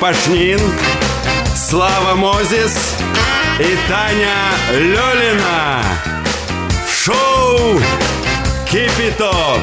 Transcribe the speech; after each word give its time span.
Пашнин, 0.00 0.60
Слава 1.56 2.14
Мозис 2.14 2.96
и 3.58 3.76
Таня 3.88 4.36
Лёлина. 4.70 5.82
В 6.86 7.04
Шоу 7.04 7.80
Кипяток. 8.70 9.60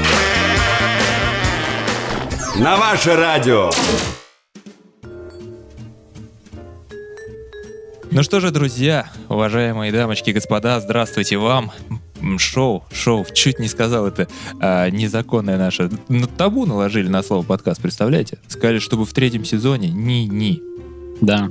На 2.57 2.75
ваше 2.75 3.15
радио. 3.15 3.71
Ну 8.11 8.21
что 8.21 8.41
же, 8.41 8.51
друзья, 8.51 9.09
уважаемые 9.29 9.93
дамочки 9.93 10.31
и 10.31 10.33
господа, 10.33 10.81
здравствуйте 10.81 11.37
вам. 11.37 11.71
Шоу, 12.37 12.83
шоу, 12.91 13.25
чуть 13.33 13.59
не 13.59 13.67
сказал 13.67 14.07
это 14.07 14.27
а, 14.59 14.89
незаконное 14.89 15.57
наше. 15.57 15.89
Ну, 16.09 16.27
табу 16.27 16.65
наложили 16.65 17.07
на 17.07 17.23
слово 17.23 17.43
подкаст, 17.43 17.81
представляете? 17.81 18.39
Сказали, 18.47 18.79
чтобы 18.79 19.05
в 19.05 19.13
третьем 19.13 19.45
сезоне 19.45 19.89
ни-ни. 19.89 20.61
Да. 21.21 21.49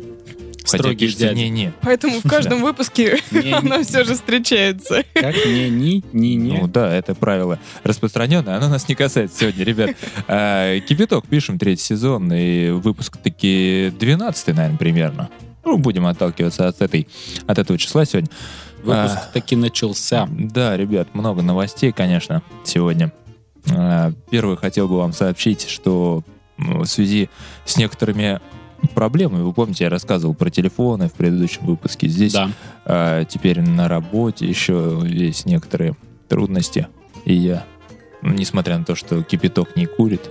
Хотя 0.64 0.78
Строгий 0.78 1.06
пишется 1.06 1.26
дядя. 1.26 1.36
не-не. 1.36 1.72
Поэтому 1.82 2.20
в 2.20 2.28
каждом 2.28 2.62
выпуске 2.62 3.20
она 3.52 3.82
все 3.82 4.02
же 4.04 4.14
встречается. 4.14 5.04
Как 5.12 5.34
не 5.46 5.68
ни 5.68 6.02
ни 6.12 6.28
не. 6.28 6.58
Ну 6.58 6.66
да, 6.66 6.92
это 6.92 7.14
правило 7.14 7.58
распространенное, 7.82 8.56
оно 8.56 8.68
нас 8.68 8.88
не 8.88 8.94
касается 8.94 9.40
сегодня, 9.40 9.62
ребят. 9.64 9.90
А, 10.26 10.80
Кипяток 10.80 11.26
пишем 11.26 11.58
третий 11.58 11.82
сезон, 11.82 12.32
и 12.32 12.70
выпуск 12.70 13.18
таки 13.18 13.92
12 13.98 14.46
наверное, 14.48 14.78
примерно. 14.78 15.28
Ну, 15.66 15.78
будем 15.78 16.06
отталкиваться 16.06 16.68
от, 16.68 16.80
этой, 16.82 17.08
от 17.46 17.58
этого 17.58 17.78
числа 17.78 18.04
сегодня. 18.04 18.28
Выпуск 18.84 19.16
А. 19.16 19.30
таки 19.32 19.56
начался. 19.56 20.28
Да, 20.30 20.76
ребят, 20.76 21.14
много 21.14 21.42
новостей, 21.42 21.92
конечно, 21.92 22.42
сегодня. 22.64 23.12
А, 23.72 24.12
Первое, 24.30 24.56
хотел 24.56 24.88
бы 24.88 24.98
вам 24.98 25.12
сообщить, 25.12 25.66
что 25.68 26.22
в 26.58 26.84
связи 26.84 27.30
с 27.64 27.76
некоторыми 27.78 28.40
проблемами, 28.94 29.42
вы 29.42 29.52
помните, 29.54 29.84
я 29.84 29.90
рассказывал 29.90 30.34
про 30.34 30.50
телефоны 30.50 31.08
в 31.08 31.12
предыдущем 31.14 31.64
выпуске, 31.64 32.06
здесь 32.08 32.32
Да. 32.34 32.50
а, 32.84 33.24
теперь 33.24 33.60
на 33.62 33.88
работе 33.88 34.46
еще 34.46 35.00
есть 35.04 35.46
некоторые 35.46 35.96
трудности, 36.28 36.88
и 37.24 37.32
я, 37.32 37.64
несмотря 38.20 38.76
на 38.78 38.84
то, 38.84 38.94
что 38.94 39.22
кипяток 39.22 39.76
не 39.76 39.86
курит, 39.86 40.28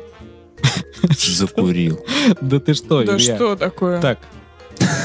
закурил. 1.17 1.99
Да 2.41 2.59
ты 2.59 2.73
что, 2.75 3.03
Да 3.03 3.17
что 3.19 3.55
такое? 3.55 3.99
Так. 3.99 4.19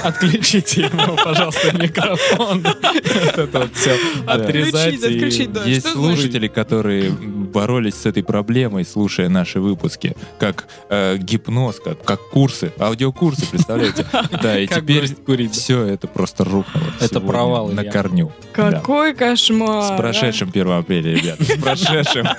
Отключите 0.03 0.83
ему, 0.83 1.17
пожалуйста, 1.25 1.77
микрофон. 1.77 2.63
Вот 2.63 3.39
это 3.39 3.59
вот 3.61 3.75
все. 3.75 3.97
Отрезать. 4.27 4.95
Отключить, 5.03 5.53
да. 5.53 5.65
Есть 5.65 5.89
слушатели, 5.89 6.49
которые 6.49 7.11
боролись 7.11 7.95
с 7.95 8.07
этой 8.07 8.23
проблемой, 8.23 8.85
слушая 8.85 9.29
наши 9.29 9.61
выпуски, 9.61 10.17
как 10.39 10.67
э, 10.91 11.17
гипноз, 11.19 11.81
как, 11.81 12.03
как 12.05 12.21
курсы, 12.31 12.73
аудиокурсы, 12.79 13.47
представляете? 13.47 14.07
Да, 14.43 14.59
и 14.59 14.67
теперь 14.67 15.09
все 15.51 15.85
это 15.85 16.07
просто 16.07 16.45
рухнуло. 16.45 16.85
Это 17.01 17.21
провал, 17.21 17.69
На 17.69 17.85
корню. 17.85 18.33
Какой 18.53 19.15
кошмар. 19.15 19.95
С 19.95 19.97
прошедшим 19.97 20.51
1 20.51 20.71
апреля, 20.71 21.15
ребят. 21.15 21.41
С 21.41 21.61
прошедшим. 21.61 22.27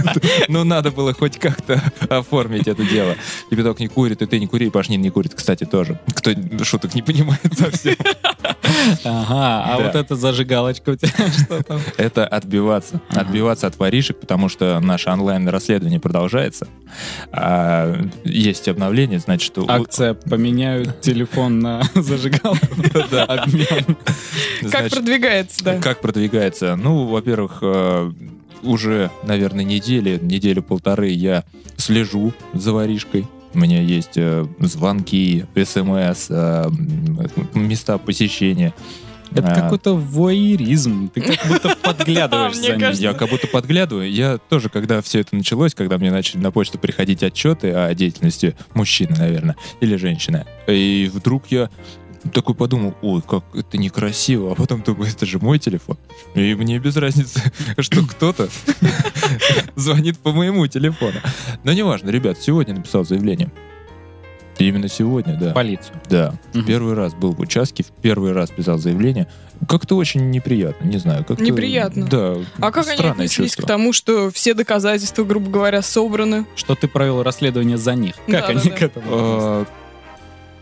Ну, 0.47 0.63
надо 0.63 0.91
было 0.91 1.13
хоть 1.13 1.37
как-то 1.37 1.81
оформить 2.09 2.67
это 2.67 2.83
дело. 2.83 3.15
Кипяток 3.49 3.79
не 3.79 3.87
курит, 3.87 4.21
и 4.21 4.25
ты 4.25 4.39
не 4.39 4.47
кури, 4.47 4.67
и 4.67 4.69
Пашнин 4.69 5.01
не 5.01 5.09
курит, 5.09 5.33
кстати, 5.35 5.65
тоже. 5.65 5.99
Кто 6.15 6.31
шуток 6.63 6.95
не 6.95 7.01
понимает 7.01 7.18
совсем. 7.55 7.95
Ага, 9.03 9.63
а 9.65 9.77
вот 9.81 9.95
эта 9.95 10.15
зажигалочка 10.15 10.91
у 10.91 10.95
тебя 10.95 11.09
что 11.45 11.63
там? 11.63 11.79
Это 11.97 12.25
отбиваться. 12.27 13.01
Отбиваться 13.09 13.67
от 13.67 13.77
воришек, 13.77 14.19
потому 14.19 14.49
что 14.49 14.79
наше 14.79 15.09
онлайн-расследование 15.09 15.99
продолжается. 15.99 16.67
А, 17.31 17.95
есть 18.23 18.67
обновление, 18.67 19.19
значит, 19.19 19.45
что... 19.47 19.61
у- 19.63 19.69
Акция 19.69 20.13
поменяют 20.13 21.01
телефон 21.01 21.59
на 21.59 21.81
зажигалку. 21.95 22.59
Обмен. 23.27 23.97
Как 24.71 24.89
продвигается, 24.89 25.63
да. 25.63 25.79
Как 25.79 26.01
продвигается? 26.01 26.75
Ну, 26.75 27.05
во-первых, 27.07 27.59
э, 27.61 28.11
уже, 28.63 29.11
наверное, 29.23 29.63
недели, 29.63 30.19
неделю-полторы 30.21 31.09
я 31.09 31.43
слежу 31.77 32.33
за 32.53 32.73
воришкой. 32.73 33.27
У 33.53 33.59
меня 33.59 33.81
есть 33.81 34.17
э, 34.17 34.45
звонки, 34.59 35.45
смс, 35.55 36.27
э, 36.29 36.69
места 37.53 37.97
посещения. 37.97 38.73
Это 39.31 39.51
А, 39.51 39.55
какой-то 39.55 39.95
воеризм. 39.95 41.09
Ты 41.09 41.21
как 41.21 41.47
будто 41.47 41.75
подглядываешь 41.83 42.55
за 42.55 42.75
ним. 42.75 42.91
Я 42.93 43.13
как 43.13 43.29
будто 43.29 43.47
подглядываю. 43.47 44.11
Я 44.11 44.37
тоже, 44.37 44.69
когда 44.69 45.01
все 45.01 45.19
это 45.19 45.35
началось, 45.35 45.75
когда 45.75 45.97
мне 45.97 46.11
начали 46.11 46.41
на 46.41 46.51
почту 46.51 46.79
приходить 46.79 47.21
отчеты 47.21 47.71
о 47.71 47.93
деятельности 47.93 48.55
мужчины, 48.73 49.15
наверное, 49.17 49.55
или 49.81 49.95
женщины, 49.97 50.45
и 50.67 51.11
вдруг 51.13 51.43
я 51.49 51.69
такой 52.33 52.55
подумал, 52.55 52.95
ой, 53.01 53.21
как 53.21 53.43
это 53.53 53.77
некрасиво, 53.77 54.51
а 54.51 54.55
потом 54.55 54.81
думаю, 54.81 55.09
это 55.09 55.25
же 55.25 55.39
мой 55.39 55.59
телефон. 55.59 55.97
И 56.35 56.53
мне 56.55 56.79
без 56.79 56.95
разницы, 56.97 57.41
что 57.79 58.05
кто-то 58.05 58.49
звонит 59.75 60.17
по 60.19 60.31
моему 60.31 60.67
телефону. 60.67 61.19
Но 61.63 61.73
неважно, 61.73 62.09
ребят, 62.09 62.37
сегодня 62.39 62.75
написал 62.75 63.05
заявление. 63.05 63.51
Именно 64.57 64.89
сегодня, 64.89 65.37
да. 65.39 65.53
Полицию. 65.53 66.01
Да. 66.09 66.33
Мгм. 66.53 66.65
Первый 66.65 66.93
раз 66.93 67.13
был 67.13 67.31
в 67.31 67.39
участке, 67.39 67.83
в 67.83 67.91
первый 68.01 68.33
раз 68.33 68.49
писал 68.49 68.77
заявление. 68.77 69.27
Как-то 69.69 69.95
очень 69.95 70.31
неприятно, 70.31 70.85
не 70.85 70.97
знаю. 70.97 71.23
Как 71.23 71.39
Неприятно? 71.39 72.05
Да. 72.05 72.35
А 72.59 72.71
как 72.71 72.87
они 72.89 73.07
отнеслись 73.07 73.51
чувство. 73.51 73.63
к 73.63 73.65
тому, 73.67 73.93
что 73.93 74.29
все 74.31 74.53
доказательства, 74.53 75.23
грубо 75.23 75.49
говоря, 75.49 75.81
собраны? 75.81 76.45
Что 76.57 76.75
ты 76.75 76.89
провел 76.89 77.23
расследование 77.23 77.77
за 77.77 77.95
них. 77.95 78.15
Как 78.27 78.49
они 78.49 78.59
Да-да-да. 78.59 78.75
к 78.75 78.81
этому 78.81 79.05
относятся? 79.05 79.49
А, 79.49 79.65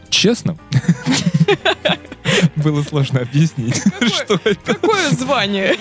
Честно? 0.09 0.57
Было 2.55 2.83
сложно 2.83 3.21
объяснить, 3.21 3.75
что 4.07 4.39
это. 4.43 4.73
Какое 4.73 5.09
звание? 5.11 5.75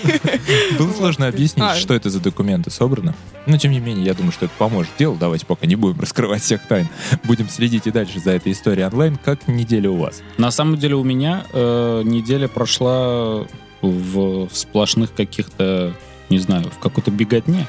Было 0.78 0.92
сложно 0.92 1.26
объяснить, 1.28 1.64
А. 1.64 1.74
что 1.76 1.92
это 1.94 2.08
за 2.08 2.20
документы 2.20 2.70
собраны. 2.70 3.14
Но, 3.46 3.58
тем 3.58 3.72
не 3.72 3.80
менее, 3.80 4.04
я 4.06 4.14
думаю, 4.14 4.32
что 4.32 4.46
это 4.46 4.54
поможет 4.56 4.90
делу. 4.98 5.16
Давайте 5.18 5.44
пока 5.46 5.66
не 5.66 5.76
будем 5.76 6.00
раскрывать 6.00 6.42
всех 6.42 6.62
тайн. 6.66 6.88
Будем 7.24 7.48
следить 7.48 7.86
и 7.86 7.90
дальше 7.90 8.20
за 8.20 8.32
этой 8.32 8.52
историей 8.52 8.86
онлайн. 8.86 9.18
Как 9.22 9.48
неделя 9.48 9.90
у 9.90 9.96
вас? 9.96 10.22
На 10.38 10.50
самом 10.50 10.76
деле 10.76 10.94
у 10.94 11.04
меня 11.04 11.44
э, 11.52 12.02
неделя 12.04 12.48
прошла 12.48 13.44
в, 13.82 14.46
в 14.46 14.50
сплошных 14.52 15.12
каких-то, 15.14 15.92
не 16.30 16.38
знаю, 16.38 16.70
в 16.70 16.78
какой-то 16.78 17.10
беготне. 17.10 17.66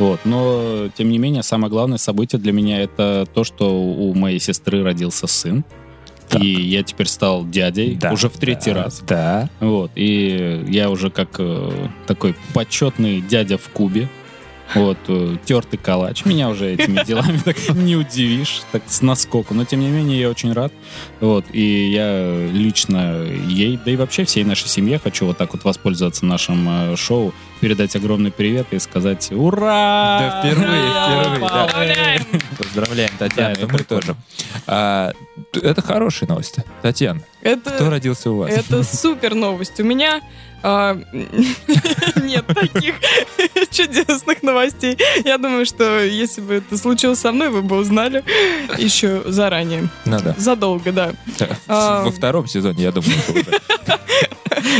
Вот. 0.00 0.20
Но, 0.24 0.88
тем 0.96 1.10
не 1.10 1.18
менее, 1.18 1.42
самое 1.42 1.70
главное 1.70 1.98
событие 1.98 2.40
для 2.40 2.52
меня 2.52 2.80
это 2.80 3.28
то, 3.32 3.44
что 3.44 3.70
у 3.70 4.14
моей 4.14 4.40
сестры 4.40 4.82
родился 4.82 5.26
сын. 5.26 5.62
Так. 6.30 6.42
И 6.42 6.48
я 6.48 6.82
теперь 6.82 7.08
стал 7.08 7.44
дядей 7.44 7.96
Да, 7.96 8.12
уже 8.12 8.28
в 8.28 8.36
третий 8.38 8.72
да, 8.72 8.84
раз. 8.84 9.02
Да. 9.06 9.50
Вот. 9.60 9.90
И 9.96 10.64
я 10.68 10.88
уже 10.88 11.10
как 11.10 11.36
э, 11.38 11.88
такой 12.06 12.34
почетный 12.54 13.20
дядя 13.20 13.58
в 13.58 13.68
Кубе. 13.68 14.08
Вот, 14.74 14.98
э, 15.08 15.36
тертый 15.44 15.78
калач. 15.78 16.24
Меня 16.24 16.48
уже 16.48 16.72
этими 16.74 17.04
делами 17.06 17.38
так 17.44 17.56
не 17.70 17.96
удивишь, 17.96 18.62
так 18.72 18.82
с 18.86 19.02
наскоку. 19.02 19.54
Но, 19.54 19.64
тем 19.64 19.80
не 19.80 19.88
менее, 19.88 20.20
я 20.20 20.30
очень 20.30 20.52
рад. 20.52 20.72
Вот, 21.20 21.44
и 21.52 21.90
я 21.90 22.46
лично 22.52 23.22
ей, 23.48 23.78
да 23.84 23.90
и 23.90 23.96
вообще 23.96 24.24
всей 24.24 24.44
нашей 24.44 24.68
семье 24.68 24.98
хочу 24.98 25.26
вот 25.26 25.38
так 25.38 25.52
вот 25.52 25.64
воспользоваться 25.64 26.24
нашим 26.24 26.66
э, 26.92 26.96
шоу, 26.96 27.32
передать 27.60 27.94
огромный 27.96 28.30
привет 28.30 28.68
и 28.70 28.78
сказать 28.78 29.30
«Ура!» 29.32 30.18
Да, 30.20 30.40
впервые, 30.40 30.68
впервые, 30.90 31.40
да. 31.40 31.64
Поздравляем! 31.64 32.22
Поздравляем, 32.58 33.10
Татьяна, 33.18 33.48
Да, 33.48 33.52
это 33.52 33.60
и 33.60 33.64
мы 33.64 33.78
прикольно. 33.78 34.00
тоже. 34.02 34.16
А, 34.66 35.12
это 35.54 35.82
хорошие 35.82 36.28
новости. 36.28 36.64
Татьяна, 36.82 37.20
кто 37.40 37.48
Это, 37.50 37.90
родился 37.90 38.30
у 38.30 38.36
вас? 38.38 38.50
это 38.50 38.82
супер 38.84 39.34
новость. 39.34 39.78
У 39.80 39.84
меня 39.84 40.20
нет 42.22 42.46
таких 42.46 42.94
чудесных 43.70 44.42
новостей. 44.42 44.96
Я 45.24 45.38
думаю, 45.38 45.64
что 45.66 46.00
если 46.04 46.40
бы 46.40 46.54
это 46.54 46.76
случилось 46.76 47.18
со 47.18 47.32
мной, 47.32 47.48
вы 47.50 47.62
бы 47.62 47.76
узнали 47.76 48.22
еще 48.78 49.22
заранее. 49.26 49.88
Надо. 50.04 50.34
Задолго, 50.38 50.92
да. 50.92 51.12
А. 51.68 52.04
Во 52.04 52.10
втором 52.10 52.46
сезоне, 52.46 52.84
я 52.84 52.92
думаю. 52.92 53.12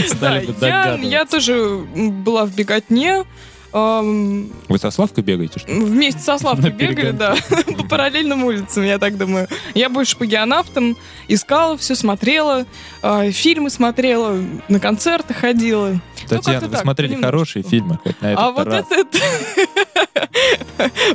Стали 0.08 0.46
бы 0.46 0.54
Да, 0.60 0.66
я, 0.66 0.74
догадываться. 0.84 1.08
я 1.10 1.24
тоже 1.24 1.78
была 1.94 2.44
в 2.44 2.54
беготне. 2.54 3.24
Эм, 3.72 4.50
Вы 4.68 4.78
со 4.78 4.90
Славкой 4.90 5.24
бегаете, 5.24 5.58
что 5.60 5.70
ли? 5.72 5.80
вместе 5.80 6.20
со 6.20 6.38
Славкой 6.38 6.70
На 6.70 6.74
бегали, 6.76 7.10
да, 7.12 7.36
по 7.76 7.84
параллельным 7.88 8.44
улицам, 8.44 8.84
я 8.84 8.98
так 8.98 9.16
думаю. 9.18 9.48
Я 9.74 9.88
больше 9.88 10.16
по 10.16 10.26
геонавтам 10.26 10.96
искала, 11.28 11.76
все 11.76 11.94
смотрела, 11.94 12.66
э, 13.02 13.30
фильмы 13.30 13.70
смотрела, 13.70 14.36
на 14.68 14.80
концерты 14.80 15.34
ходила. 15.34 16.00
Татьяна, 16.28 16.60
Ну, 16.60 16.66
вы 16.66 16.72
так, 16.72 16.82
смотрели 16.82 17.20
хорошие 17.20 17.62
фильмы 17.62 17.98
хоть 18.02 18.20
на 18.20 18.32
этот 18.32 18.44
А 18.44 18.50
вот 18.52 18.66
раз. 18.66 18.84
это 18.90 19.18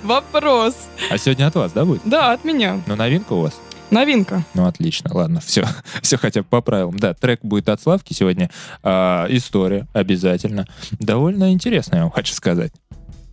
вопрос. 0.03 0.75
А 1.09 1.17
сегодня 1.17 1.47
от 1.47 1.55
вас, 1.55 1.71
да, 1.71 1.85
будет? 1.85 2.01
Да, 2.05 2.33
от 2.33 2.43
меня. 2.43 2.81
Ну, 2.87 2.95
новинка 2.95 3.33
у 3.33 3.41
вас? 3.41 3.59
Новинка. 3.95 4.43
Ну, 4.53 4.65
отлично, 4.65 5.09
ладно, 5.13 5.39
все, 5.39 5.65
все 6.01 6.17
хотя 6.17 6.41
бы 6.41 6.47
по 6.49 6.59
правилам. 6.59 6.99
Да, 6.99 7.13
трек 7.13 7.39
будет 7.43 7.69
от 7.69 7.81
Славки 7.81 8.11
сегодня. 8.11 8.51
А, 8.83 9.25
история 9.29 9.87
обязательно. 9.93 10.67
Довольно 10.99 11.53
интересная, 11.53 11.99
я 11.99 12.03
вам 12.03 12.11
хочу 12.11 12.33
сказать. 12.33 12.73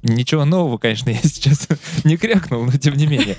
Ничего 0.05 0.45
нового, 0.45 0.79
конечно, 0.79 1.11
я 1.11 1.19
сейчас 1.19 1.67
не 2.05 2.17
крякнул, 2.17 2.65
но 2.65 2.73
тем 2.73 2.95
не 2.95 3.09
менее. 3.09 3.37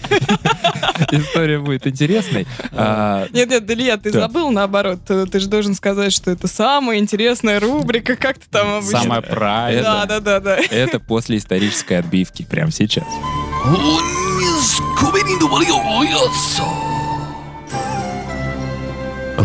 История 1.11 1.59
будет 1.59 1.87
интересной. 1.87 2.45
А, 2.73 3.27
Нет, 3.31 3.49
нет, 3.49 3.71
Илья, 3.71 3.95
ты 3.95 4.11
забыл 4.11 4.51
наоборот. 4.51 4.99
Ты, 5.05 5.39
же 5.39 5.47
должен 5.47 5.75
сказать, 5.75 6.11
что 6.11 6.29
это 6.29 6.49
самая 6.49 6.99
интересная 6.99 7.61
рубрика, 7.61 8.17
как 8.17 8.37
ты 8.37 8.45
там 8.49 8.79
обычно. 8.79 8.99
Самое 8.99 9.21
правильное. 9.21 9.83
Да, 9.83 10.05
да, 10.05 10.19
да, 10.19 10.39
да. 10.41 10.57
Это 10.57 10.99
после 10.99 11.37
исторической 11.37 11.99
отбивки, 11.99 12.43
прямо 12.43 12.71
сейчас. 12.71 13.05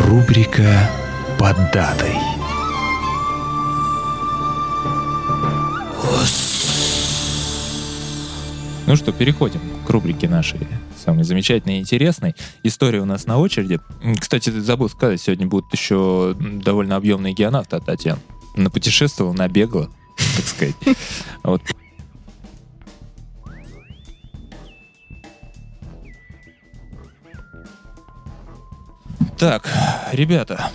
Рубрика 0.08 0.90
«Под 1.38 1.54
датой». 1.70 2.14
Ну 8.86 8.96
что, 8.96 9.12
переходим 9.12 9.60
к 9.86 9.90
рубрике 9.90 10.26
нашей 10.26 10.60
самой 10.96 11.24
замечательной 11.24 11.76
и 11.76 11.80
интересной. 11.80 12.34
История 12.62 13.02
у 13.02 13.04
нас 13.04 13.26
на 13.26 13.36
очереди. 13.36 13.80
Кстати, 14.18 14.48
забыл 14.48 14.88
сказать, 14.88 15.20
сегодня 15.20 15.46
будут 15.46 15.70
еще 15.74 16.34
довольно 16.38 16.96
объемные 16.96 17.34
геонавты 17.34 17.76
от 17.76 17.84
Татьяны. 17.84 18.22
Напутешествовала, 18.56 19.34
набегала, 19.34 19.90
так 20.36 20.46
сказать. 20.46 20.76
Вот. 21.42 21.60
Так, 29.38 29.68
ребята, 30.12 30.70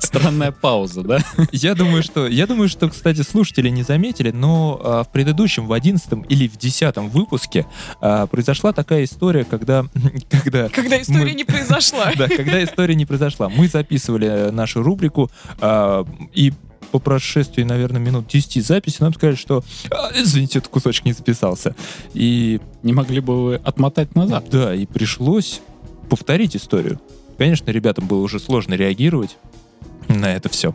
Странная 0.00 0.52
пауза, 0.52 1.02
да? 1.02 1.18
я 1.52 1.74
думаю, 1.74 2.02
что, 2.02 2.26
я 2.26 2.46
думаю, 2.46 2.68
что, 2.68 2.88
кстати, 2.90 3.22
слушатели 3.22 3.68
не 3.70 3.82
заметили, 3.82 4.30
но 4.30 4.78
а, 4.82 5.02
в 5.04 5.10
предыдущем, 5.10 5.66
в 5.66 5.72
одиннадцатом 5.72 6.22
или 6.22 6.46
в 6.46 6.56
десятом 6.58 7.08
выпуске 7.08 7.66
а, 8.00 8.26
произошла 8.26 8.72
такая 8.72 9.04
история, 9.04 9.44
когда, 9.44 9.86
когда, 10.30 10.68
Когда 10.68 11.00
история 11.00 11.24
Мы- 11.32 11.34
не 11.34 11.44
произошла. 11.44 12.12
да, 12.16 12.28
когда 12.28 12.62
история 12.62 12.94
не 12.94 13.06
произошла. 13.06 13.48
Мы 13.48 13.68
записывали 13.68 14.50
нашу 14.50 14.82
рубрику 14.82 15.30
а, 15.60 16.04
и 16.34 16.52
по 16.92 16.98
прошествии, 16.98 17.62
наверное, 17.64 18.00
минут 18.00 18.28
10 18.28 18.64
записи 18.66 18.96
нам 19.00 19.12
сказали, 19.14 19.36
что 19.36 19.62
«А, 19.90 20.10
извините, 20.14 20.58
этот 20.58 20.70
кусочек 20.70 21.04
не 21.04 21.12
записался. 21.12 21.74
И 22.14 22.60
Не 22.82 22.92
могли 22.94 23.20
бы 23.20 23.44
вы 23.44 23.54
отмотать 23.56 24.14
назад? 24.14 24.46
да, 24.50 24.74
и 24.74 24.86
пришлось 24.86 25.60
повторить 26.08 26.56
историю. 26.56 27.00
Конечно, 27.36 27.70
ребятам 27.70 28.06
было 28.06 28.20
уже 28.20 28.38
сложно 28.40 28.74
реагировать 28.74 29.36
на 30.08 30.32
это 30.34 30.48
все. 30.48 30.74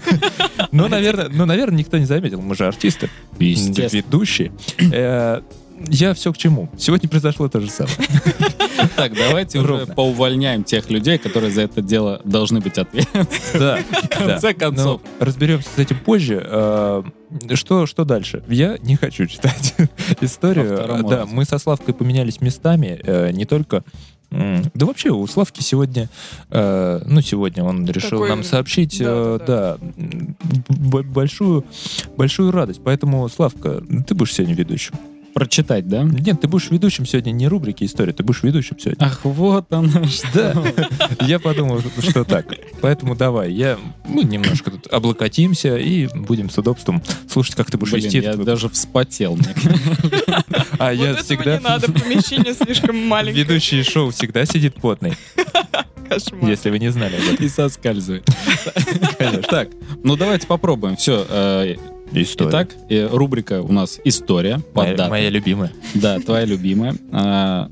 Но, 0.72 0.86
наверное, 0.88 1.28
но, 1.28 1.46
наверное, 1.46 1.78
никто 1.78 1.98
не 1.98 2.04
заметил. 2.04 2.40
Мы 2.40 2.54
же 2.54 2.66
артисты, 2.66 3.08
ведущие. 3.38 4.52
Э, 4.92 5.40
Я 5.88 6.14
все 6.14 6.32
к 6.32 6.38
чему. 6.38 6.68
Сегодня 6.78 7.08
произошло 7.08 7.48
то 7.48 7.60
же 7.60 7.70
самое. 7.70 7.96
Так, 8.96 9.14
давайте 9.14 9.58
уже 9.58 9.84
поувольняем 9.86 10.64
тех 10.64 10.88
людей, 10.88 11.18
которые 11.18 11.50
за 11.50 11.62
это 11.62 11.82
дело 11.82 12.22
должны 12.24 12.60
быть 12.60 12.78
ответственны. 12.78 13.28
Да, 13.58 13.78
В 14.02 14.08
конце 14.08 14.54
концов. 14.54 15.02
Но 15.18 15.24
разберемся 15.26 15.68
с 15.74 15.78
этим 15.78 15.98
позже. 15.98 16.42
Э, 16.42 17.02
Что, 17.54 17.84
что 17.86 18.04
дальше? 18.04 18.42
Я 18.48 18.78
не 18.82 18.96
хочу 18.96 19.26
читать 19.26 19.74
историю. 20.22 20.76
Второму 20.76 21.08
Да, 21.10 21.26
мы 21.26 21.44
со 21.44 21.58
Славкой 21.58 21.92
поменялись 21.92 22.40
местами. 22.40 22.98
э, 23.02 23.32
Не 23.32 23.44
только... 23.44 23.84
Да 24.30 24.86
вообще, 24.86 25.10
у 25.10 25.26
Славки 25.26 25.60
сегодня... 25.60 26.08
э, 26.50 27.00
Ну, 27.06 27.20
сегодня 27.20 27.64
он 27.64 27.84
решил 27.86 28.10
Такой- 28.10 28.28
нам 28.28 28.44
сообщить, 28.44 28.98
да, 29.00 29.04
э, 29.08 29.38
да, 29.46 29.78
да, 29.96 31.02
большую, 31.02 31.64
большую 32.16 32.52
радость. 32.52 32.80
Поэтому, 32.84 33.28
Славка, 33.28 33.82
ты 34.06 34.14
будешь 34.14 34.32
сегодня 34.34 34.54
ведущим. 34.54 34.94
Прочитать, 35.34 35.88
да? 35.88 36.02
Нет, 36.02 36.40
ты 36.40 36.48
будешь 36.48 36.70
ведущим 36.70 37.06
сегодня 37.06 37.30
не 37.30 37.46
рубрики 37.46 37.84
истории, 37.84 38.12
ты 38.12 38.22
будешь 38.22 38.42
ведущим 38.42 38.78
сегодня. 38.78 39.04
Ах, 39.04 39.20
вот 39.24 39.72
оно 39.72 40.06
что. 40.06 40.26
Да, 40.34 41.26
я 41.26 41.38
подумал, 41.38 41.80
что 42.00 42.24
так. 42.24 42.46
Поэтому 42.80 43.14
давай, 43.14 43.52
я, 43.52 43.78
мы 44.06 44.24
немножко 44.24 44.72
тут 44.72 44.86
облокотимся 44.92 45.76
и 45.76 46.08
будем 46.14 46.50
с 46.50 46.58
удобством 46.58 47.02
слушать, 47.28 47.54
как 47.54 47.70
ты 47.70 47.78
будешь 47.78 47.92
вести 47.92 48.18
я 48.18 48.34
даже 48.34 48.68
вспотел. 48.68 49.38
А 50.78 50.92
я 50.92 51.14
всегда... 51.16 51.58
не 51.58 51.62
надо, 51.62 51.92
помещение 51.92 52.54
слишком 52.54 52.96
маленькое. 52.96 53.44
Ведущий 53.44 53.82
шоу 53.82 54.10
всегда 54.10 54.44
сидит 54.44 54.74
потный, 54.74 55.14
Кошмар. 56.08 56.50
если 56.50 56.70
вы 56.70 56.78
не 56.78 56.90
знали 56.90 57.16
об 57.16 57.34
этом. 57.34 57.44
И 57.44 57.48
соскальзывает. 57.48 58.26
Конечно. 59.18 59.42
Так, 59.42 59.68
ну 60.02 60.16
давайте 60.16 60.46
попробуем. 60.46 60.96
Все. 60.96 61.76
История. 62.12 62.50
Итак, 62.50 62.68
э, 62.88 63.06
рубрика 63.10 63.62
у 63.62 63.72
нас 63.72 63.98
«История». 64.04 64.60
моя, 64.74 65.08
моя 65.08 65.30
любимая. 65.30 65.72
Да, 65.94 66.18
твоя 66.18 66.44
любимая. 66.44 66.94
А, 67.12 67.70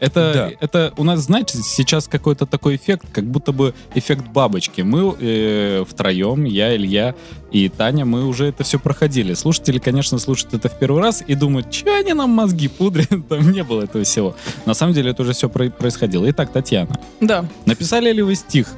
Это, 0.00 0.32
Да. 0.32 0.50
это 0.60 0.92
у 0.96 1.02
нас, 1.02 1.18
знаете, 1.18 1.58
сейчас 1.58 2.06
какой-то 2.06 2.46
такой 2.46 2.76
эффект, 2.76 3.06
как 3.12 3.24
будто 3.24 3.50
бы 3.50 3.74
эффект 3.96 4.28
бабочки. 4.28 4.82
Мы 4.82 5.12
э, 5.18 5.84
втроем, 5.88 6.44
я, 6.44 6.76
Илья 6.76 7.16
и 7.50 7.68
Таня, 7.68 8.04
мы 8.04 8.24
уже 8.24 8.46
это 8.46 8.62
все 8.62 8.78
проходили. 8.78 9.34
Слушатели, 9.34 9.78
конечно, 9.80 10.18
слушают 10.20 10.54
это 10.54 10.68
в 10.68 10.78
первый 10.78 11.02
раз 11.02 11.24
и 11.26 11.34
думают, 11.34 11.74
что 11.74 11.96
они 11.96 12.12
нам 12.12 12.30
мозги 12.30 12.68
пудрят, 12.68 13.08
там 13.28 13.50
не 13.50 13.64
было 13.64 13.82
этого 13.82 14.04
всего. 14.04 14.36
На 14.66 14.74
самом 14.74 14.94
деле 14.94 15.10
это 15.10 15.22
уже 15.22 15.32
все 15.32 15.48
происходило. 15.48 16.30
Итак, 16.30 16.52
Татьяна, 16.52 16.96
Да. 17.20 17.44
написали 17.66 18.12
ли 18.12 18.22
вы 18.22 18.36
стих? 18.36 18.68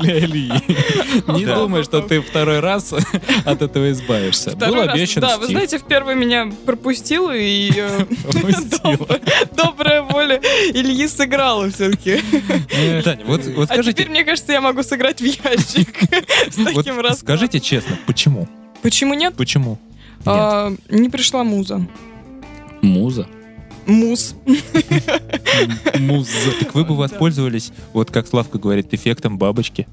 Для 0.00 0.18
Ильи. 0.18 0.50
Не 1.28 1.46
думай, 1.46 1.84
что 1.84 2.00
ты 2.02 2.20
второй 2.20 2.60
раз 2.60 2.92
от 3.44 3.62
этого 3.62 3.92
избавишься. 3.92 4.56
Был 4.56 4.74
раз, 4.74 4.94
обещан 4.94 5.20
да, 5.22 5.38
вы 5.38 5.46
знаете, 5.46 5.78
в 5.78 5.84
первый 5.84 6.14
меня 6.16 6.50
пропустил, 6.66 7.30
и 7.32 7.70
э, 7.76 8.04
добрая- 9.56 10.02
воля 10.02 10.40
Ильи 10.72 11.06
сыграла 11.06 11.70
все-таки. 11.70 12.20
Вот, 13.26 13.46
вот 13.46 13.70
А 13.70 13.74
скажите, 13.74 13.92
теперь, 14.02 14.10
мне 14.10 14.24
кажется, 14.24 14.52
я 14.52 14.60
могу 14.60 14.82
сыграть 14.82 15.20
в 15.20 15.24
ящик 15.24 16.00
с 16.50 16.56
вот 16.56 16.66
таким 16.74 16.96
раскладом. 17.00 17.16
скажите 17.16 17.60
честно, 17.60 17.96
почему? 18.06 18.48
Почему 18.82 19.14
нет? 19.14 19.34
Почему? 19.36 19.78
А, 20.24 20.72
Не 20.88 21.08
пришла 21.08 21.44
муза. 21.44 21.86
Муза. 22.82 23.26
Муз. 23.88 24.34
Муза. 25.98 26.30
Так 26.60 26.74
вы 26.74 26.84
бы 26.84 26.94
воспользовались, 26.96 27.72
вот 27.92 28.10
как 28.10 28.26
Славка 28.28 28.58
говорит, 28.58 28.92
эффектом 28.92 29.38
бабочки 29.38 29.88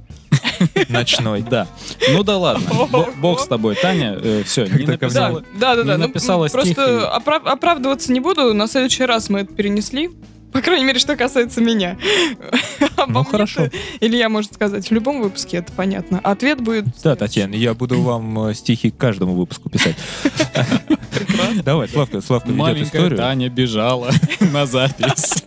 ночной. 0.89 1.41
Да. 1.41 1.67
Ну 2.11 2.23
да 2.23 2.37
ладно. 2.37 2.69
Бо- 2.91 3.09
Бог 3.17 3.39
с 3.39 3.47
тобой, 3.47 3.75
Таня. 3.75 4.17
все, 4.43 4.65
не 4.67 4.85
Да, 4.85 4.91
написала. 4.93 5.43
да, 5.59 5.75
да, 5.75 5.83
да. 5.83 5.97
Ну, 5.97 6.07
написала 6.07 6.47
Просто 6.49 7.09
опра- 7.17 7.43
оправдываться 7.49 8.11
не 8.11 8.19
буду. 8.19 8.53
На 8.53 8.67
следующий 8.67 9.05
раз 9.05 9.29
мы 9.29 9.39
это 9.39 9.53
перенесли. 9.53 10.11
По 10.51 10.61
крайней 10.61 10.85
мере, 10.85 10.99
что 10.99 11.15
касается 11.17 11.59
меня. 11.61 11.97
Обо 12.97 13.11
Ну, 13.11 13.23
хорошо. 13.25 13.69
Илья 13.99 14.29
может 14.29 14.53
сказать 14.53 14.87
в 14.89 14.91
любом 14.93 15.21
выпуске, 15.21 15.57
это 15.57 15.71
понятно. 15.73 16.19
Ответ 16.23 16.61
будет... 16.61 16.85
Да, 17.03 17.15
Татьяна, 17.15 17.55
я 17.55 17.73
буду 17.73 18.01
вам 18.03 18.47
э, 18.47 18.53
стихи 18.53 18.89
к 18.91 18.97
каждому 18.97 19.35
выпуску 19.35 19.69
писать. 19.69 19.95
Давай, 21.63 21.87
Славка, 21.89 22.21
Славка 22.21 22.47
ведет 22.49 22.59
Маленькая 22.61 22.83
историю. 22.85 23.17
Таня 23.17 23.49
бежала 23.49 24.11
на 24.39 24.65
запись. 24.65 25.43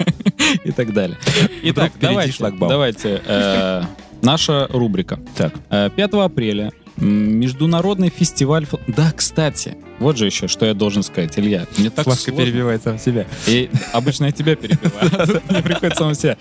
И 0.64 0.72
так 0.72 0.92
далее. 0.92 1.18
Итак, 1.62 1.92
давайте, 2.00 2.50
давайте. 2.50 3.22
э, 3.24 3.82
Наша 4.22 4.66
рубрика. 4.70 5.18
Так, 5.36 5.52
Э, 5.70 5.90
5 5.94 6.12
апреля 6.14 6.64
м, 6.64 6.72
Международный 7.00 8.10
фестиваль... 8.10 8.66
Да, 8.86 9.12
кстати, 9.12 9.76
вот 9.98 10.16
же 10.16 10.26
еще, 10.26 10.48
что 10.48 10.66
я 10.66 10.74
должен 10.74 11.02
сказать, 11.02 11.38
Илья. 11.38 11.66
Мне 11.76 11.90
так 11.90 12.04
Славка 12.04 12.24
сложно. 12.24 12.44
перебивает 12.44 12.82
сам 12.82 12.98
себя. 12.98 13.26
И 13.46 13.70
обычно 13.92 14.26
я 14.26 14.32
тебя 14.32 14.56
перебиваю, 14.56 15.10
а 15.12 15.26
тут 15.26 15.50
мне 15.50 15.62
приходится 15.62 16.04
сам 16.04 16.14
себя. 16.14 16.36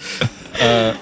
Э, 0.62 0.94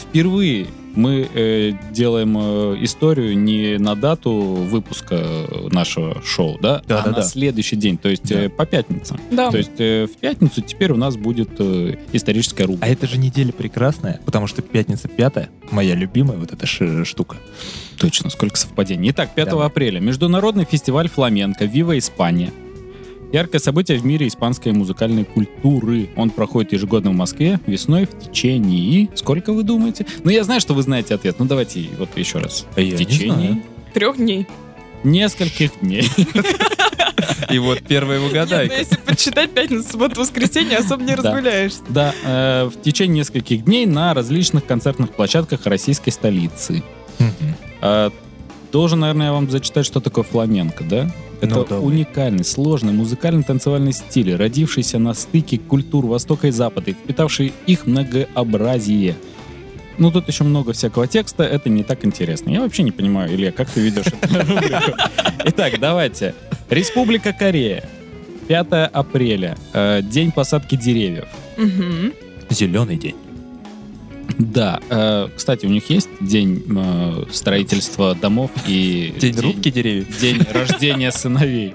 Впервые 0.00 0.66
Мы 0.94 1.28
э, 1.34 1.72
делаем 1.92 2.36
э, 2.38 2.76
историю 2.84 3.36
не 3.38 3.78
на 3.78 3.94
дату 3.94 4.32
выпуска 4.32 5.24
нашего 5.70 6.22
шоу, 6.22 6.58
да, 6.60 6.82
Да, 6.86 7.00
а 7.00 7.02
да, 7.04 7.10
на 7.10 7.16
да. 7.16 7.22
следующий 7.22 7.76
день, 7.76 7.96
то 7.98 8.08
есть 8.08 8.28
Да. 8.28 8.42
э, 8.44 8.48
по 8.48 8.66
пятницам. 8.66 9.18
Да. 9.30 9.50
То 9.50 9.58
есть 9.58 9.78
э, 9.80 10.06
в 10.06 10.16
пятницу 10.18 10.60
теперь 10.60 10.92
у 10.92 10.96
нас 10.96 11.16
будет 11.16 11.50
э, 11.58 11.96
историческая 12.12 12.64
А 12.64 12.66
рубрика. 12.66 12.86
это 12.86 13.06
же 13.06 13.18
неделя 13.18 13.52
прекрасная, 13.52 14.20
потому 14.24 14.46
что 14.46 14.60
пятница 14.62 15.08
пятая, 15.08 15.48
моя 15.70 15.94
любимая 15.94 16.36
вот 16.38 16.52
эта 16.52 16.66
штука. 16.66 17.36
Точно, 17.98 18.30
сколько 18.30 18.56
совпадений. 18.56 19.10
Итак, 19.10 19.34
5 19.34 19.48
Давай. 19.50 19.66
апреля. 19.68 20.00
Международный 20.00 20.64
фестиваль 20.64 21.08
фламенко 21.08 21.64
«Вива 21.64 21.96
Испания». 21.98 22.50
Яркое 23.32 23.60
событие 23.60 23.98
в 23.98 24.04
мире 24.04 24.28
испанской 24.28 24.72
музыкальной 24.72 25.24
культуры. 25.24 26.10
Он 26.16 26.28
проходит 26.30 26.74
ежегодно 26.74 27.10
в 27.10 27.14
Москве 27.14 27.58
весной 27.66 28.04
в 28.06 28.18
течение... 28.18 29.08
Сколько 29.14 29.52
вы 29.54 29.62
думаете? 29.62 30.06
Ну, 30.22 30.30
я 30.30 30.44
знаю, 30.44 30.60
что 30.60 30.74
вы 30.74 30.82
знаете 30.82 31.14
ответ. 31.14 31.36
Ну, 31.38 31.46
давайте 31.46 31.88
вот 31.98 32.10
еще 32.16 32.38
раз. 32.38 32.66
А 32.76 32.80
я 32.80 32.94
в 32.96 33.00
не 33.00 33.06
течение 33.06 33.34
знаю. 33.52 33.62
Трех 33.94 34.16
дней. 34.18 34.46
нескольких 35.02 35.80
дней. 35.80 36.08
И 37.50 37.58
вот 37.58 37.80
первая 37.82 38.18
Нет, 38.18 38.32
ну 38.32 38.38
угадайка. 38.40 38.74
если 38.74 38.96
почитать 38.96 39.50
пятницу, 39.50 39.88
субботу, 39.88 40.20
воскресенье, 40.20 40.78
особо 40.78 41.02
не 41.02 41.14
разгуляешься. 41.14 41.80
Да, 41.88 42.14
э, 42.24 42.64
в 42.72 42.80
течение 42.82 43.18
нескольких 43.18 43.64
дней 43.64 43.86
на 43.86 44.14
различных 44.14 44.64
концертных 44.66 45.10
площадках 45.12 45.66
российской 45.66 46.10
столицы. 46.10 46.82
А, 47.80 48.10
Должен, 48.72 49.00
наверное, 49.00 49.26
я 49.26 49.32
вам 49.32 49.50
зачитать, 49.50 49.84
что 49.84 50.00
такое 50.00 50.24
фламенко, 50.24 50.84
да? 50.84 51.10
Это 51.42 51.54
Ну, 51.56 51.64
давай. 51.68 51.84
уникальный, 51.86 52.44
сложный 52.44 52.92
музыкально-танцевальный 52.92 53.92
стиль, 53.92 54.34
родившийся 54.36 54.98
на 54.98 55.12
стыке 55.12 55.58
культур 55.58 56.06
Востока 56.06 56.46
и 56.46 56.50
Запада 56.50 56.92
и 56.92 56.94
впитавший 56.94 57.52
их 57.66 57.86
многообразие. 57.86 59.16
Ну, 59.98 60.10
тут 60.10 60.28
еще 60.28 60.44
много 60.44 60.72
всякого 60.72 61.06
текста, 61.06 61.42
это 61.42 61.68
не 61.68 61.82
так 61.82 62.04
интересно. 62.06 62.50
Я 62.50 62.60
вообще 62.62 62.82
не 62.82 62.92
понимаю, 62.92 63.34
Илья, 63.34 63.52
как 63.52 63.68
ты 63.68 63.80
ведешь 63.80 64.06
эту 64.06 64.34
рубрику? 64.38 64.92
Итак, 65.44 65.78
давайте. 65.78 66.34
Республика 66.70 67.32
Корея. 67.32 67.84
5 68.48 68.66
апреля. 68.92 69.56
э, 69.72 70.00
День 70.02 70.32
посадки 70.32 70.76
деревьев. 70.76 71.26
Зеленый 72.50 72.96
день. 72.96 73.16
Да, 74.42 74.80
э, 74.90 75.28
кстати, 75.36 75.66
у 75.66 75.68
них 75.68 75.88
есть 75.88 76.08
день 76.20 76.64
э, 76.68 77.24
строительства 77.30 78.14
домов 78.14 78.50
и 78.66 79.14
День 79.20 79.38
рубки 79.38 79.70
деревьев. 79.70 80.20
день 80.20 80.40
рождения 80.52 81.12
сыновей. 81.12 81.74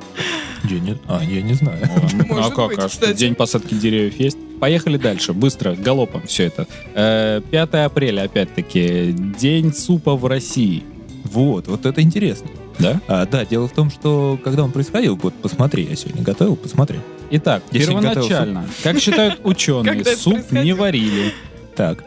Я 0.66 0.80
не, 0.80 0.98
а, 1.08 1.24
я 1.24 1.42
не 1.42 1.54
знаю. 1.54 1.90
Ну, 2.28 2.38
а 2.44 2.50
как? 2.50 2.78
а 2.78 2.90
что, 2.90 3.14
день 3.14 3.36
посадки 3.36 3.74
деревьев 3.74 4.20
есть? 4.20 4.38
Поехали 4.60 4.98
дальше, 4.98 5.34
быстро, 5.34 5.76
галопом 5.76 6.24
все 6.28 6.46
это. 6.46 6.68
Э, 6.94 7.42
5 7.52 7.74
апреля, 7.86 8.24
опять-таки, 8.24 9.14
день 9.40 9.74
супа 9.74 10.16
в 10.16 10.26
России. 10.26 10.84
Вот, 11.24 11.68
вот 11.68 11.86
это 11.86 12.02
интересно. 12.02 12.50
Да? 12.80 13.00
А, 13.08 13.26
да, 13.26 13.46
дело 13.46 13.68
в 13.68 13.72
том, 13.72 13.90
что 13.90 14.40
когда 14.44 14.64
он 14.64 14.72
происходил, 14.72 15.16
вот 15.16 15.34
посмотри, 15.36 15.86
я 15.86 15.96
сегодня 15.96 16.22
готовил, 16.24 16.56
посмотри. 16.56 17.00
Итак, 17.32 17.64
Я 17.72 17.80
первоначально, 17.86 18.68
как 18.84 19.00
считают 19.00 19.40
ученые, 19.44 20.04
суп 20.18 20.52
не 20.52 20.74
варили, 20.74 21.34
Так, 21.76 22.04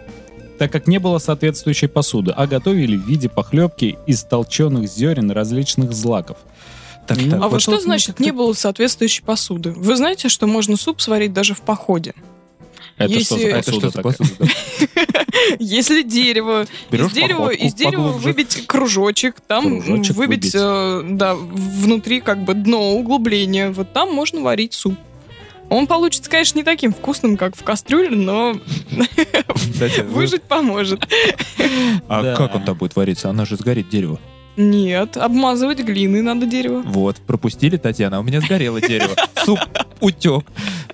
так 0.60 0.70
как 0.70 0.86
не 0.86 0.98
было 0.98 1.16
соответствующей 1.16 1.86
посуды, 1.86 2.34
а 2.36 2.46
готовили 2.46 2.94
в 2.94 3.06
виде 3.08 3.30
похлебки 3.30 3.96
из 4.06 4.22
толченых 4.24 4.90
зерен 4.90 5.30
различных 5.30 5.94
злаков. 5.94 6.36
так, 7.06 7.16
Ну, 7.16 7.30
так. 7.30 7.38
А 7.40 7.42
вот 7.44 7.52
вот 7.52 7.62
что 7.62 7.72
тут 7.72 7.82
значит 7.84 8.08
как-то- 8.08 8.22
не 8.22 8.30
было 8.32 8.52
соответствующей 8.52 9.22
посуды? 9.22 9.70
Вы 9.70 9.96
знаете, 9.96 10.28
что 10.28 10.46
можно 10.46 10.76
суп 10.76 11.00
сварить 11.00 11.32
даже 11.32 11.54
в 11.54 11.62
походе? 11.62 12.12
Это 12.98 13.10
Если- 13.10 13.24
что 13.24 13.38
за 13.38 13.46
Это 13.48 13.62
посуда 13.62 13.90
за? 13.90 14.02
Если 15.58 16.02
дерево, 16.02 16.66
Берешь 16.90 17.06
из 17.06 17.12
дерева, 17.12 17.38
походку 17.38 17.64
из 17.64 17.72
дерева 17.74 18.02
поглубже. 18.02 18.24
выбить 18.28 18.66
кружочек, 18.66 19.36
там 19.46 19.80
Кружочек 19.80 20.14
выбить, 20.16 20.42
выбить. 20.42 20.54
э, 20.54 21.02
да, 21.12 21.34
внутри 21.34 22.20
как 22.20 22.44
бы 22.44 22.52
дно, 22.52 22.92
углубление, 22.92 23.70
вот 23.70 23.94
там 23.94 24.12
можно 24.12 24.42
варить 24.42 24.74
суп. 24.74 24.94
Он 25.70 25.86
получится, 25.86 26.28
конечно, 26.28 26.58
не 26.58 26.64
таким 26.64 26.92
вкусным, 26.92 27.36
как 27.36 27.56
в 27.56 27.62
кастрюле, 27.62 28.10
но 28.10 28.54
выжить 30.08 30.42
поможет. 30.42 31.06
А 32.08 32.22
Да. 32.22 32.34
как 32.36 32.54
он 32.56 32.64
там 32.64 32.76
будет 32.76 32.96
вариться? 32.96 33.30
Она 33.30 33.44
же 33.44 33.56
сгорит 33.56 33.88
дерево. 33.88 34.18
Нет, 34.56 35.16
обмазывать 35.16 35.78
глиной 35.78 36.22
надо 36.22 36.44
дерево. 36.44 36.82
Вот, 36.84 37.16
пропустили, 37.18 37.76
Татьяна, 37.76 38.18
у 38.18 38.22
меня 38.24 38.40
сгорело 38.40 38.80
дерево. 38.80 39.14
Суп 39.44 39.60
утек. 40.00 40.44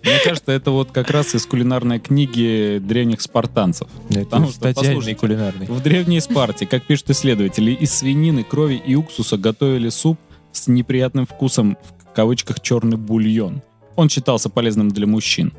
Мне 0.05 0.19
кажется, 0.23 0.53
это 0.53 0.71
вот 0.71 0.93
как 0.93 1.11
раз 1.11 1.35
из 1.35 1.47
кулинарной 1.47 1.99
книги 1.99 2.79
древних 2.79 3.23
спартанцев. 3.23 3.89
Потому 4.09 4.49
что, 4.51 4.61
Татьяниной 4.61 4.95
послушайте, 4.97 5.19
кулинарной. 5.21 5.67
В 5.67 5.83
древней 5.83 6.21
Спарте, 6.21 6.67
как 6.67 6.85
пишут 6.85 7.11
исследователи, 7.11 7.73
из 7.73 7.93
свинины, 7.93 8.45
крови 8.45 8.81
и 8.87 8.95
уксуса 8.95 9.37
готовили 9.39 9.89
суп 9.89 10.19
с 10.53 10.69
неприятным 10.69 11.27
вкусом, 11.27 11.77
в 12.05 12.15
кавычках, 12.15 12.61
черный 12.61 12.99
бульон. 12.99 13.63
Он 13.97 14.09
считался 14.09 14.49
полезным 14.49 14.89
для 14.91 15.07
мужчин. 15.07 15.53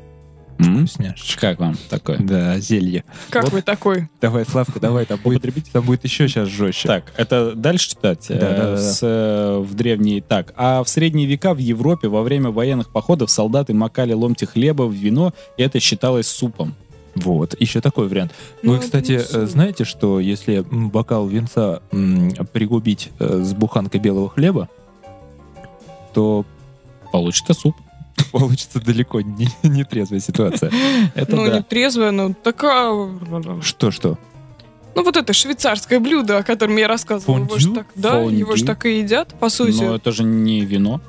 Вкусняшечка. 0.58 1.40
Как 1.40 1.60
вам 1.60 1.76
такое? 1.88 2.18
Да, 2.18 2.58
зелье. 2.58 3.04
Как 3.30 3.44
Вот. 3.44 3.52
вы 3.52 3.62
такой? 3.62 4.08
Давай, 4.20 4.44
Славка, 4.44 4.80
давай, 4.80 5.06
там 5.06 5.20
будет, 5.22 5.42
там 5.72 5.84
будет 5.84 6.02
еще 6.02 6.26
сейчас 6.26 6.48
жестче. 6.48 6.88
Так, 6.88 7.12
это 7.16 7.54
дальше 7.54 7.90
читать? 7.90 8.26
Да, 8.28 8.34
да, 8.34 8.48
да, 8.56 8.70
да. 8.72 8.76
С, 8.76 8.98
э, 9.02 9.58
в 9.60 9.74
древние... 9.74 10.20
Так, 10.20 10.52
а 10.56 10.82
в 10.82 10.88
средние 10.88 11.28
века 11.28 11.54
в 11.54 11.58
Европе 11.58 12.08
во 12.08 12.22
время 12.22 12.50
военных 12.50 12.90
походов 12.90 13.30
солдаты 13.30 13.72
макали 13.72 14.12
ломти 14.14 14.46
хлеба 14.46 14.82
в 14.82 14.92
вино, 14.92 15.32
и 15.56 15.62
это 15.62 15.78
считалось 15.78 16.26
супом. 16.26 16.74
Вот, 17.14 17.54
еще 17.60 17.80
такой 17.80 18.08
вариант. 18.08 18.32
Ну, 18.62 18.72
Вы, 18.72 18.76
это 18.78 18.84
кстати, 18.84 19.12
э, 19.12 19.46
знаете, 19.46 19.84
что 19.84 20.18
если 20.18 20.64
бокал 20.68 21.28
винца 21.28 21.82
м, 21.92 22.32
пригубить 22.52 23.10
э, 23.20 23.42
с 23.44 23.52
буханкой 23.54 24.00
белого 24.00 24.28
хлеба, 24.28 24.68
то 26.14 26.44
Получится 27.12 27.54
суп. 27.54 27.74
получится 28.32 28.80
далеко 28.80 29.20
не, 29.20 29.48
не 29.62 29.84
трезвая 29.84 30.20
ситуация. 30.20 30.70
Это 31.14 31.36
ну, 31.36 31.46
да. 31.46 31.56
не 31.56 31.62
трезвая, 31.62 32.10
но 32.10 32.32
такая... 32.32 33.10
Что-что? 33.62 34.18
Ну, 34.94 35.04
вот 35.04 35.16
это 35.16 35.32
швейцарское 35.32 36.00
блюдо, 36.00 36.38
о 36.38 36.42
котором 36.42 36.76
я 36.76 36.88
рассказывала. 36.88 37.38
Его 37.38 37.58
же 37.58 37.66
Фондю? 37.66 37.80
так, 37.80 37.86
да, 37.94 38.18
его 38.18 38.52
же 38.56 38.64
Фондю? 38.64 38.66
так 38.66 38.86
и 38.86 38.98
едят, 38.98 39.34
по 39.38 39.48
сути. 39.48 39.82
Но 39.82 39.94
это 39.94 40.10
же 40.10 40.24
не 40.24 40.62
вино, 40.62 41.00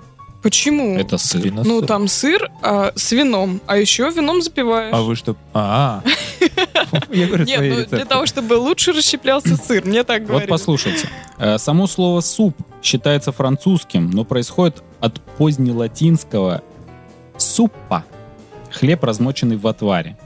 Почему? 0.41 0.97
это 0.97 1.17
сыр. 1.17 1.41
Вино 1.41 1.63
Ну, 1.65 1.81
там 1.81 2.07
сыр 2.07 2.49
а, 2.61 2.93
с 2.95 3.11
вином, 3.11 3.61
а 3.65 3.77
еще 3.77 4.09
вином 4.09 4.41
запиваешь. 4.41 4.93
А 4.93 5.01
вы 5.01 5.15
что? 5.15 5.35
А, 5.53 6.01
я 7.09 7.27
говорю 7.27 7.45
Нет, 7.45 7.89
ну, 7.91 7.97
для 7.97 8.05
того, 8.05 8.25
чтобы 8.25 8.53
лучше 8.53 8.93
расщеплялся 8.93 9.57
сыр, 9.57 9.83
мне 9.85 10.03
так 10.03 10.21
Вот 10.21 10.27
говорили. 10.29 10.49
послушайте. 10.49 11.09
Э, 11.37 11.57
Само 11.57 11.87
слово 11.87 12.21
«суп» 12.21 12.55
считается 12.81 13.31
французским, 13.31 14.09
но 14.11 14.23
происходит 14.23 14.81
от 15.01 15.19
позднелатинского 15.37 16.61
«суппа»— 17.39 18.05
хлеб, 18.71 19.03
размоченный 19.03 19.57
в 19.57 19.67
отваре. 19.67 20.17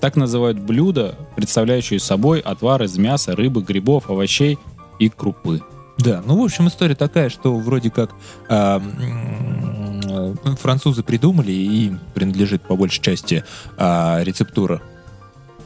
Так 0.00 0.16
называют 0.16 0.58
блюда, 0.58 1.16
представляющие 1.34 1.98
собой 1.98 2.40
отвар 2.40 2.82
из 2.82 2.96
мяса, 2.98 3.34
рыбы, 3.34 3.62
грибов, 3.62 4.10
овощей 4.10 4.58
и 4.98 5.08
крупы. 5.08 5.62
Да, 5.98 6.22
ну, 6.24 6.40
в 6.40 6.44
общем, 6.44 6.68
история 6.68 6.94
такая, 6.94 7.28
что 7.28 7.56
вроде 7.56 7.90
как 7.90 8.12
а, 8.48 8.80
э, 8.80 10.34
французы 10.60 11.02
придумали, 11.02 11.50
и 11.50 11.86
им 11.86 12.00
принадлежит 12.14 12.62
по 12.62 12.76
большей 12.76 13.02
части 13.02 13.44
а, 13.76 14.20
рецептура 14.22 14.80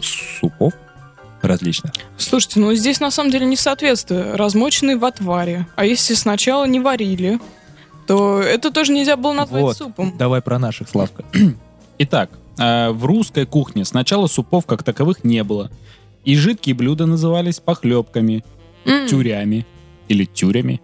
супов 0.00 0.72
различных. 1.42 1.92
Слушайте, 2.16 2.60
ну 2.60 2.72
здесь 2.74 3.00
на 3.00 3.10
самом 3.10 3.30
деле 3.30 3.46
несоответствие. 3.46 4.34
Размоченный 4.34 4.96
в 4.96 5.04
отваре. 5.04 5.66
А 5.76 5.84
если 5.84 6.14
сначала 6.14 6.64
не 6.64 6.80
варили, 6.80 7.40
то 8.16 8.40
это 8.42 8.70
тоже 8.70 8.92
нельзя 8.92 9.16
было 9.16 9.32
назвать 9.32 9.62
Вот. 9.62 9.76
супом. 9.76 10.14
Давай 10.18 10.42
про 10.42 10.58
наших, 10.58 10.88
Славка. 10.88 11.24
Итак, 11.98 12.30
э, 12.58 12.90
в 12.90 13.04
русской 13.04 13.46
кухне 13.46 13.84
сначала 13.84 14.26
супов 14.26 14.66
как 14.66 14.82
таковых 14.82 15.24
не 15.24 15.42
было. 15.44 15.70
И 16.24 16.36
жидкие 16.36 16.74
блюда 16.74 17.06
назывались 17.06 17.58
похлебками, 17.60 18.44
М, 18.84 19.06
тюрями 19.08 19.64
или 20.08 20.24
тюрями, 20.24 20.80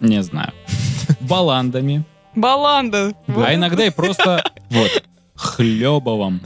не 0.00 0.22
знаю, 0.22 0.52
баландами, 1.20 2.04
Баланда. 2.34 3.12
А 3.28 3.54
иногда 3.54 3.84
и 3.84 3.90
просто 3.90 4.42
вот 4.70 5.02
хлебовом. 5.34 6.40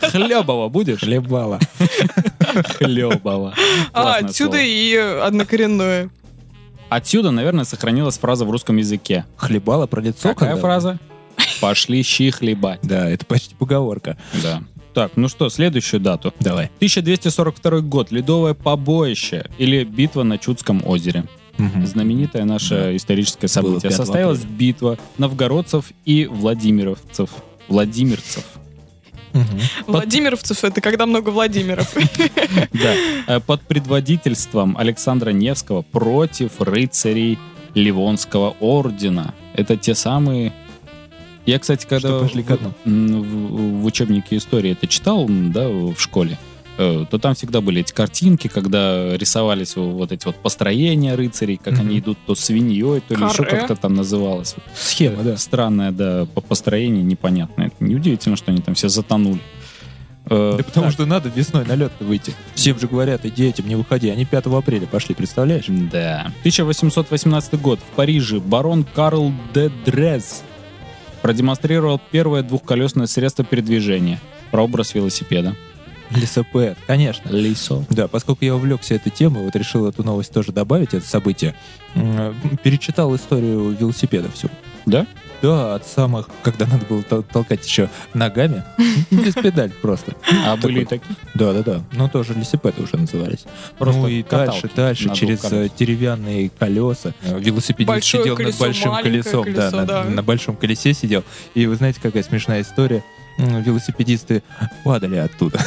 Хлебово 0.00 0.68
будешь? 0.68 1.00
Хлебала. 1.00 1.58
Хлебово. 2.78 3.54
А, 3.92 4.16
отсюда 4.16 4.58
и 4.60 4.94
однокоренное. 4.96 6.10
Отсюда, 6.94 7.30
наверное, 7.30 7.64
сохранилась 7.64 8.18
фраза 8.18 8.44
в 8.44 8.50
русском 8.50 8.76
языке. 8.76 9.24
Хлебала 9.36 9.86
про 9.86 10.02
лицо? 10.02 10.28
Какая 10.28 10.50
когда? 10.50 10.60
фраза? 10.60 10.98
Пошли 11.60 12.02
щи 12.02 12.30
хлебать. 12.30 12.80
Да, 12.82 13.08
это 13.08 13.24
почти 13.24 13.54
поговорка. 13.54 14.18
Да. 14.42 14.62
Так, 14.92 15.12
ну 15.16 15.28
что, 15.28 15.48
следующую 15.48 16.00
дату. 16.00 16.34
Давай. 16.38 16.66
1242 16.76 17.80
год. 17.80 18.10
Ледовое 18.10 18.52
побоище 18.52 19.46
или 19.56 19.84
битва 19.84 20.22
на 20.22 20.36
Чудском 20.36 20.82
озере. 20.84 21.24
Мгм. 21.56 21.86
Знаменитое 21.86 22.44
наше 22.44 22.94
историческое 22.94 23.48
событие. 23.48 23.88
5 23.88 23.94
Состоялась 23.94 24.44
битва 24.44 24.98
новгородцев 25.16 25.92
и 26.04 26.26
владимировцев. 26.26 27.30
Владимирцев. 27.68 28.44
Владимировцев— 29.86 30.64
это 30.64 30.80
когда 30.80 31.06
много 31.06 31.30
Владимиров. 31.30 31.94
Да. 32.72 32.94
Э, 33.26 33.40
Под 33.40 33.62
предводительством 33.62 34.76
Александра 34.76 35.30
Невского 35.30 35.82
против 35.82 36.60
рыцарей 36.60 37.38
Ливонского 37.74 38.56
ордена. 38.60 39.34
Это 39.54 39.76
те 39.76 39.94
самые... 39.94 40.52
Я, 41.44 41.58
кстати, 41.58 41.86
когда 41.88 42.08
Что 42.08 42.20
пошли 42.20 42.44
в, 42.84 43.80
в 43.80 43.84
учебнике 43.84 44.36
истории 44.36 44.72
это 44.72 44.86
читал, 44.86 45.26
да, 45.28 45.68
в 45.68 45.98
школе, 45.98 46.38
э, 46.78 47.04
то 47.10 47.18
там 47.18 47.34
всегда 47.34 47.60
были 47.60 47.80
эти 47.80 47.92
картинки, 47.92 48.46
когда 48.46 49.16
рисовались 49.16 49.74
вот 49.74 50.12
эти 50.12 50.24
вот 50.24 50.36
построения 50.36 51.16
рыцарей, 51.16 51.56
как 51.56 51.80
они 51.80 51.98
идут 51.98 52.16
то 52.26 52.36
свиньей, 52.36 53.00
то 53.00 53.16
ли 53.16 53.24
еще 53.24 53.44
как-то 53.44 53.74
там 53.74 53.94
называлось. 53.94 54.54
Схема, 54.74 55.24
да. 55.24 55.36
Странное, 55.36 55.90
да, 55.90 56.26
по 56.32 56.40
построению 56.40 57.04
непонятное. 57.04 57.71
Неудивительно, 57.88 58.36
что 58.36 58.50
они 58.52 58.60
там 58.60 58.74
все 58.74 58.88
затонули. 58.88 59.40
Э, 60.26 60.54
Да 60.58 60.64
потому 60.64 60.86
так, 60.86 60.92
что 60.92 61.06
надо 61.06 61.28
весной 61.28 61.64
на 61.64 61.74
лед 61.74 61.92
выйти. 62.00 62.32
Всем 62.54 62.78
же 62.78 62.86
говорят, 62.86 63.24
иди 63.26 63.44
этим, 63.48 63.68
не 63.68 63.74
выходи. 63.76 64.08
Они 64.10 64.24
5 64.24 64.46
апреля 64.46 64.86
пошли, 64.86 65.14
представляешь? 65.14 65.66
Да. 65.68 66.32
1818 66.40 67.60
год. 67.60 67.80
В 67.80 67.96
Париже 67.96 68.38
барон 68.40 68.84
Карл 68.84 69.32
де 69.54 69.70
Дрез 69.84 70.42
продемонстрировал 71.22 72.00
первое 72.10 72.42
двухколесное 72.42 73.06
средство 73.06 73.44
передвижения. 73.44 74.20
Прообраз 74.50 74.94
велосипеда. 74.94 75.56
Лесопед, 76.10 76.76
конечно. 76.86 77.30
Лисо. 77.30 77.84
Да, 77.88 78.06
поскольку 78.06 78.44
я 78.44 78.54
увлекся 78.54 78.94
этой 78.94 79.10
темой, 79.10 79.44
вот 79.44 79.56
решил 79.56 79.88
эту 79.88 80.04
новость 80.04 80.32
тоже 80.32 80.52
добавить, 80.52 80.92
это 80.92 81.06
событие. 81.06 81.54
Перечитал 82.62 83.14
историю 83.16 83.70
велосипеда 83.70 84.30
всю. 84.30 84.50
Да? 84.84 85.06
Да, 85.42 85.74
от 85.74 85.86
самых, 85.86 86.28
когда 86.42 86.66
надо 86.66 86.86
было 86.86 87.00
тол- 87.02 87.24
толкать 87.24 87.66
еще 87.66 87.90
ногами, 88.14 88.62
без 89.10 89.34
педаль 89.34 89.70
просто. 89.70 90.14
А 90.46 90.56
были 90.56 90.84
такие? 90.84 91.16
Да, 91.34 91.52
да, 91.52 91.62
да. 91.62 91.82
Ну, 91.92 92.08
тоже 92.08 92.32
велосипеды 92.32 92.82
уже 92.82 92.96
назывались. 92.96 93.44
Просто 93.76 94.02
ну 94.02 94.08
и 94.08 94.22
дальше, 94.22 94.70
дальше, 94.74 95.08
на 95.08 95.14
через 95.16 95.44
э, 95.50 95.68
деревянные 95.76 96.50
колеса. 96.50 97.12
Велосипедист 97.22 98.04
сидел 98.04 98.36
над 98.38 98.56
большим 98.56 98.94
колесом, 98.94 99.44
да, 99.44 99.52
колесо, 99.52 99.76
на, 99.76 99.84
да. 99.84 100.04
на 100.04 100.22
большом 100.22 100.56
колесе 100.56 100.94
сидел. 100.94 101.24
И 101.54 101.66
вы 101.66 101.74
знаете, 101.74 102.00
какая 102.00 102.22
смешная 102.22 102.62
история? 102.62 103.02
Велосипедисты 103.42 104.42
падали 104.84 105.16
оттуда. 105.16 105.60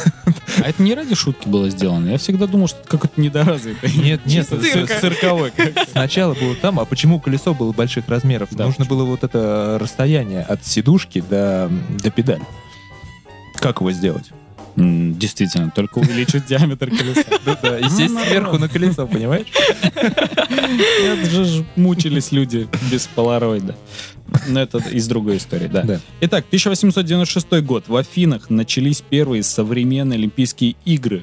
А 0.62 0.68
это 0.68 0.82
не 0.82 0.94
ради 0.94 1.14
шутки 1.14 1.48
было 1.48 1.68
сделано. 1.70 2.10
Я 2.10 2.18
всегда 2.18 2.46
думал, 2.46 2.68
что 2.68 2.80
это 2.80 2.88
какой-то 2.88 3.20
недоразвитый. 3.20 3.92
Нет, 3.96 4.24
нет, 4.26 4.46
цирковой. 4.46 5.52
Сначала 5.90 6.34
было 6.34 6.54
там, 6.54 6.80
а 6.80 6.84
почему 6.84 7.20
колесо 7.20 7.54
было 7.54 7.72
больших 7.72 8.08
размеров? 8.08 8.48
Да, 8.52 8.66
Нужно 8.66 8.84
было 8.84 9.04
вот 9.04 9.24
это 9.24 9.78
расстояние 9.80 10.42
от 10.42 10.64
сидушки 10.64 11.20
до, 11.20 11.70
до 12.02 12.10
педали. 12.10 12.42
Как 13.56 13.80
его 13.80 13.90
сделать? 13.92 14.30
Действительно, 14.76 15.72
только 15.74 15.98
увеличить 15.98 16.46
диаметр 16.48 16.90
колеса. 16.90 17.24
Да, 17.44 17.58
да, 17.62 17.78
и 17.78 17.88
сесть 17.88 18.14
сверху 18.26 18.58
на 18.58 18.68
колесо, 18.68 19.06
понимаешь? 19.06 19.46
Это 19.92 21.30
же 21.30 21.64
мучились 21.76 22.32
люди 22.32 22.68
без 22.90 23.06
полароида. 23.06 23.74
Но 24.48 24.60
это 24.60 24.78
из 24.78 25.06
другой 25.06 25.36
истории, 25.36 25.68
да. 25.68 25.82
Да. 25.82 26.00
Итак, 26.20 26.44
1896 26.48 27.62
год. 27.62 27.84
В 27.86 27.96
Афинах 27.96 28.50
начались 28.50 29.00
первые 29.00 29.42
современные 29.44 30.18
Олимпийские 30.18 30.74
игры. 30.84 31.22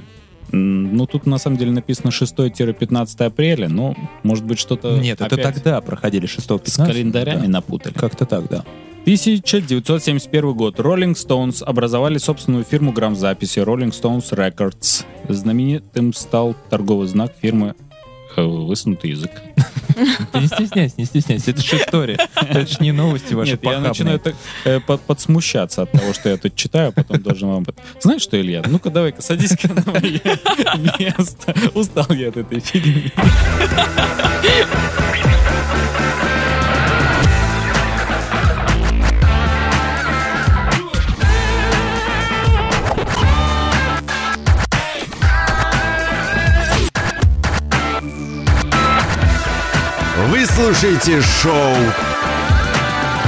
Ну, 0.52 1.06
тут 1.08 1.26
на 1.26 1.38
самом 1.38 1.58
деле 1.58 1.72
написано 1.72 2.10
6-15 2.10 3.26
апреля, 3.26 3.70
но 3.70 3.96
может 4.24 4.46
быть 4.46 4.60
что-то 4.60 4.98
Нет, 5.00 5.20
это 5.20 5.36
опять 5.36 5.56
тогда 5.56 5.82
проходили 5.82 6.28
6 6.28 6.48
с 6.66 6.78
календарями 6.78 7.48
напутали. 7.48 7.94
Как-то 7.94 8.26
так, 8.26 8.50
да. 8.50 8.64
1971 9.04 10.54
год. 10.54 10.80
Rolling 10.80 11.14
Stones 11.14 11.62
образовали 11.62 12.18
собственную 12.18 12.64
фирму 12.64 12.94
грамзаписи 12.94 13.60
Rolling 13.60 13.92
Stones 13.92 14.32
Records. 14.32 15.04
Знаменитым 15.28 16.14
стал 16.14 16.56
торговый 16.70 17.08
знак 17.10 17.34
фирмы 17.42 17.76
э, 18.38 18.42
«Высунутый 18.42 19.10
язык». 19.12 19.32
Не 20.34 20.48
стесняйся, 20.48 20.96
не 20.98 21.04
стесняйся. 21.04 21.52
Это 21.52 21.62
же 21.62 21.76
история. 21.76 22.18
Это 22.36 22.66
же 22.66 22.78
не 22.80 22.94
новости 22.94 23.34
ваши 23.34 23.52
Нет, 23.52 23.64
я 23.64 23.80
начинаю 23.82 24.20
так, 24.20 24.36
э, 24.64 24.80
под- 24.80 25.02
подсмущаться 25.02 25.82
от 25.82 25.92
того, 25.92 26.14
что 26.14 26.30
я 26.30 26.38
тут 26.38 26.56
читаю, 26.56 26.90
а 26.90 26.92
потом 26.94 27.22
должен 27.22 27.50
вам... 27.50 27.66
Знаешь 28.00 28.22
что, 28.22 28.40
Илья, 28.40 28.64
ну-ка 28.66 28.90
давай-ка 28.90 29.22
садись-ка 29.22 29.68
на 29.68 29.84
мое 29.92 30.22
место. 30.98 31.54
Устал 31.74 32.08
я 32.12 32.30
от 32.30 32.38
этой 32.38 32.62
фигни. 32.62 33.12
Вы 50.44 50.48
слушаете 50.48 51.22
шоу 51.22 51.74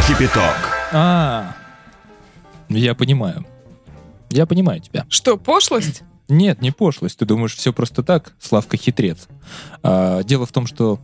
«Кипяток». 0.05 0.53
А, 0.91 1.55
я 2.67 2.93
понимаю. 2.93 3.45
Я 4.29 4.45
понимаю 4.45 4.81
тебя. 4.81 5.05
Что, 5.07 5.37
пошлость? 5.37 6.03
Нет, 6.27 6.61
не 6.61 6.71
пошлость. 6.71 7.17
Ты 7.17 7.25
думаешь, 7.25 7.55
все 7.55 7.71
просто 7.71 8.03
так? 8.03 8.33
Славка 8.37 8.75
хитрец. 8.75 9.29
А, 9.81 10.23
дело 10.23 10.45
в 10.45 10.51
том, 10.51 10.67
что 10.67 10.99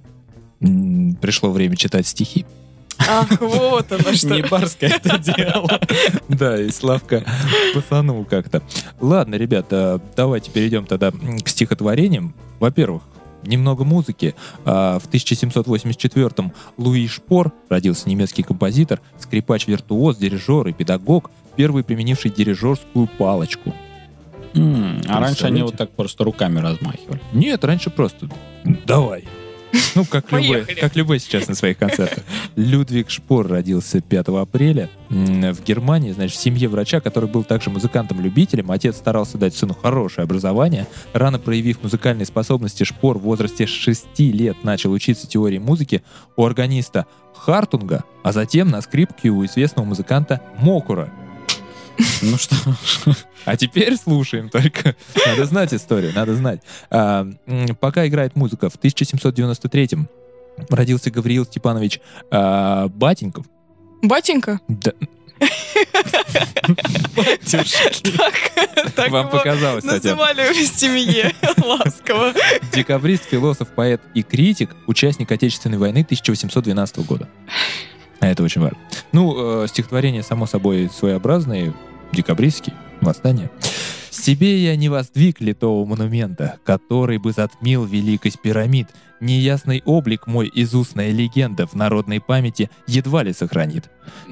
м, 0.60 1.16
пришло 1.16 1.50
время 1.50 1.78
читать 1.78 2.06
стихи. 2.06 2.46
Ах, 3.08 3.40
вот 3.40 3.90
оно 3.94 4.12
что. 4.12 4.36
Не 4.36 4.42
барское 4.42 4.90
это 4.90 5.18
дело. 5.18 5.80
Да, 6.28 6.60
и 6.60 6.72
Славка 6.72 7.24
пацанул 7.74 8.26
как-то. 8.26 8.62
Ладно, 9.00 9.36
ребята, 9.36 10.02
давайте 10.18 10.52
перейдем 10.52 10.86
тогда 10.88 11.12
к 11.12 11.48
стихотворениям. 11.48 12.36
Во-первых, 12.60 13.04
немного 13.44 13.84
музыки. 13.84 14.36
А, 14.66 15.00
В 15.00 15.08
1784-м 15.10 16.52
Луи 16.78 17.08
Шпор 17.08 17.52
родился 17.70 18.10
немецкий 18.10 18.44
композитор, 18.44 19.02
скрипач-виртуоз, 19.20 20.18
дирижер 20.18 20.68
и 20.68 20.74
педагог, 20.74 21.32
первый 21.56 21.84
применивший 21.84 22.32
дирижерскую 22.32 23.08
палочку. 23.18 23.74
М, 24.54 25.02
А 25.08 25.20
раньше 25.20 25.46
они 25.46 25.62
вот 25.62 25.78
так 25.78 25.92
просто 25.92 26.24
руками 26.24 26.60
размахивали. 26.60 27.22
Нет, 27.34 27.64
раньше 27.64 27.90
просто 27.90 28.30
давай. 28.86 29.26
Ну, 29.96 30.06
как 30.06 30.32
любой, 30.32 30.60
Поехали. 30.60 30.80
как 30.80 30.96
любой 30.96 31.20
сейчас 31.20 31.48
на 31.48 31.56
своих 31.56 31.78
концертах. 31.78 32.24
Людвиг 32.56 33.10
Шпор 33.10 33.48
родился 33.48 34.00
5 34.02 34.28
апреля 34.30 34.90
в 35.10 35.64
Германии, 35.64 36.12
значит, 36.12 36.38
в 36.38 36.42
семье 36.42 36.70
врача, 36.70 37.02
который 37.02 37.30
был 37.30 37.44
также 37.44 37.70
музыкантом-любителем. 37.70 38.72
Отец 38.72 38.98
старался 38.98 39.38
дать 39.38 39.56
сыну 39.56 39.74
хорошее 39.74 40.24
образование. 40.24 40.88
Рано 41.14 41.40
проявив 41.40 41.84
музыкальные 41.84 42.26
способности, 42.26 42.84
Шпор 42.84 43.18
в 43.18 43.24
возрасте 43.24 43.66
6 43.66 44.20
лет 44.20 44.64
начал 44.64 44.92
учиться 44.92 45.28
теории 45.28 45.58
музыки 45.58 46.04
у 46.38 46.46
органиста 46.46 47.06
Хартунга, 47.36 48.04
а 48.24 48.32
затем 48.32 48.70
на 48.70 48.82
скрипке 48.82 49.30
у 49.30 49.44
известного 49.46 49.86
музыканта 49.86 50.42
Мокура. 50.60 51.12
Ну 52.22 52.38
что, 52.38 52.56
А 53.46 53.58
теперь 53.58 53.96
слушаем 53.98 54.50
только. 54.50 54.96
Надо 55.26 55.46
знать 55.46 55.74
историю, 55.74 56.14
надо 56.14 56.36
знать. 56.36 56.62
А, 56.90 57.28
пока 57.80 58.08
играет 58.08 58.36
музыка, 58.36 58.70
в 58.70 58.76
1793-м 58.78 60.08
родился 60.70 61.10
Гавриил 61.12 61.46
Степанович 61.46 62.00
а, 62.30 62.88
Батеньков. 62.90 63.46
Батенька? 64.04 64.60
Да, 64.68 64.94
Так, 67.52 68.94
так 68.96 69.10
вам 69.10 69.30
показалось, 69.30 69.84
Татьяна. 69.84 70.18
называли 70.26 70.54
в 70.54 70.56
семье 70.68 71.34
ласково. 71.64 72.34
Декабрист, 72.74 73.24
философ, 73.30 73.70
поэт 73.70 74.02
и 74.14 74.22
критик, 74.24 74.76
участник 74.88 75.32
Отечественной 75.32 75.78
войны 75.78 76.02
1812 76.02 77.06
года. 77.06 77.28
А 78.22 78.28
Это 78.28 78.44
очень 78.44 78.62
важно. 78.62 78.78
Ну, 79.12 79.64
э, 79.64 79.68
стихотворение, 79.68 80.24
само 80.24 80.46
собой, 80.46 80.90
своеобразное, 80.94 81.74
декабристский, 82.14 82.74
восстание. 83.02 83.50
Себе 84.12 84.64
я 84.64 84.76
не 84.76 84.90
воздвиг 84.90 85.42
литого 85.42 85.84
монумента, 85.86 86.60
который 86.64 87.18
бы 87.18 87.32
затмил 87.32 87.84
великость 87.86 88.40
пирамид. 88.40 88.88
Неясный 89.20 89.82
облик 89.86 90.28
мой 90.28 90.48
из 90.48 90.76
устная 90.76 91.12
легенда 91.12 91.66
в 91.66 91.74
народной 91.74 92.22
памяти 92.22 92.70
едва 92.86 93.24
ли 93.24 93.34
сохранит. 93.34 93.90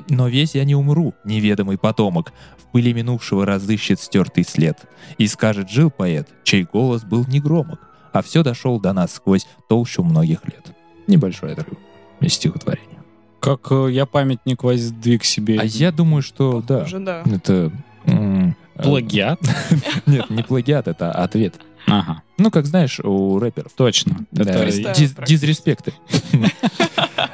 Но 0.08 0.28
весь 0.28 0.54
я 0.54 0.66
не 0.66 0.76
умру, 0.76 1.16
неведомый 1.26 1.80
потомок, 1.80 2.32
в 2.60 2.72
пыли 2.72 2.94
минувшего 2.94 3.46
разыщет 3.46 4.00
стертый 4.00 4.44
след. 4.44 4.78
И 5.18 5.26
скажет, 5.26 5.72
жил 5.72 5.90
поэт, 5.90 6.28
чей 6.44 6.64
голос 6.64 7.04
был 7.04 7.26
негромок, 7.28 7.80
а 8.14 8.22
все 8.22 8.44
дошел 8.44 8.80
до 8.80 8.94
нас 8.94 9.14
сквозь 9.14 9.48
толщу 9.68 10.04
многих 10.04 10.46
лет. 10.46 10.76
Небольшой 11.08 11.54
отрыв 11.54 11.80
из 12.20 12.34
стихотворения. 12.34 12.99
Как 13.40 13.68
э, 13.72 13.88
я 13.92 14.06
памятник 14.06 14.64
воздвиг 14.64 15.24
себе. 15.24 15.60
А 15.60 15.64
я 15.66 15.92
думаю, 15.92 16.22
что 16.22 16.62
да, 16.68 16.84
Уже 16.84 17.00
да. 17.00 17.24
это... 17.26 17.72
э, 18.06 18.52
Плагиат? 18.82 19.40
Нет, 20.06 20.30
не 20.30 20.42
плагиат, 20.44 20.88
это 20.88 21.12
ответ. 21.12 21.56
Ага, 21.88 22.22
Ну, 22.38 22.52
как 22.52 22.66
знаешь, 22.66 23.00
у 23.00 23.40
рэперов. 23.40 23.72
точно. 23.76 24.26
Да, 24.32 24.44
Это 24.44 24.92
диз- 24.94 25.16
дизреспекты. 25.26 25.94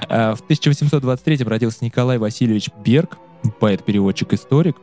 А, 0.08 0.36
В 0.36 0.42
1823 0.42 1.38
родился 1.44 1.84
Николай 1.84 2.18
Васильевич 2.18 2.70
Берг, 2.84 3.18
поэт-переводчик-историк. 3.60 4.76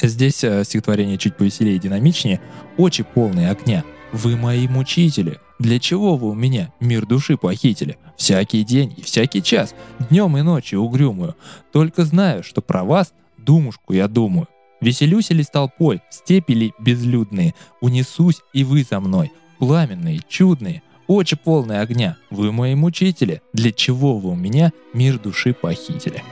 Здесь 0.00 0.42
э, 0.44 0.64
стихотворение 0.64 1.18
чуть 1.18 1.36
повеселее 1.36 1.76
и 1.76 1.78
динамичнее. 1.78 2.40
Очи 2.76 3.04
полные 3.14 3.50
огня. 3.50 3.84
Вы 4.12 4.36
мои 4.36 4.68
мучители. 4.68 5.38
Для 5.62 5.78
чего 5.78 6.16
вы 6.16 6.30
у 6.30 6.34
меня 6.34 6.72
мир 6.80 7.06
души 7.06 7.36
похитили? 7.36 7.96
Всякий 8.16 8.64
день 8.64 8.94
и 8.96 9.02
всякий 9.02 9.40
час, 9.40 9.76
днем 10.10 10.36
и 10.36 10.42
ночью 10.42 10.80
угрюмую. 10.80 11.36
Только 11.70 12.04
знаю, 12.04 12.42
что 12.42 12.60
про 12.62 12.82
вас 12.82 13.14
думушку 13.38 13.92
я 13.92 14.08
думаю. 14.08 14.48
Веселюсь 14.80 15.30
ли 15.30 15.44
с 15.44 15.48
толпой, 15.50 16.00
степи 16.10 16.50
ли 16.52 16.74
безлюдные, 16.80 17.54
унесусь 17.80 18.40
и 18.52 18.64
вы 18.64 18.82
за 18.82 18.98
мной, 18.98 19.30
пламенные, 19.60 20.22
чудные, 20.28 20.82
очи 21.06 21.36
полные 21.36 21.78
огня. 21.78 22.16
Вы 22.28 22.50
мои 22.50 22.74
мучители. 22.74 23.40
Для 23.52 23.70
чего 23.70 24.18
вы 24.18 24.30
у 24.30 24.34
меня 24.34 24.72
мир 24.92 25.20
души 25.20 25.54
похитили? 25.54 26.24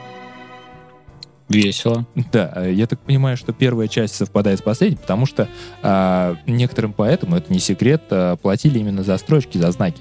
Весело. 1.50 2.06
Да, 2.32 2.52
э, 2.54 2.72
я 2.72 2.86
так 2.86 3.00
понимаю, 3.00 3.36
что 3.36 3.52
первая 3.52 3.88
часть 3.88 4.14
совпадает 4.14 4.60
с 4.60 4.62
последней, 4.62 4.96
потому 4.98 5.26
что 5.26 5.48
а, 5.82 6.36
некоторым 6.46 6.92
поэтам, 6.92 7.34
это 7.34 7.52
не 7.52 7.58
секрет, 7.58 8.04
а, 8.10 8.36
платили 8.36 8.78
именно 8.78 9.02
за 9.02 9.18
строчки, 9.18 9.58
за 9.58 9.70
знаки. 9.72 10.00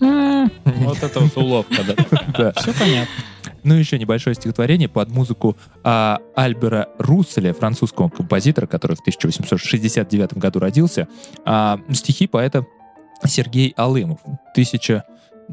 Вот 0.00 1.02
это 1.02 1.20
вот 1.20 1.36
уловка, 1.36 1.82
да. 2.36 2.52
Все 2.56 2.72
понятно. 2.72 3.12
Ну, 3.64 3.74
еще 3.74 3.98
небольшое 3.98 4.34
стихотворение 4.34 4.88
под 4.88 5.10
музыку 5.10 5.56
а, 5.84 6.20
Альбера 6.34 6.88
Русселя, 6.98 7.52
французского 7.52 8.08
композитора, 8.08 8.66
который 8.66 8.96
в 8.96 9.00
1869 9.00 10.38
году 10.38 10.58
родился. 10.58 11.06
А, 11.44 11.80
стихи 11.92 12.26
поэта 12.26 12.64
Сергей 13.26 13.74
Алымов. 13.76 14.20
Тысяча... 14.54 15.04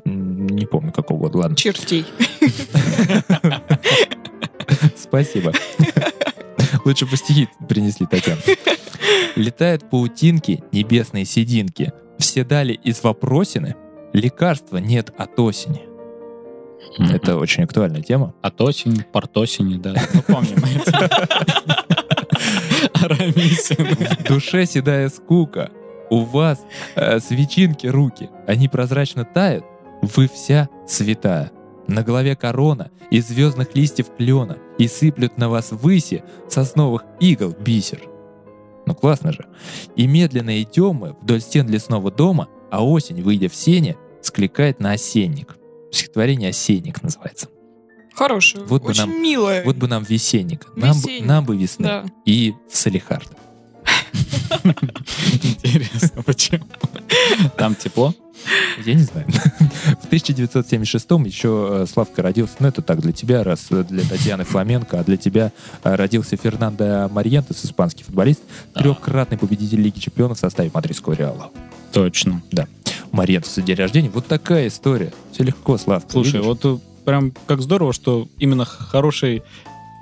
Не 0.05 0.65
помню, 0.65 0.91
какого 0.91 1.19
года, 1.19 1.37
ладно. 1.39 1.55
Чертей. 1.57 2.05
Спасибо. 4.97 5.51
Лучше 6.85 7.05
бы 7.05 7.17
стихи 7.17 7.47
принесли, 7.67 8.05
Татьяна. 8.05 8.41
Летают 9.35 9.89
паутинки, 9.89 10.63
небесные 10.71 11.25
сединки. 11.25 11.93
Все 12.17 12.43
дали 12.43 12.73
из 12.73 13.03
вопросины. 13.03 13.75
Лекарства 14.13 14.77
нет 14.77 15.11
от 15.17 15.39
осени. 15.39 15.83
Это 16.97 17.37
очень 17.37 17.63
актуальная 17.63 18.01
тема. 18.01 18.33
От 18.41 18.61
осени, 18.61 19.05
портосени, 19.11 19.77
да. 19.77 19.95
Ну, 20.13 20.21
помним. 20.21 20.57
Арамисин. 22.93 23.95
В 23.95 24.23
душе 24.23 24.65
седая 24.65 25.09
скука. 25.09 25.71
У 26.09 26.19
вас 26.21 26.59
э, 26.95 27.19
свечинки 27.19 27.87
руки. 27.87 28.29
Они 28.47 28.69
прозрачно 28.69 29.25
тают. 29.25 29.65
Вы 30.01 30.29
вся 30.29 30.69
святая. 30.87 31.51
На 31.87 32.03
голове 32.03 32.35
корона 32.35 32.91
из 33.11 33.27
звездных 33.27 33.75
листьев 33.75 34.07
клена 34.17 34.57
и 34.77 34.87
сыплют 34.87 35.37
на 35.37 35.49
вас 35.49 35.71
выси 35.71 36.23
сосновых 36.49 37.03
игл 37.19 37.49
бисер. 37.59 38.01
Ну 38.87 38.95
классно 38.95 39.31
же. 39.31 39.45
И 39.95 40.07
медленно 40.07 40.61
идем 40.61 40.95
мы 40.95 41.15
вдоль 41.21 41.41
стен 41.41 41.67
лесного 41.69 42.11
дома, 42.11 42.47
а 42.71 42.83
осень, 42.85 43.21
выйдя 43.21 43.49
в 43.49 43.55
сене, 43.55 43.97
скликает 44.21 44.79
на 44.79 44.91
осенник. 44.93 45.57
Стихотворение 45.91 46.49
«Осенник» 46.49 47.01
называется. 47.03 47.47
Хорошее. 48.13 48.65
Вот 48.65 48.81
бы 48.83 48.89
Очень 48.89 49.01
нам- 49.01 49.21
милое. 49.21 49.63
Вот 49.63 49.77
бы 49.77 49.87
нам 49.87 50.03
весенник. 50.03 50.67
Нам, 50.75 50.91
бы, 50.91 50.97
Весенник. 50.97 51.25
нам 51.25 51.45
бы 51.45 51.55
весны. 51.57 51.83
Да. 51.85 52.05
И 52.25 52.53
Салихард. 52.71 53.27
Интересно, 55.43 56.23
почему? 56.23 56.65
Там 57.57 57.75
тепло? 57.75 58.13
Я 58.85 58.93
не 58.93 59.01
знаю. 59.03 59.25
В 60.03 60.11
1976-м 60.11 61.23
еще 61.23 61.69
э, 61.71 61.85
Славка 61.91 62.21
родился, 62.21 62.55
ну 62.59 62.67
это 62.67 62.81
так, 62.81 62.99
для 63.01 63.11
тебя, 63.11 63.43
раз 63.43 63.67
э, 63.71 63.83
для 63.83 64.03
Татьяны 64.03 64.43
Фламенко, 64.43 64.99
а 64.99 65.03
для 65.03 65.17
тебя 65.17 65.51
э, 65.83 65.95
родился 65.95 66.35
Фернандо 66.37 67.09
Мариентес, 67.11 67.63
испанский 67.65 68.03
футболист, 68.03 68.41
Да. 68.73 68.81
трехкратный 68.81 69.37
победитель 69.37 69.81
Лиги 69.81 69.99
Чемпионов 69.99 70.37
в 70.37 70.41
составе 70.41 70.69
мадридского 70.73 71.13
Реала. 71.13 71.49
Точно. 71.91 72.41
У 73.11 73.15
Мариентеса 73.15 73.61
день 73.61 73.77
рождения. 73.77 74.09
Вот 74.09 74.27
такая 74.27 74.67
история. 74.67 75.13
Все 75.31 75.43
легко, 75.43 75.77
Славка. 75.77 76.11
Слушай, 76.11 76.41
видишь? 76.41 76.45
вот 76.63 76.81
прям 77.05 77.31
как 77.47 77.61
здорово, 77.61 77.93
что 77.93 78.27
именно 78.39 78.65
х- 78.65 78.83
хорошей, 78.83 79.43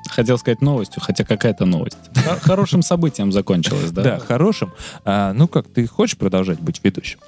хотел 0.10 0.38
сказать 0.38 0.62
новостью, 0.62 1.02
хотя 1.02 1.24
какая-то 1.24 1.66
новость. 1.66 1.98
Хо- 2.26 2.38
Хорошим 2.42 2.82
событием 2.82 3.32
закончилось, 3.32 3.92
да? 3.92 4.04
Да, 4.04 4.20
хорошим. 4.20 4.72
А, 5.06 5.34
ну 5.34 5.48
как, 5.48 5.68
ты 5.68 5.86
хочешь 5.88 6.18
продолжать 6.18 6.60
быть 6.60 6.80
ведущим? 6.84 7.20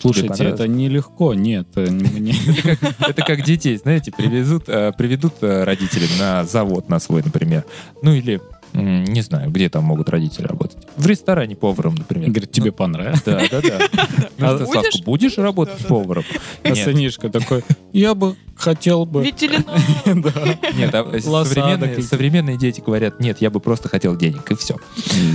Слушайте, 0.00 0.44
это 0.44 0.68
нелегко, 0.68 1.34
нет, 1.34 1.68
э. 1.76 1.86
Это 3.00 3.22
как 3.22 3.42
детей, 3.44 3.76
знаете, 3.76 4.12
привезут, 4.12 4.68
э, 4.68 4.92
приведут 4.96 5.34
э, 5.40 5.64
родители 5.64 6.06
на 6.18 6.44
завод 6.44 6.88
на 6.88 6.98
свой, 7.00 7.22
например. 7.24 7.64
Ну 8.02 8.12
или, 8.12 8.40
не 8.74 9.22
знаю, 9.22 9.50
где 9.50 9.68
там 9.68 9.84
могут 9.84 10.08
родители 10.08 10.46
работать. 10.46 10.78
В 10.96 11.06
ресторане 11.06 11.56
поваром, 11.56 11.94
например. 11.96 12.30
Говорит, 12.30 12.52
тебе 12.52 12.70
понравилось? 12.70 13.22
Да, 13.24 13.40
да, 13.50 13.60
да. 13.60 13.78
Ну 14.38 14.46
А 14.46 14.66
Славка, 14.66 15.02
будешь? 15.04 15.36
работать 15.36 15.84
поваром? 15.86 16.24
А 16.62 16.68
Нет, 16.68 16.78
сынишка 16.78 17.28
такой, 17.28 17.64
я 17.92 18.14
бы 18.14 18.36
хотел 18.56 19.04
бы... 19.04 19.24
Ветеринар. 19.24 19.64
Да. 20.04 20.72
нет, 20.74 20.94
а 20.94 21.20
современные, 21.20 22.56
дети 22.56 22.80
говорят, 22.84 23.20
нет, 23.20 23.38
я 23.40 23.50
бы 23.50 23.60
просто 23.60 23.88
хотел 23.88 24.16
денег, 24.16 24.50
и 24.50 24.54
все. 24.54 24.76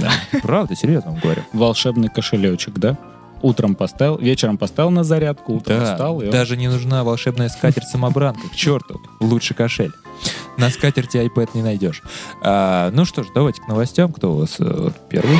Да. 0.01 0.11
Правда, 0.41 0.75
серьезно 0.75 1.11
вам 1.11 1.19
говорю. 1.19 1.41
Волшебный 1.53 2.09
кошелечек, 2.09 2.75
да? 2.75 2.97
Утром 3.43 3.75
поставил, 3.75 4.17
вечером 4.17 4.57
поставил 4.57 4.89
на 4.89 5.03
зарядку, 5.03 5.53
утром 5.53 5.79
Да, 5.79 5.91
встал, 5.91 6.21
и 6.21 6.31
даже 6.31 6.57
не 6.57 6.69
нужна 6.69 7.03
волшебная 7.03 7.49
скатерть-самобранка. 7.49 8.47
К 8.47 8.55
черту, 8.55 9.01
лучше 9.19 9.53
кошель. 9.53 9.91
На 10.57 10.69
скатерти 10.69 11.17
iPad 11.17 11.49
не 11.53 11.61
найдешь. 11.61 12.01
А, 12.41 12.89
ну 12.91 13.03
что 13.03 13.23
ж, 13.23 13.27
давайте 13.35 13.61
к 13.61 13.67
новостям. 13.67 14.13
Кто 14.13 14.31
у 14.33 14.37
вас 14.39 14.55
э, 14.59 14.91
первый? 15.09 15.39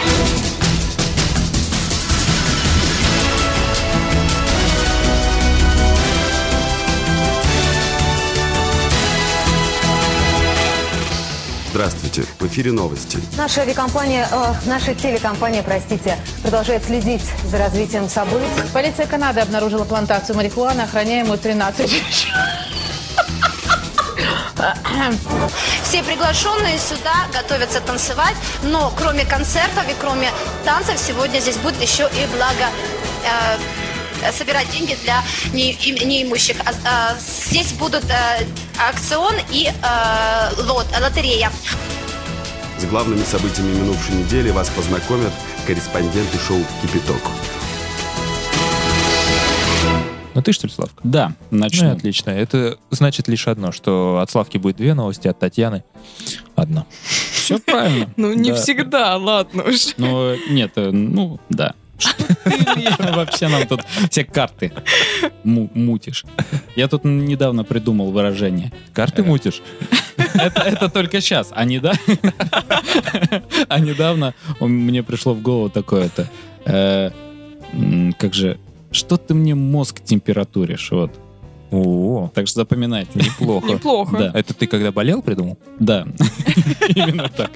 Здравствуйте, 11.74 12.24
в 12.40 12.46
эфире 12.46 12.72
новости. 12.72 13.18
Наша 13.36 13.62
авиакомпания, 13.62 14.30
э, 14.32 14.54
наша 14.68 14.94
телекомпания, 14.94 15.64
простите, 15.64 16.20
продолжает 16.44 16.86
следить 16.86 17.24
за 17.46 17.58
развитием 17.58 18.08
событий. 18.08 18.46
Полиция 18.72 19.08
Канады 19.08 19.40
обнаружила 19.42 19.84
плантацию 19.84 20.36
марихуаны, 20.36 20.82
охраняемую 20.82 21.40
13 21.40 21.90
Все 25.84 26.04
приглашенные 26.04 26.78
сюда 26.78 27.26
готовятся 27.34 27.82
танцевать, 27.82 28.36
но 28.62 28.94
кроме 28.96 29.26
концертов 29.26 29.90
и 29.90 29.96
кроме 30.00 30.30
танцев 30.64 31.00
сегодня 31.00 31.40
здесь 31.40 31.58
будет 31.58 31.82
еще 31.82 32.04
и 32.04 32.28
благо 32.36 32.70
э, 33.26 34.32
собирать 34.32 34.70
деньги 34.70 34.96
для 35.04 35.24
не- 35.54 35.72
им- 35.72 36.08
неимущих. 36.08 36.58
А- 36.66 36.74
а, 36.86 37.16
здесь 37.50 37.72
будут 37.74 38.04
э, 38.06 38.46
аукцион 38.80 39.36
и 39.52 39.68
э, 39.70 40.62
лот, 40.68 40.86
лотерея. 41.02 41.52
С 42.78 42.86
главными 42.86 43.24
событиями 43.24 43.76
минувшей 43.76 44.16
недели 44.16 44.50
вас 44.52 44.70
познакомят 44.70 45.32
корреспонденты 45.66 46.38
шоу 46.40 46.60
«Кипяток». 46.82 47.22
Ну 50.36 50.42
ты 50.42 50.52
что 50.52 50.66
ли, 50.66 50.74
Славка? 50.74 51.00
Да, 51.04 51.34
Ну, 51.52 51.60
начну. 51.60 51.92
отлично. 51.92 52.32
Это 52.32 52.78
значит 52.90 53.28
лишь 53.28 53.48
одно, 53.48 53.72
что 53.72 54.18
от 54.20 54.32
Славки 54.32 54.58
будет 54.58 54.78
две 54.78 54.96
новости, 54.96 55.28
от 55.28 55.38
Татьяны 55.38 55.84
одна. 56.56 56.86
Все 57.32 57.60
правильно. 57.60 58.10
Ну, 58.18 58.34
не 58.34 58.50
Да. 58.50 58.56
всегда, 58.56 59.18
ладно 59.18 59.64
уж. 59.64 59.94
Но 59.98 60.36
нет, 60.50 60.72
э, 60.76 60.90
ну, 60.90 61.40
да. 61.50 61.76
Что 62.04 62.98
ты 62.98 63.14
вообще 63.14 63.48
нам 63.48 63.68
тут 63.68 63.82
все 64.10 64.24
карты 64.24 64.72
му- 65.44 65.70
мутишь? 65.74 66.26
Я 66.76 66.88
тут 66.88 67.04
недавно 67.06 67.64
придумал 67.64 68.12
выражение. 68.12 68.72
Карты 68.94 69.22
Э. 69.22 69.26
мутишь? 69.26 69.62
Это, 70.36 70.62
это 70.62 70.90
только 70.90 71.22
сейчас, 71.22 71.50
а 71.54 71.66
не 71.66 71.80
да? 71.80 71.94
А 73.68 73.80
недавно 73.80 74.34
мне 74.60 75.04
пришло 75.04 75.34
в 75.34 75.42
голову 75.42 75.70
такое-то. 75.70 76.30
э, 76.66 77.12
Как 78.20 78.34
же, 78.34 78.58
что 78.92 79.18
ты 79.18 79.34
мне 79.34 79.56
мозг 79.56 80.02
температуришь? 80.04 80.92
Вот. 80.92 81.12
О, 81.72 82.30
Так 82.36 82.48
что 82.48 82.60
запоминайте. 82.62 83.10
неплохо. 83.16 83.66
Неплохо. 83.68 84.18
Да. 84.18 84.32
Это 84.40 84.54
ты 84.54 84.68
когда 84.68 84.92
болел, 84.92 85.24
придумал? 85.24 85.58
Да, 85.80 86.06
именно 86.96 87.30
так. 87.30 87.50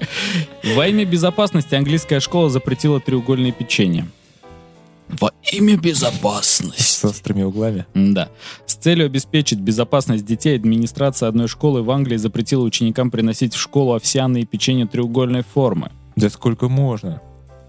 Во 0.74 0.86
имя 0.88 1.04
безопасности 1.04 1.76
английская 1.76 2.18
школа 2.18 2.50
запретила 2.50 2.98
треугольное 3.00 3.52
печенье. 3.52 4.08
Во 5.08 5.32
имя 5.52 5.76
безопасности. 5.76 6.82
С 6.82 7.04
острыми 7.04 7.42
углами. 7.42 7.86
Да. 7.94 8.28
С 8.66 8.74
целью 8.74 9.06
обеспечить 9.06 9.60
безопасность 9.60 10.24
детей, 10.24 10.56
администрация 10.56 11.28
одной 11.28 11.48
школы 11.48 11.82
в 11.82 11.90
Англии 11.90 12.16
запретила 12.16 12.62
ученикам 12.64 13.10
приносить 13.10 13.54
в 13.54 13.58
школу 13.58 13.94
овсяные 13.94 14.44
печенье 14.44 14.86
треугольной 14.86 15.42
формы. 15.42 15.90
Да 16.16 16.28
сколько 16.28 16.68
можно? 16.68 17.22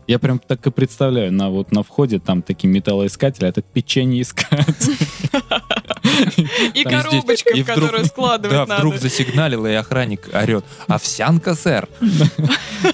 Я 0.09 0.17
прям 0.17 0.39
так 0.39 0.65
и 0.65 0.71
представляю, 0.71 1.31
на 1.31 1.51
вот 1.51 1.71
на 1.71 1.83
входе 1.83 2.17
там 2.17 2.41
такие 2.41 2.67
металлоискатели, 2.67 3.45
а 3.45 3.49
это 3.49 3.61
печенье 3.61 4.23
искать. 4.23 4.89
И 6.73 6.83
коробочка, 6.83 7.55
в 7.55 7.63
которую 7.63 8.05
складывать 8.05 8.57
Да, 8.57 8.65
надо. 8.65 8.75
вдруг 8.77 8.95
засигналил, 8.97 9.67
и 9.67 9.71
охранник 9.73 10.27
орет. 10.33 10.65
Овсянка, 10.87 11.53
сэр. 11.53 11.87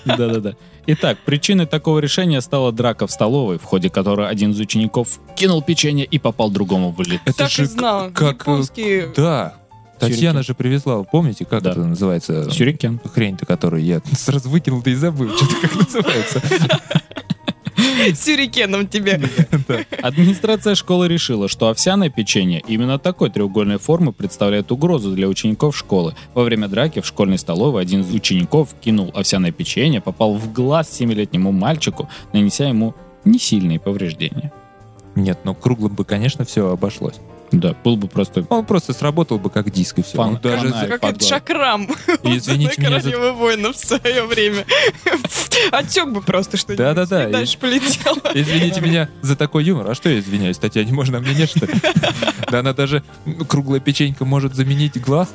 Да-да-да. 0.03 0.55
Итак, 0.87 1.17
причиной 1.25 1.65
такого 1.67 1.99
решения 1.99 2.41
стала 2.41 2.73
драка 2.73 3.07
в 3.07 3.11
столовой, 3.11 3.59
в 3.59 3.63
ходе 3.63 3.89
которой 3.89 4.27
один 4.27 4.51
из 4.51 4.59
учеников 4.59 5.19
кинул 5.37 5.61
печенье 5.61 6.03
и 6.05 6.19
попал 6.19 6.51
другому 6.51 6.91
в 6.91 6.99
лицо. 7.01 7.21
Это 7.25 7.37
Так 7.37 7.49
же 7.49 7.63
и 7.63 7.65
знала. 7.65 8.09
как- 8.11 8.41
Японские... 8.41 9.13
Да. 9.15 9.55
Татьяна 9.99 10.43
же 10.43 10.53
привезла, 10.53 11.03
помните, 11.03 11.45
как 11.45 11.63
Да. 11.63 11.71
это 11.71 11.85
называется? 11.85 12.49
Сюрикен. 12.51 12.99
Хрень-то, 13.13 13.45
которую 13.45 13.83
я 13.83 14.01
сразу 14.13 14.49
выкинул, 14.49 14.81
да 14.81 14.91
и 14.91 14.95
забыл, 14.95 15.29
что-то 15.35 15.55
как 15.61 15.75
называется. 15.75 16.41
Сюрикеном 18.13 18.87
тебе. 18.87 19.21
Администрация 20.01 20.75
школы 20.75 21.07
решила, 21.07 21.47
что 21.47 21.69
овсяное 21.69 22.09
печенье 22.09 22.61
именно 22.67 22.99
такой 22.99 23.29
треугольной 23.29 23.77
формы 23.79 24.11
представляет 24.11 24.71
угрозу 24.71 25.11
для 25.11 25.27
учеников 25.27 25.75
школы. 25.77 26.13
Во 26.33 26.43
время 26.43 26.67
драки 26.67 26.99
в 27.01 27.05
школьной 27.05 27.37
столовой 27.37 27.81
один 27.81 28.01
из 28.01 28.13
учеников 28.13 28.75
кинул 28.81 29.11
овсяное 29.13 29.51
печенье, 29.51 30.01
попал 30.01 30.33
в 30.35 30.51
глаз 30.53 30.89
семилетнему 30.91 31.51
мальчику, 31.51 32.09
нанеся 32.33 32.65
ему 32.65 32.95
несильные 33.23 33.79
повреждения. 33.79 34.51
Нет, 35.15 35.39
ну 35.43 35.55
круглым 35.55 35.95
бы, 35.95 36.03
конечно, 36.05 36.43
все 36.45 36.69
обошлось. 36.69 37.15
Да, 37.59 37.73
был 37.83 37.95
бы 37.95 38.07
просто... 38.07 38.45
Он 38.49 38.65
просто 38.65 38.93
сработал 38.93 39.39
бы 39.39 39.49
как 39.49 39.71
диск 39.71 39.99
и 39.99 40.03
все. 40.03 40.17
Фан- 40.17 40.35
Он 40.35 40.39
даже 40.41 40.69
фонарь. 40.69 40.87
Как 40.89 41.01
под 41.01 41.09
это 41.11 41.19
глаз. 41.19 41.29
шакрам. 41.29 41.89
Извините 42.23 42.81
меня 42.81 42.99
за- 42.99 43.31
воинов 43.33 43.75
в 43.75 43.79
свое 43.85 44.25
время. 44.25 44.65
Отек 45.71 46.09
бы 46.09 46.21
просто 46.21 46.57
что-нибудь. 46.57 46.85
Да-да-да, 46.85 47.29
и 47.29 47.31
дальше 47.31 47.57
полетело. 47.57 48.17
Извините 48.33 48.81
меня 48.81 49.09
за 49.21 49.35
такой 49.35 49.63
юмор. 49.63 49.89
А 49.89 49.95
что 49.95 50.09
я 50.09 50.19
извиняюсь? 50.19 50.57
Татьяне 50.57 50.91
можно, 50.93 51.17
а 51.17 51.21
мне 51.21 51.33
нет, 51.33 51.49
что 51.49 51.65
ли? 51.65 51.73
Да 52.51 52.59
она 52.59 52.73
даже 52.73 53.03
ну, 53.25 53.43
круглая 53.45 53.79
печенька 53.79 54.23
может 54.23 54.53
заменить 54.53 55.01
глаз. 55.01 55.33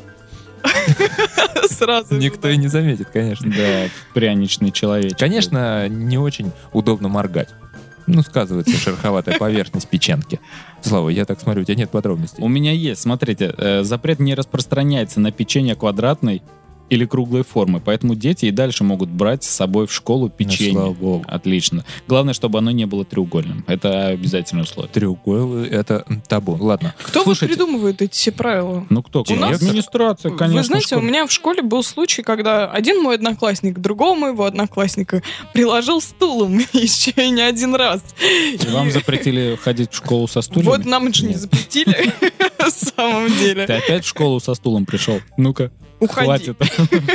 Сразу. 1.68 2.14
Никто 2.14 2.48
и 2.48 2.56
не 2.56 2.68
заметит, 2.68 3.09
конечно. 3.12 3.50
Да, 3.50 3.88
пряничный 4.14 4.70
человечек. 4.70 5.18
Конечно, 5.18 5.88
не 5.88 6.18
очень 6.18 6.52
удобно 6.72 7.09
моргать. 7.09 7.48
Ну, 8.06 8.22
сказывается 8.22 8.76
шероховатая 8.76 9.38
поверхность 9.38 9.88
печенки. 9.88 10.40
Слава, 10.82 11.08
я 11.08 11.24
так 11.24 11.40
смотрю, 11.40 11.62
у 11.62 11.64
тебя 11.64 11.76
нет 11.76 11.90
подробностей. 11.90 12.42
У 12.42 12.48
меня 12.48 12.72
есть, 12.72 13.02
смотрите, 13.02 13.54
э, 13.56 13.82
запрет 13.82 14.20
не 14.20 14.34
распространяется 14.34 15.20
на 15.20 15.32
печенье 15.32 15.74
квадратной 15.74 16.42
или 16.90 17.05
круглой 17.07 17.44
формы, 17.44 17.81
поэтому 17.81 18.14
дети 18.14 18.46
и 18.46 18.50
дальше 18.50 18.85
могут 18.85 19.09
брать 19.09 19.44
с 19.44 19.48
собой 19.48 19.87
в 19.87 19.92
школу 19.92 20.29
печенье. 20.29 20.72
слава 20.72 20.92
богу. 20.92 21.24
Отлично. 21.29 21.85
Главное, 22.09 22.35
чтобы 22.35 22.59
оно 22.59 22.70
не 22.72 22.85
было 22.87 23.05
треугольным. 23.05 23.64
Это 23.68 24.09
обязательное 24.09 24.64
условие. 24.64 24.92
Треугол— 24.92 25.59
это 25.64 26.05
табу. 26.29 26.57
Ладно. 26.61 26.94
Кто 27.03 27.20
вот 27.20 27.24
Слушайте, 27.37 27.55
придумывает 27.55 28.03
эти 28.03 28.12
все 28.12 28.33
правила? 28.33 28.85
Ну 28.90 29.03
кто? 29.03 29.24
У 29.29 29.35
нас- 29.37 29.57
Администрация, 29.62 30.33
конечно. 30.33 30.59
Вы 30.59 30.64
знаете, 30.64 30.96
у 30.96 30.98
школа. 30.98 31.09
меня 31.09 31.26
в 31.26 31.33
школе 31.33 31.62
был 31.62 31.83
случай, 31.83 32.22
когда 32.22 32.70
один 32.70 33.00
мой 33.03 33.14
одноклассник 33.14 33.79
другого 33.79 34.14
моего 34.18 34.44
одноклассника 34.44 35.22
приложил 35.55 36.00
стулом 36.00 36.59
еще 36.72 37.12
и 37.12 37.31
не 37.31 37.42
один 37.42 37.74
раз. 37.74 38.03
И 38.20 38.59
Вам 38.72 38.90
запретили 38.90 39.57
ходить 39.62 39.92
в 39.92 39.96
школу 39.96 40.26
со 40.26 40.42
стульями? 40.42 40.68
Вот 40.68 40.85
нам 40.85 41.12
же 41.14 41.24
не 41.26 41.35
запретили, 41.35 42.12
в 42.59 42.70
самом 42.70 43.29
деле. 43.38 43.66
Ты 43.66 43.74
опять 43.74 44.05
в 44.05 44.09
школу 44.09 44.40
со 44.40 44.55
стулом 44.55 44.87
пришел? 44.87 45.20
Ну-ка, 45.37 45.70
Уходи. 46.00 46.24
хватит. 46.24 46.56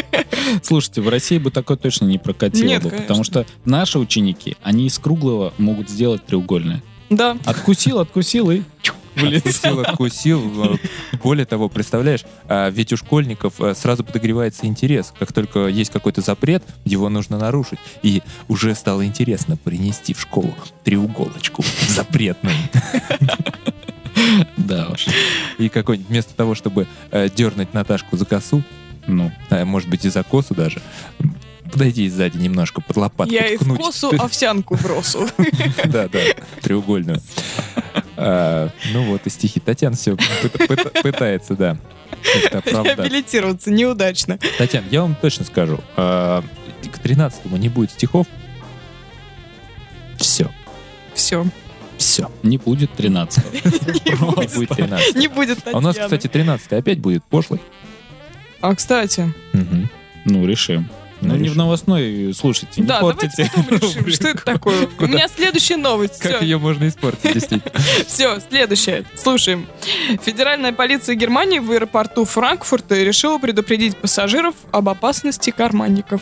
Слушайте, 0.64 1.02
в 1.02 1.10
России 1.10 1.38
бы 1.38 1.52
такое 1.52 1.78
точно 1.78 2.06
не 2.06 2.18
прокатило 2.18 2.68
Нет, 2.68 2.84
бы, 2.84 2.90
конечно. 2.90 3.08
потому 3.08 3.24
что 3.24 3.46
наши 3.66 4.00
ученики, 4.00 4.56
они 4.64 4.88
из 4.88 4.98
круглого 5.00 5.54
могут 5.58 5.90
сделать 5.90 6.26
треугольное. 6.26 6.82
Да. 7.10 7.38
Откусил, 7.46 8.00
откусил 8.00 8.50
и 8.52 8.62
Откусил, 9.16 9.80
откусил. 9.80 10.80
Более 11.24 11.46
того, 11.46 11.70
представляешь, 11.70 12.26
а, 12.48 12.70
ведь 12.70 12.92
у 12.94 12.98
школьников 12.98 13.60
э, 13.60 13.74
сразу 13.74 14.04
подогревается 14.04 14.66
интерес. 14.66 15.14
Как 15.18 15.32
только 15.32 15.68
есть 15.68 15.92
какой-то 15.92 16.22
запрет, 16.22 16.64
его 16.84 17.10
нужно 17.10 17.38
нарушить. 17.38 17.80
И 18.04 18.22
уже 18.48 18.76
стало 18.76 19.06
интересно 19.06 19.58
принести 19.58 20.14
в 20.14 20.20
школу 20.20 20.54
треуголочку 20.84 21.64
запретную. 21.88 22.56
Да 24.58 24.90
уж. 24.90 25.06
И 25.58 25.70
какой-нибудь 25.70 26.10
вместо 26.10 26.34
того, 26.36 26.56
чтобы 26.56 26.88
э, 27.12 27.30
дернуть 27.30 27.74
Наташку 27.74 28.18
за 28.18 28.26
косу, 28.26 28.64
Ну, 29.08 29.32
а, 29.50 29.66
может 29.66 29.90
быть, 29.90 30.06
и 30.06 30.10
за 30.10 30.24
косу 30.24 30.56
даже, 30.56 30.82
подойти 31.72 32.08
сзади 32.10 32.38
немножко 32.38 32.82
под 32.82 32.98
лопатку. 32.98 33.34
Я 33.34 33.48
и 33.48 33.58
в 33.58 33.76
косу 33.76 34.12
овсянку 34.18 34.76
бросу. 34.76 35.28
Да, 35.86 36.08
да, 36.08 36.20
треугольную. 36.62 37.22
А, 38.18 38.70
Ну 38.94 39.04
вот 39.06 39.22
и 39.26 39.30
стихи. 39.30 39.60
Татьяна 39.60 39.96
все 39.96 40.18
пытается, 41.04 41.56
да. 41.56 41.78
Реабилитироваться 42.66 43.72
неудачно. 43.72 44.40
Татьяна, 44.58 44.86
я 44.90 45.02
вам 45.02 45.16
точно 45.16 45.46
скажу, 45.46 45.80
а, 45.96 46.44
к 46.92 47.00
13-му 47.06 47.58
не 47.58 47.70
будет 47.70 47.92
стихов. 47.92 48.28
Все, 50.18 50.50
Все. 51.14 51.46
Все. 51.98 52.32
не 52.44 52.58
будет 52.58 52.92
13 52.94 53.44
Не 54.06 54.16
будет 54.16 54.70
13. 54.70 55.16
Не 55.16 55.28
будет 55.28 55.60
А 55.72 55.78
у 55.78 55.82
нас, 55.82 55.98
кстати, 55.98 56.28
13 56.28 56.74
опять 56.74 57.00
будет 57.00 57.24
пошлый. 57.24 57.60
А, 58.62 58.74
кстати. 58.76 59.34
Ну, 60.26 60.46
решим. 60.48 60.90
Ну, 61.22 61.30
Ну, 61.30 61.40
не 61.40 61.50
в 61.50 61.56
новостной, 61.58 62.34
слушайте, 62.38 62.82
не 62.82 62.88
да, 62.88 63.00
портите. 63.00 63.50
давайте 63.54 63.72
потом 63.72 63.90
решим, 63.90 64.10
что 64.14 64.28
это 64.30 64.44
такое. 64.44 64.88
У 65.00 65.08
меня 65.08 65.28
следующая 65.28 65.78
новость. 65.78 66.20
Как 66.20 66.42
ее 66.42 66.58
можно 66.58 66.88
испортить, 66.88 67.34
действительно? 67.34 67.72
все, 68.08 68.40
следующее. 68.50 69.06
Слушаем. 69.16 69.66
Федеральная 70.24 70.74
полиция 70.74 71.16
Германии 71.16 71.60
в 71.60 71.72
аэропорту 71.72 72.26
Франкфурта 72.26 72.96
решила 72.96 73.38
предупредить 73.40 73.96
пассажиров 73.98 74.56
об 74.72 74.90
опасности 74.90 75.52
карманников. 75.52 76.22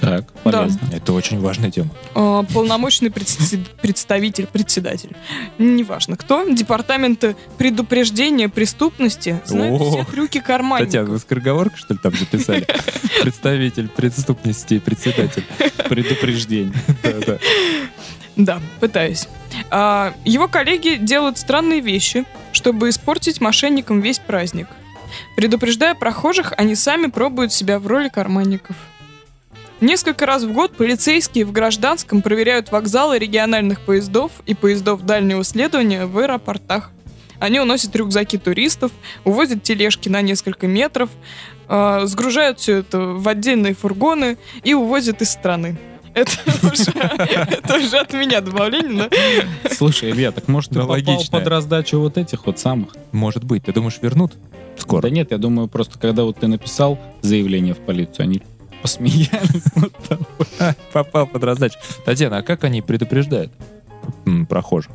Так, 0.00 0.30
полезно. 0.42 0.78
Это 0.92 1.12
очень 1.12 1.40
важная 1.40 1.70
тема. 1.70 1.90
Э, 2.14 2.44
полномочный 2.52 3.08
предс- 3.08 3.66
представитель, 3.80 4.46
председатель, 4.46 5.16
неважно 5.58 6.16
кто, 6.16 6.46
департамента 6.48 7.34
предупреждения 7.56 8.48
преступности 8.48 9.40
знает 9.46 9.80
О, 9.80 9.90
все 9.90 10.04
трюки 10.04 10.40
карманников. 10.40 10.88
Татьяна, 10.88 11.10
вы 11.10 11.18
скороговорку, 11.18 11.76
что 11.78 11.94
ли, 11.94 12.00
там 12.02 12.12
записали? 12.14 12.66
Представитель 13.22 13.88
преступности 13.88 14.74
и 14.74 14.78
председатель. 14.78 15.44
Предупреждение. 15.88 16.74
Да, 17.02 17.12
да. 17.26 17.38
Да, 18.36 18.60
пытаюсь. 18.80 19.28
А, 19.70 20.12
его 20.24 20.46
коллеги 20.46 20.96
делают 21.00 21.38
странные 21.38 21.80
вещи, 21.80 22.24
чтобы 22.52 22.90
испортить 22.90 23.40
мошенникам 23.40 24.00
весь 24.00 24.18
праздник. 24.18 24.68
Предупреждая 25.36 25.94
прохожих, 25.94 26.52
они 26.56 26.74
сами 26.74 27.06
пробуют 27.06 27.52
себя 27.52 27.78
в 27.78 27.86
роли 27.86 28.08
карманников. 28.08 28.76
Несколько 29.80 30.24
раз 30.24 30.44
в 30.44 30.52
год 30.52 30.74
полицейские 30.74 31.44
в 31.44 31.52
гражданском 31.52 32.22
проверяют 32.22 32.72
вокзалы 32.72 33.18
региональных 33.18 33.82
поездов 33.82 34.32
и 34.46 34.54
поездов 34.54 35.04
дальнего 35.04 35.44
следования 35.44 36.06
в 36.06 36.18
аэропортах. 36.18 36.90
Они 37.38 37.60
уносят 37.60 37.94
рюкзаки 37.94 38.38
туристов, 38.38 38.90
увозят 39.24 39.62
тележки 39.62 40.08
на 40.08 40.22
несколько 40.22 40.66
метров, 40.66 41.10
э, 41.68 42.00
сгружают 42.04 42.58
все 42.58 42.78
это 42.78 43.00
в 43.00 43.28
отдельные 43.28 43.74
фургоны 43.74 44.38
и 44.64 44.72
увозят 44.72 45.20
из 45.20 45.30
страны. 45.30 45.76
Это 46.14 46.32
уже, 46.72 46.92
это 46.92 47.76
уже 47.76 47.98
от 47.98 48.14
меня 48.14 48.40
добавление, 48.40 48.92
но 48.92 49.70
Слушай, 49.70 50.12
Илья, 50.12 50.32
так 50.32 50.48
может 50.48 50.70
ты 50.70 50.76
Да, 50.76 50.86
попал 50.86 51.22
под 51.30 51.46
раздачу 51.46 52.00
вот 52.00 52.16
этих 52.16 52.46
вот 52.46 52.58
самых? 52.58 52.96
Может 53.12 53.44
быть. 53.44 53.64
Ты 53.64 53.74
думаешь, 53.74 53.98
вернут? 54.00 54.32
Скоро. 54.78 55.02
Да 55.02 55.10
нет, 55.10 55.32
я 55.32 55.36
думаю, 55.36 55.68
просто 55.68 55.98
когда 55.98 56.24
вот 56.24 56.38
ты 56.38 56.46
написал 56.46 56.98
заявление 57.20 57.74
в 57.74 57.78
полицию, 57.78 58.24
они 58.24 58.42
посмеялись 58.86 59.74
над 59.74 59.92
тобой. 60.08 60.46
А, 60.60 60.74
Попал 60.92 61.26
под 61.26 61.42
раздачу. 61.44 61.76
Татьяна, 62.04 62.38
а 62.38 62.42
как 62.42 62.64
они 62.64 62.82
предупреждают 62.82 63.52
прохожих? 64.48 64.92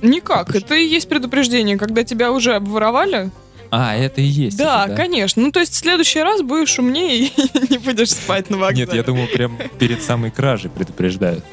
никак. 0.00 0.54
Это 0.54 0.76
и 0.76 0.86
есть 0.86 1.08
предупреждение, 1.08 1.76
когда 1.76 2.04
тебя 2.04 2.30
уже 2.30 2.54
обворовали. 2.54 3.30
А, 3.70 3.96
это 3.96 4.20
и 4.20 4.24
есть. 4.24 4.56
Да, 4.56 4.86
это, 4.86 4.94
конечно. 4.94 5.42
Ну, 5.42 5.50
то 5.50 5.58
есть 5.60 5.72
в 5.72 5.76
следующий 5.76 6.20
раз 6.20 6.40
будешь 6.42 6.78
умнее 6.78 7.26
и 7.26 7.32
не 7.70 7.78
будешь 7.78 8.10
спать 8.12 8.48
на 8.48 8.56
вокзале. 8.58 8.86
Нет, 8.86 8.94
я 8.94 9.02
думал, 9.02 9.26
прям 9.26 9.58
перед 9.78 10.00
самой 10.02 10.30
кражей 10.30 10.70
предупреждают. 10.70 11.44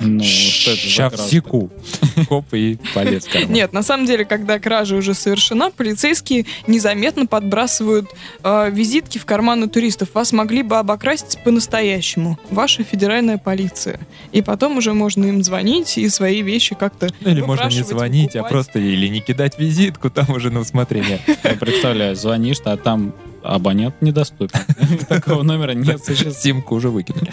Ну, 0.00 0.22
что 0.22 0.72
это 0.72 0.80
за 0.82 0.88
Сейчас 0.88 1.12
кража? 1.14 1.28
секу. 1.28 1.70
Хоп, 2.28 2.52
и 2.52 2.78
полез. 2.94 3.26
Нет, 3.48 3.72
на 3.72 3.82
самом 3.82 4.06
деле, 4.06 4.24
когда 4.24 4.58
кража 4.58 4.96
уже 4.96 5.14
совершена, 5.14 5.70
полицейские 5.70 6.46
незаметно 6.66 7.26
подбрасывают 7.26 8.10
э, 8.42 8.70
визитки 8.70 9.18
в 9.18 9.24
карманы 9.24 9.68
туристов. 9.68 10.08
Вас 10.14 10.32
могли 10.32 10.62
бы 10.62 10.78
обокрасить 10.78 11.38
по-настоящему. 11.44 12.38
Ваша 12.50 12.82
федеральная 12.84 13.38
полиция. 13.38 14.00
И 14.32 14.42
потом 14.42 14.78
уже 14.78 14.92
можно 14.92 15.24
им 15.26 15.42
звонить 15.44 15.96
и 15.98 16.08
свои 16.08 16.42
вещи 16.42 16.74
как-то 16.74 17.08
Ну, 17.20 17.30
или 17.30 17.40
можно 17.40 17.68
не 17.68 17.82
звонить, 17.82 18.30
а 18.36 18.38
покупать. 18.42 18.50
просто 18.50 18.78
или 18.78 19.08
не 19.08 19.20
кидать 19.20 19.58
визитку, 19.58 20.10
там 20.10 20.30
уже 20.30 20.50
на 20.50 20.60
усмотрение. 20.60 21.20
Я 21.42 21.54
представляю, 21.54 22.16
звонишь, 22.16 22.58
а 22.64 22.76
там 22.76 23.14
абонент 23.44 24.00
недоступен. 24.00 24.60
Такого 25.08 25.42
номера 25.42 25.72
нет 25.72 26.04
существует. 26.04 26.36
Симку 26.36 26.74
уже 26.74 26.90
выкинули. 26.90 27.30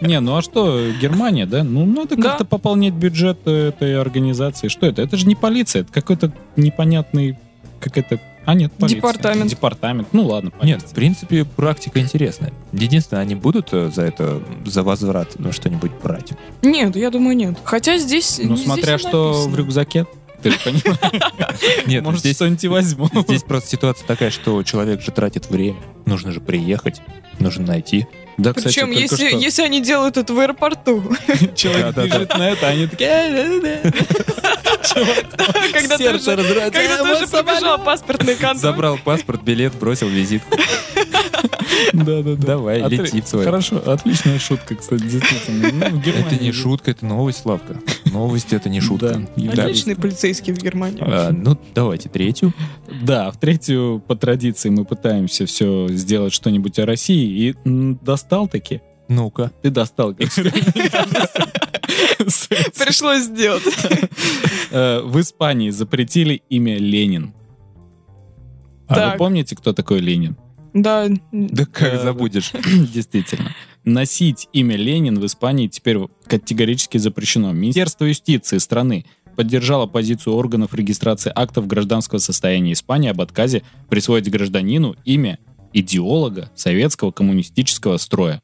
Не, 0.00 0.20
ну 0.20 0.36
а 0.36 0.42
что, 0.42 0.90
Германия, 1.00 1.46
да? 1.46 1.64
Ну, 1.64 1.84
надо 1.86 2.16
как-то 2.16 2.44
пополнять 2.44 2.94
бюджет 2.94 3.38
э, 3.46 3.68
этой 3.68 3.98
организации. 3.98 4.68
Что 4.68 4.86
это? 4.86 5.02
Это 5.02 5.16
же 5.16 5.26
не 5.26 5.34
полиция, 5.34 5.82
это 5.82 5.92
какой-то 5.92 6.32
непонятный... 6.56 7.38
Какая-то... 7.80 8.20
А, 8.44 8.54
нет, 8.54 8.72
полиция. 8.72 8.96
Департамент. 8.96 9.50
Департамент. 9.50 10.08
Ну 10.12 10.26
ладно, 10.26 10.52
Нет, 10.62 10.78
полиция. 10.78 10.88
в 10.88 10.92
принципе, 10.92 11.44
практика 11.44 12.00
интересная. 12.00 12.52
Единственное, 12.72 13.22
они 13.22 13.34
будут 13.34 13.68
э, 13.72 13.90
за 13.90 14.02
это, 14.02 14.40
за 14.64 14.82
возврат 14.82 15.32
ну, 15.38 15.52
что-нибудь 15.52 15.92
брать. 16.02 16.32
Нет, 16.62 16.94
я 16.94 17.10
думаю, 17.10 17.36
нет. 17.36 17.58
Хотя 17.64 17.98
здесь... 17.98 18.40
Ну, 18.42 18.54
здесь 18.54 18.66
смотря 18.66 18.98
что 18.98 19.32
в 19.48 19.56
рюкзаке. 19.56 20.06
Ты 20.46 20.52
же 20.52 20.58
понимаешь? 20.64 21.86
Нет, 21.86 22.04
Может, 22.04 22.20
здесь, 22.20 22.36
что-нибудь 22.36 22.64
возьму. 22.66 23.08
здесь 23.26 23.42
просто 23.42 23.70
ситуация 23.70 24.06
такая, 24.06 24.30
что 24.30 24.62
человек 24.62 25.00
же 25.02 25.10
тратит 25.10 25.50
время. 25.50 25.78
Нужно 26.06 26.30
же 26.32 26.40
приехать, 26.40 27.00
нужно 27.40 27.66
найти. 27.66 28.06
Да, 28.38 28.52
кстати, 28.52 28.74
Причем, 28.74 28.90
если, 28.90 29.28
что 29.28 29.36
если 29.38 29.62
они 29.62 29.80
делают 29.80 30.16
это 30.16 30.32
в 30.34 30.38
аэропорту, 30.38 31.02
человек 31.54 31.96
бежит 31.96 32.36
на 32.36 32.50
это, 32.50 32.68
а 32.68 32.70
они 32.70 32.86
такие... 32.86 33.80
Когда 35.72 35.96
ты 35.98 36.04
Сердце 36.04 36.32
уже, 36.32 36.36
разрывается. 36.36 36.80
когда 36.80 36.94
«Э, 36.94 36.96
ты 36.98 37.08
вот 37.08 37.16
уже 37.18 37.26
самолет». 37.26 37.46
пробежал 37.46 37.78
паспортный 37.84 38.34
контроль. 38.34 38.58
Забрал 38.60 38.98
паспорт, 39.04 39.42
билет, 39.42 39.74
бросил 39.74 40.08
визитку. 40.08 40.56
Да-да-да. 41.92 42.46
Давай, 42.46 42.80
Отри- 42.80 43.02
лети 43.02 43.20
в 43.20 43.28
свой. 43.28 43.44
Хорошо, 43.44 43.82
отличная 43.84 44.38
шутка, 44.38 44.74
кстати, 44.76 45.02
действительно. 45.02 45.90
Ну, 45.90 45.98
Германии 45.98 46.26
Это 46.26 46.42
не 46.44 46.52
шутка, 46.52 46.90
это 46.92 47.04
новость, 47.04 47.40
Славка. 47.42 47.76
Новость 48.06 48.52
это 48.52 48.68
не 48.68 48.80
шутка. 48.80 49.22
Да. 49.36 49.52
Да. 49.54 49.62
Отличный 49.64 49.96
полицейский 49.96 50.52
в 50.52 50.58
Германии. 50.58 50.98
А, 51.00 51.30
ну, 51.32 51.58
давайте 51.74 52.08
третью. 52.08 52.52
Да, 53.02 53.30
в 53.30 53.36
третью 53.38 54.02
по 54.06 54.16
традиции 54.16 54.68
мы 54.70 54.84
пытаемся 54.84 55.46
все 55.46 55.88
сделать 55.90 56.32
что-нибудь 56.32 56.78
о 56.78 56.86
России. 56.86 57.48
И 57.50 57.54
м, 57.64 57.98
достал 58.26 58.48
таки. 58.48 58.80
Ну-ка. 59.08 59.52
Ты 59.62 59.70
достал. 59.70 60.14
Пришлось 62.74 63.22
сделать. 63.22 63.62
Э, 64.70 65.00
В 65.02 65.20
Испании 65.20 65.70
запретили 65.70 66.42
имя 66.50 66.76
Ленин. 66.78 67.32
А 68.88 69.12
вы 69.12 69.16
помните, 69.18 69.54
кто 69.54 69.72
такой 69.72 70.00
Ленин? 70.00 70.36
Да, 70.74 71.06
Да 71.32 71.66
как 71.66 71.92
Да, 71.92 72.02
забудешь. 72.02 72.50
Действительно. 72.92 73.54
Носить 73.84 74.48
имя 74.52 74.76
Ленин 74.76 75.20
в 75.20 75.26
Испании 75.26 75.68
теперь 75.68 75.98
категорически 76.26 76.98
запрещено. 76.98 77.52
Министерство 77.52 78.04
юстиции 78.06 78.58
страны 78.58 79.06
поддержало 79.36 79.86
позицию 79.86 80.34
органов 80.34 80.74
регистрации 80.74 81.30
актов 81.34 81.68
гражданского 81.68 82.18
состояния 82.18 82.72
Испании 82.72 83.10
об 83.10 83.20
отказе 83.20 83.62
присвоить 83.88 84.28
гражданину 84.28 84.96
имя 85.04 85.38
идеолога 85.72 86.50
советского 86.54 87.10
коммунистического 87.10 87.96
строя. 87.98 88.42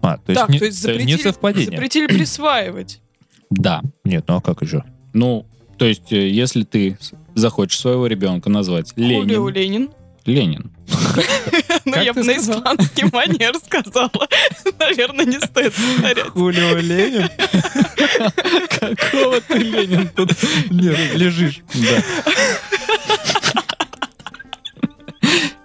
А, 0.00 0.16
то 0.18 0.30
есть, 0.32 0.40
Так, 0.40 0.48
не, 0.50 0.58
то 0.58 0.64
есть 0.66 0.84
не 0.84 0.92
запретили- 0.92 1.22
совпадение. 1.22 1.70
запретили 1.70 2.06
присваивать. 2.06 3.00
Да. 3.50 3.82
Нет, 4.04 4.24
ну 4.28 4.36
а 4.36 4.40
как 4.40 4.62
еще? 4.62 4.82
Ну, 5.12 5.46
то 5.76 5.84
есть, 5.84 6.10
э, 6.12 6.28
если 6.30 6.62
ты 6.64 6.96
захочешь 7.34 7.78
своего 7.78 8.06
ребенка 8.06 8.48
назвать 8.48 8.92
Хулио 8.94 9.22
Ленин, 9.24 9.48
Ленин. 9.54 9.90
Ленин. 10.24 10.70
Ну, 11.84 11.96
я 12.00 12.12
бы 12.14 12.22
на 12.22 12.36
испанский 12.36 13.04
манер 13.12 13.54
сказала. 13.56 14.10
Наверное, 14.78 15.24
не 15.26 15.38
стоит 15.40 15.74
повторять. 15.74 16.28
Хулио 16.28 16.76
Ленин? 16.78 17.28
Какого 18.70 19.40
ты 19.40 19.58
Ленин 19.58 20.08
тут? 20.08 20.30
Лежишь. 20.70 21.60
Да. 21.74 22.02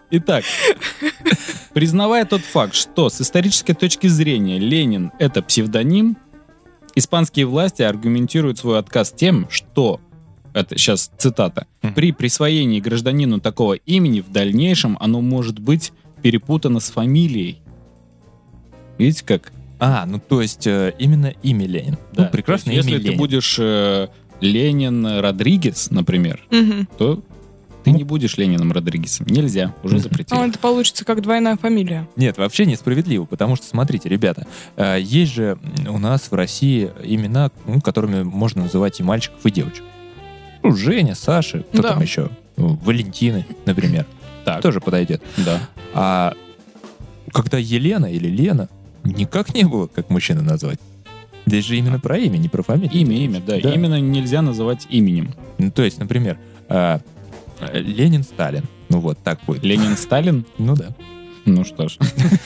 Итак, 0.09 0.45
признавая 1.73 2.25
тот 2.25 2.41
факт, 2.41 2.75
что 2.75 3.09
с 3.09 3.19
исторической 3.21 3.73
точки 3.73 4.07
зрения 4.07 4.57
Ленин— 4.57 5.11
это 5.19 5.41
псевдоним, 5.41 6.17
испанские 6.95 7.45
власти 7.45 7.81
аргументируют 7.81 8.57
свой 8.57 8.79
отказ 8.79 9.11
тем, 9.11 9.47
что, 9.49 9.99
это 10.53 10.77
сейчас 10.77 11.11
цитата, 11.17 11.67
при 11.95 12.11
присвоении 12.13 12.79
гражданину 12.79 13.39
такого 13.39 13.73
имени 13.73 14.21
в 14.21 14.31
дальнейшем 14.31 14.97
оно 14.99 15.21
может 15.21 15.59
быть 15.59 15.91
перепутано 16.23 16.79
с 16.79 16.89
фамилией. 16.89 17.61
Видите 18.97 19.23
как? 19.25 19.51
А, 19.79 20.05
ну 20.07 20.19
то 20.19 20.41
есть 20.41 20.65
э, 20.65 20.95
именно 20.97 21.27
имя 21.43 21.67
Ленин. 21.67 21.97
Да, 22.13 22.31
ну, 22.33 22.41
то 22.41 22.51
есть, 22.53 22.65
имя 22.65 22.75
Если 22.77 22.97
ты 22.97 23.03
Ленин. 23.03 23.17
будешь 23.19 23.57
э, 23.59 24.07
Ленин 24.41 25.05
Родригес, 25.19 25.91
например, 25.91 26.43
Мгм. 26.49 26.87
то 26.97 27.21
ты 27.91 27.97
не 27.97 28.03
будешь 28.03 28.37
Лениным 28.37 28.71
Родригесом. 28.71 29.27
Нельзя, 29.29 29.73
уже 29.83 29.99
запретили. 29.99 30.37
А, 30.37 30.47
это 30.47 30.59
получится 30.59 31.05
как 31.05 31.21
двойная 31.21 31.57
фамилия. 31.57 32.07
Нет, 32.15 32.37
вообще 32.37 32.65
несправедливо, 32.65 33.25
потому 33.25 33.55
что, 33.55 33.65
смотрите, 33.65 34.09
ребята, 34.09 34.45
э, 34.75 34.97
есть 35.01 35.33
же 35.33 35.57
у 35.89 35.97
нас 35.97 36.29
в 36.29 36.33
России 36.35 36.91
имена, 37.03 37.51
ну, 37.65 37.81
которыми 37.81 38.23
можно 38.23 38.63
называть 38.63 38.99
и 38.99 39.03
мальчиков, 39.03 39.45
и 39.45 39.51
девочек. 39.51 39.83
Ну, 40.63 40.75
Женя, 40.75 41.15
Саша, 41.15 41.63
кто 41.71 41.81
Да. 41.81 41.89
там 41.93 42.01
еще? 42.01 42.29
Ну, 42.57 42.75
Валентины, 42.83 43.45
например. 43.65 44.05
Так. 44.45 44.61
Тоже 44.61 44.79
подойдет. 44.79 45.21
Да. 45.37 45.59
А 45.93 46.33
когда 47.33 47.57
Елена 47.57 48.05
или 48.05 48.29
Лена, 48.29 48.69
никак 49.03 49.53
не 49.53 49.65
было, 49.65 49.87
как 49.87 50.09
мужчина 50.09 50.41
назвать. 50.41 50.79
Здесь 51.45 51.65
же 51.65 51.77
именно 51.77 51.99
про 51.99 52.17
имя, 52.17 52.37
не 52.37 52.47
про 52.47 52.63
фамилию. 52.63 52.91
Имя, 52.93 53.17
имя, 53.17 53.41
да. 53.45 53.59
Да. 53.61 53.73
Именно 53.73 53.99
нельзя 53.99 54.41
называть 54.41 54.87
именем. 54.89 55.33
Ну, 55.57 55.69
то 55.71 55.81
есть, 55.83 55.99
например, 55.99 56.37
а, 56.69 56.97
э, 56.97 56.99
Ленин 57.73 58.23
Сталин. 58.23 58.63
Ну 58.89 58.99
вот, 58.99 59.17
так 59.23 59.39
будет. 59.45 59.63
Ленин 59.63 59.97
Сталин? 59.97 60.45
Ну 60.57 60.75
да. 60.75 60.95
Ну 61.45 61.63
что 61.63 61.87
ж, 61.87 61.97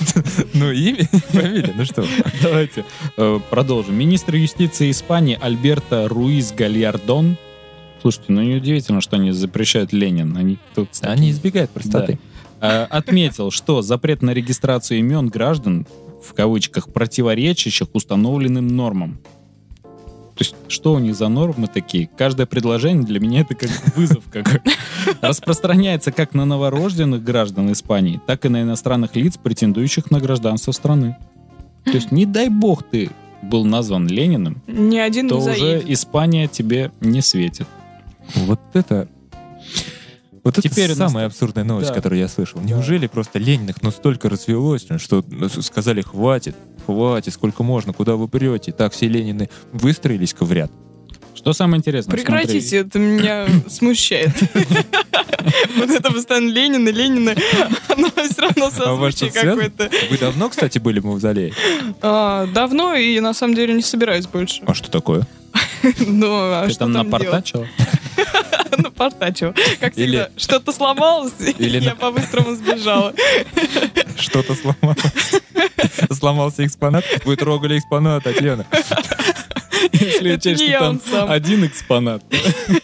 Ну, 0.54 0.71
имя, 0.71 1.04
фамилия, 1.30 1.74
ну 1.76 1.86
что. 1.86 2.06
давайте 2.43 2.86
э, 3.17 3.39
продолжим. 3.50 3.95
Министр 3.95 4.36
юстиции 4.36 4.91
Испании 4.91 5.39
Альберто 5.41 6.08
Руиз 6.08 6.54
Гальярдон. 6.54 7.36
Слушайте, 8.02 8.26
ну 8.30 8.43
неудивительно, 8.43 9.02
что 9.02 9.15
они 9.15 9.32
запрещают 9.32 9.91
Ленин. 9.91 10.38
Они 10.38 10.60
тут 10.76 10.89
Они 11.02 11.32
избегают 11.32 11.71
простоты. 11.71 12.19
Э, 12.62 12.84
отметил, 12.84 13.50
что 13.50 13.82
запрет 13.82 14.21
на 14.21 14.32
регистрацию 14.32 15.00
имен 15.00 15.30
граждан 15.30 15.88
в 16.24 16.34
кавычках 16.36 16.93
противоречащих 16.93 17.88
установленным 17.93 18.67
нормам. 18.67 19.19
То 20.41 20.43
есть, 20.43 20.56
что 20.69 20.93
у 20.93 20.99
них 20.99 21.13
за 21.15 21.27
нормы 21.27 21.67
такие? 21.67 22.10
Каждое 22.17 22.47
предложение 22.47 23.04
для 23.06 23.19
меня 23.19 23.41
это 23.41 23.54
как 23.54 23.69
вызов. 23.95 24.23
Как... 24.32 24.63
Распространяется 25.21 26.12
как 26.12 26.34
на 26.34 26.45
новорожденных 26.45 27.23
граждан 27.23 27.71
Испании, 27.71 28.19
так 28.25 28.43
и 28.45 28.49
на 28.49 28.63
иностранных 28.63 29.15
лиц, 29.15 29.38
претендующих 29.38 30.10
на 30.10 30.19
гражданство 30.19 30.71
страны. 30.71 31.15
То 31.86 31.91
есть, 31.91 32.12
не 32.12 32.25
дай 32.25 32.49
бог 32.49 32.82
ты 32.82 33.12
был 33.43 33.65
назван 33.65 34.08
Лениным, 34.08 34.63
Ни 34.65 34.97
один 34.97 35.30
то 35.30 35.36
не 35.36 35.41
уже 35.41 35.56
заедет. 35.60 35.89
Испания 35.91 36.47
тебе 36.47 36.91
не 37.01 37.21
светит. 37.21 37.67
Вот 38.34 38.60
это... 38.73 39.08
Вот 40.43 40.56
Теперь 40.56 40.86
это 40.89 40.93
у 40.95 40.97
нас- 41.04 41.12
самая 41.12 41.27
абсурдная 41.27 41.63
новость, 41.63 41.89
Да. 41.89 41.93
которую 41.93 42.19
я 42.19 42.27
слышал. 42.27 42.62
Неужели 42.62 43.06
просто 43.06 43.38
Лениных 43.38 43.84
настолько 43.84 44.27
развелось, 44.27 44.88
что 44.97 45.23
сказали, 45.62 46.01
хватит, 46.01 46.56
хватит, 46.91 47.34
сколько 47.34 47.63
можно, 47.63 47.93
куда 47.93 48.15
вы 48.15 48.27
прете? 48.27 48.71
Так 48.71 48.93
все 48.93 49.08
Ленины 49.08 49.49
выстроились-ка 49.71 50.45
в 50.45 50.51
ряд. 50.51 50.71
Что 51.34 51.54
самое 51.54 51.80
интересное? 51.80 52.15
Прекратите, 52.15 52.77
это 52.77 52.99
меня 52.99 53.47
смущает. 53.69 54.32
Вот 55.75 55.89
это 55.89 56.12
постоянно 56.12 56.49
Ленина, 56.49 56.89
Ленина, 56.89 57.36
оно 57.88 58.10
все 58.10 58.41
равно 58.41 58.67
А 58.67 58.71
созвучие 58.71 59.32
какое-то. 59.32 59.89
Вы 60.10 60.17
давно, 60.17 60.49
кстати, 60.49 60.77
были 60.77 60.99
в 60.99 61.06
мавзолее? 61.06 61.54
А, 62.01 62.45
Давно 62.47 62.93
и 62.93 63.19
на 63.19 63.34
самом 63.34 63.56
деле 63.56 63.73
не 63.73 63.82
собираюсь 63.82 64.27
больше. 64.27 64.62
А 64.65 64.73
что 64.73 64.91
такое? 64.91 65.27
Ну, 65.99 66.27
а 66.30 66.65
Ты 66.67 66.73
что 66.73 66.80
там 66.86 66.93
там 66.93 67.10
делать? 68.78 68.84
напортачил? 68.84 69.48
Напортачил. 69.48 69.78
Как 69.80 69.98
Или- 69.98 70.08
всегда, 70.08 70.30
что-то 70.38 70.72
сломалось, 70.72 71.34
и 71.58 71.66
я 71.66 71.96
по-быстрому 71.96 72.56
сбежала. 72.56 73.14
Что-то 74.18 74.56
сломалось. 74.56 75.00
Сломался 76.12 76.66
экспонат. 76.66 77.04
Вы 77.26 77.36
трогали 77.36 77.78
экспонат, 77.80 78.24
Татьяна. 78.24 78.66
Если 79.94 80.34
учесть, 80.36 80.64
что 80.64 81.00
там 81.12 81.32
один 81.32 81.66
экспонат. 81.66 82.24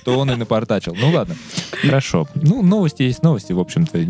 То 0.03 0.17
он 0.17 0.31
и 0.31 0.35
напортачил. 0.35 0.95
Ну 0.99 1.11
ладно. 1.11 1.35
Хорошо. 1.81 2.27
Ну, 2.35 2.63
новости 2.63 3.03
есть 3.03 3.21
новости, 3.23 3.53
в 3.53 3.59
общем-то. 3.59 4.03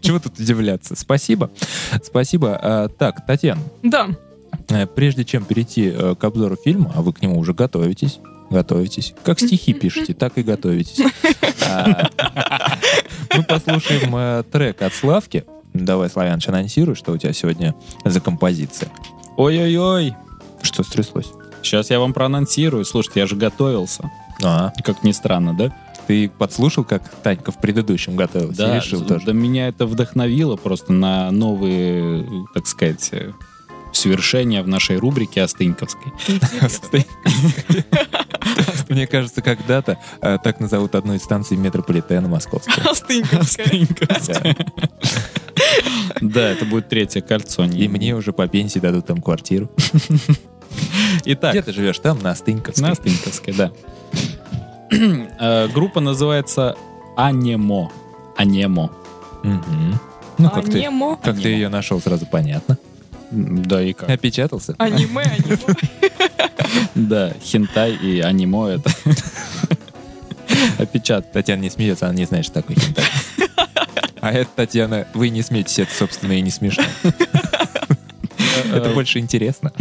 Чего 0.00 0.18
тут 0.18 0.38
удивляться? 0.38 0.96
Спасибо. 0.96 1.50
Спасибо. 2.02 2.58
А, 2.60 2.88
Так, 2.88 3.24
Татьяна, 3.26 3.62
Да, 3.82 4.08
Э, 4.70 4.86
Прежде 4.86 5.24
чем 5.24 5.44
перейти 5.44 5.90
э, 5.94 6.14
к 6.18 6.24
обзору 6.24 6.56
фильма, 6.56 6.92
а 6.94 7.02
вы 7.02 7.12
к 7.12 7.22
нему 7.22 7.38
уже 7.38 7.52
готовитесь, 7.54 8.18
готовитесь, 8.50 9.14
как 9.24 9.40
стихи 9.40 9.72
пишете, 9.74 10.14
так 10.14 10.38
и 10.38 10.42
готовитесь. 10.42 11.00
А, 11.66 12.08
Мы 13.34 13.42
послушаем 13.42 14.14
э, 14.16 14.42
трек 14.50 14.82
от 14.82 14.94
Славки. 14.94 15.44
Давай, 15.74 16.08
Славяныч, 16.10 16.48
анонсируй, 16.48 16.94
что 16.96 17.12
у 17.12 17.18
тебя 17.18 17.32
сегодня 17.32 17.74
за 18.04 18.20
композиция. 18.20 18.90
Ой-ой-ой. 19.36 20.14
Что 20.62 20.82
стряслось? 20.82 21.30
Сейчас 21.62 21.90
я 21.90 22.00
вам 22.00 22.12
проанонсирую. 22.12 22.84
Слушайте, 22.84 23.20
я 23.20 23.26
же 23.26 23.36
готовился. 23.36 24.10
А, 24.42 24.72
Как 24.84 25.02
ни 25.04 25.12
странно, 25.12 25.54
да? 25.54 25.74
ты 26.06 26.30
подслушал, 26.30 26.84
как 26.84 27.06
Танька 27.22 27.52
в 27.52 27.60
предыдущем 27.60 28.16
готовилась? 28.16 28.58
и 28.58 28.62
решил 28.62 29.02
да, 29.02 29.06
тоже? 29.16 29.26
да 29.26 29.32
меня 29.34 29.68
это 29.68 29.84
вдохновило 29.84 30.56
просто 30.56 30.92
на 30.94 31.30
новые, 31.30 32.26
так 32.54 32.66
сказать, 32.66 33.10
э, 33.12 33.32
свершение 33.92 34.62
в 34.62 34.68
нашей 34.68 34.96
рубрике 34.98 35.42
Остыньковской. 35.42 36.12
Мне 38.88 39.06
кажется, 39.06 39.42
когда-то 39.42 39.98
э, 40.20 40.38
так 40.42 40.60
назовут 40.60 40.94
одну 40.94 41.14
из 41.14 41.22
станций 41.22 41.56
метрополитена 41.56 42.28
московского. 42.28 42.90
Остыньковская. 42.90 44.56
Да, 46.20 46.48
это 46.48 46.64
будет 46.64 46.88
третье 46.88 47.20
кольцо. 47.20 47.64
И 47.64 47.88
мне 47.88 48.14
уже 48.14 48.32
по 48.32 48.48
пенсии 48.48 48.78
дадут 48.78 49.06
там 49.06 49.20
квартиру. 49.20 49.70
Итак, 51.24 51.52
Где 51.52 51.62
ты 51.62 51.72
живешь? 51.72 51.98
Там, 51.98 52.18
на 52.20 52.30
Остыньковской. 52.30 52.84
на 52.84 52.92
Остыньковской, 52.92 53.54
да. 53.54 53.72
Э, 54.90 55.68
Группа 55.68 56.00
называется 56.00 56.76
Анемо. 57.16 57.92
Анемо. 58.36 58.90
Ну, 59.42 60.50
как 60.50 60.64
ты, 60.66 60.88
как 61.22 61.40
ты 61.40 61.48
ее 61.48 61.68
нашел, 61.68 62.00
сразу 62.00 62.26
понятно. 62.26 62.78
Да, 63.30 63.82
и 63.82 63.92
как? 63.92 64.08
Опечатался? 64.08 64.74
Аниме, 64.78 65.22
аниме. 65.22 65.58
Да, 66.94 67.32
хентай 67.42 67.94
и 67.94 68.20
анимо 68.20 68.68
это 68.68 68.90
опечат. 70.78 71.30
Татьяна 71.32 71.60
не 71.62 71.70
смеется, 71.70 72.06
она 72.06 72.14
не 72.14 72.24
знает, 72.24 72.44
что 72.44 72.54
такое 72.54 72.76
хентай. 72.76 73.04
А 74.20 74.32
это, 74.32 74.50
Татьяна, 74.56 75.06
вы 75.14 75.28
не 75.28 75.42
смеетесь, 75.42 75.78
это, 75.78 75.94
собственно, 75.94 76.32
и 76.32 76.40
не 76.40 76.50
смешно. 76.50 76.84
Это 78.72 78.90
больше 78.90 79.18
интересно. 79.20 79.72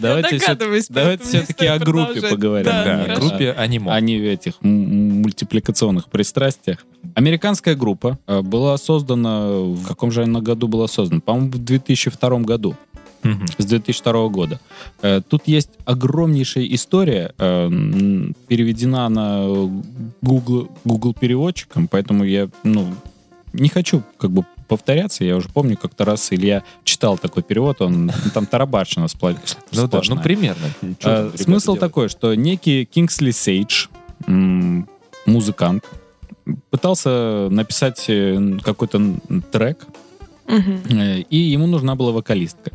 Давайте, 0.00 0.38
догадываюсь, 0.38 0.86
давайте 0.88 1.24
все-таки 1.24 1.66
о 1.66 1.78
группе 1.78 2.20
поговорим. 2.22 2.64
Да, 2.64 2.84
Да, 2.84 3.02
хорошо. 3.04 3.20
группе 3.20 3.52
аниме. 3.52 3.92
а 3.92 4.00
не 4.00 4.18
в 4.18 4.24
этих 4.24 4.54
мультипликационных 4.62 6.08
пристрастиях. 6.08 6.84
Американская 7.16 7.74
группа 7.74 8.18
э, 8.26 8.42
была 8.42 8.76
создана... 8.76 9.48
В 9.48 9.86
каком 9.86 10.10
же 10.12 10.22
она 10.22 10.40
году 10.42 10.68
была 10.68 10.86
создана? 10.86 11.22
По-моему, 11.22 11.50
в 11.50 11.58
2002 11.64 12.38
году. 12.40 12.76
Мгм. 13.22 13.46
С 13.56 13.64
2002 13.64 14.28
года. 14.28 14.60
Э, 15.00 15.22
Тут 15.26 15.48
есть 15.48 15.70
огромнейшая 15.86 16.66
история. 16.74 17.32
э, 17.38 17.68
Переведена 18.48 19.06
она 19.06 19.46
Google, 20.20 20.68
Google 20.84 21.14
переводчиком, 21.14 21.88
поэтому 21.88 22.22
я 22.22 22.50
ну, 22.62 22.94
не 23.54 23.70
хочу 23.70 24.02
как 24.18 24.30
бы 24.30 24.44
повторяться. 24.68 25.24
Я 25.24 25.36
уже 25.36 25.48
помню, 25.48 25.78
как-то 25.78 26.04
раз 26.04 26.30
Илья 26.34 26.64
читал 26.84 27.16
такой 27.16 27.42
перевод, 27.42 27.80
он 27.80 28.12
там 28.34 28.44
тарабарщина 28.44 29.06
спла- 29.06 29.32
Ну 29.32 29.38
да, 29.72 29.80
ну 29.82 29.86
сплошная. 29.88 30.22
примерно. 30.22 30.66
Смысл 31.34 31.76
такой, 31.76 32.10
что 32.10 32.34
некий 32.34 32.84
Кингсли 32.84 33.30
Сейдж, 33.30 33.86
музыкант, 35.24 35.84
пытался 36.70 37.48
написать 37.50 38.04
э, 38.08 38.58
какой-то 38.62 39.00
трек, 39.50 39.86
э, 40.46 41.20
и 41.30 41.36
ему 41.36 41.66
нужна 41.66 41.94
была 41.94 42.12
вокалистка. 42.12 42.72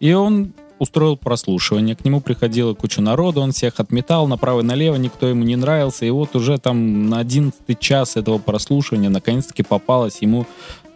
И 0.00 0.12
он 0.12 0.52
устроил 0.78 1.16
прослушивание, 1.16 1.96
к 1.96 2.04
нему 2.04 2.20
приходила 2.20 2.74
куча 2.74 3.00
народу, 3.00 3.40
он 3.40 3.52
всех 3.52 3.80
отметал 3.80 4.26
направо 4.26 4.60
и 4.60 4.64
налево, 4.64 4.96
никто 4.96 5.28
ему 5.28 5.44
не 5.44 5.56
нравился, 5.56 6.04
и 6.04 6.10
вот 6.10 6.34
уже 6.36 6.58
там 6.58 7.08
на 7.08 7.20
11 7.20 7.78
час 7.78 8.16
этого 8.16 8.38
прослушивания 8.38 9.08
наконец-таки 9.08 9.62
попалась 9.62 10.18
ему 10.20 10.46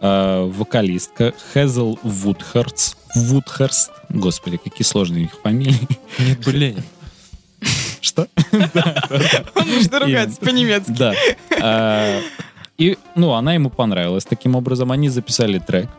э, 0.01 0.51
вокалистка 0.53 1.33
Хезл 1.53 1.97
Вудхерст. 2.03 2.97
Вудхерст. 3.15 3.91
Господи, 4.09 4.57
какие 4.57 4.85
сложные 4.85 5.19
у 5.19 5.21
них 5.23 5.33
фамилии. 5.41 5.87
Блин. 6.45 6.75
Что? 8.01 8.27
Он 9.55 9.67
может 9.69 9.93
ругаться 9.93 10.39
по-немецки. 10.39 10.91
Да. 10.91 11.13
А, 11.61 12.19
И, 12.77 12.97
ну, 13.15 13.33
она 13.33 13.53
ему 13.53 13.69
понравилась. 13.69 14.25
Таким 14.25 14.55
образом, 14.55 14.91
они 14.91 15.09
записали 15.09 15.59
трек. 15.59 15.89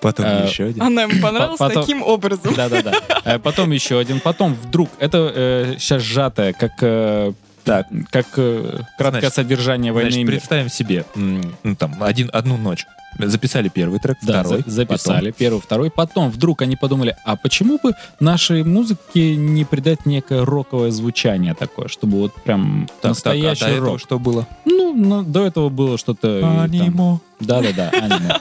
Потом 0.00 0.26
Э, 0.26 0.46
еще 0.46 0.64
один. 0.66 0.82
Она 0.82 1.02
ему 1.04 1.22
понравилась 1.22 1.58
Потом- 1.58 1.82
таким 1.82 2.02
образом. 2.02 2.52
Да-да-да. 2.54 2.92
А 3.24 3.38
Потом 3.38 3.70
еще 3.70 3.98
один. 3.98 4.20
Потом 4.20 4.54
вдруг, 4.54 4.90
это 4.98 5.74
сейчас 5.78 6.02
сжатое, 6.02 6.52
как, 6.52 6.72
э, 6.82 7.32
Так, 7.64 7.86
как 8.10 8.26
э, 8.36 8.80
краткое 8.98 9.20
Значит, 9.20 9.34
содержание 9.34 9.92
«Войны 9.92 10.10
Значит, 10.10 10.24
мира». 10.28 10.32
представим 10.38 10.68
себе, 10.68 11.04
ну, 11.16 11.74
там, 11.76 11.96
один, 12.00 12.30
одну 12.32 12.56
ночь. 12.56 12.84
Записали 13.18 13.68
первый 13.68 13.98
трек, 13.98 14.18
Да, 14.22 14.42
второй. 14.42 14.62
за- 14.66 14.70
записали 14.70 15.30
первый, 15.36 15.60
второй. 15.60 15.90
Потом 15.90 16.30
вдруг 16.30 16.62
они 16.62 16.76
подумали, 16.76 17.16
а 17.24 17.36
почему 17.36 17.78
бы 17.82 17.92
нашей 18.20 18.62
музыке 18.64 19.36
не 19.36 19.64
придать 19.64 20.06
некое 20.06 20.44
роковое 20.44 20.90
звучание 20.90 21.54
такое, 21.54 21.88
чтобы 21.88 22.18
вот 22.18 22.34
прям 22.42 22.86
потом. 22.86 22.96
Так, 23.00 23.10
настоящий 23.10 23.60
так, 23.60 23.68
а 23.68 23.70
до 23.72 23.76
этого 23.76 23.90
рок. 23.92 24.00
что 24.00 24.18
было? 24.18 24.46
Ну, 24.64 24.94
ну, 24.94 25.22
до 25.22 25.46
этого 25.46 25.68
было 25.68 25.98
что-то... 25.98 26.62
Аниме. 26.62 27.18
Да-да-да, 27.40 27.90
аниме. 27.90 28.36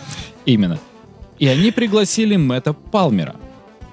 Именно. 0.45 0.79
И 1.39 1.47
они 1.47 1.71
пригласили 1.71 2.35
Мэтта 2.37 2.73
Палмера, 2.73 3.35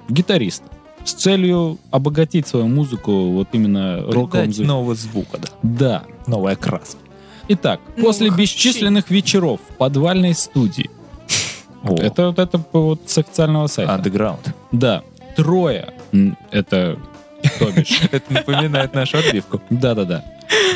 гитариста, 0.09 0.67
с 1.05 1.13
целью 1.13 1.79
обогатить 1.91 2.47
свою 2.47 2.69
музыку 2.69 3.31
вот 3.31 3.49
именно 3.53 4.03
роковым 4.07 4.53
звуком. 4.53 4.67
нового 4.69 4.95
звука, 4.95 5.39
да. 5.39 5.49
Да. 5.63 6.03
Новый 6.29 6.53
окрас. 6.53 6.97
Итак, 7.49 7.81
Новых 7.97 8.05
после 8.05 8.31
бесчисленных 8.31 9.11
вечеров 9.11 9.61
в 9.69 9.75
подвальной 9.77 10.35
студии, 10.35 10.91
О, 11.83 11.97
это, 11.97 12.29
вот 12.29 12.39
это 12.39 12.65
вот 12.73 13.01
с 13.07 13.19
официального 13.19 13.67
сайта, 13.67 13.95
Underground. 13.95 14.49
да, 14.71 15.03
трое, 15.37 15.93
это, 16.51 16.99
то 17.59 17.71
бишь, 17.73 18.01
Это 18.13 18.33
напоминает 18.33 18.95
нашу 18.95 19.19
отбивку. 19.19 19.61
Да-да-да. 19.71 20.25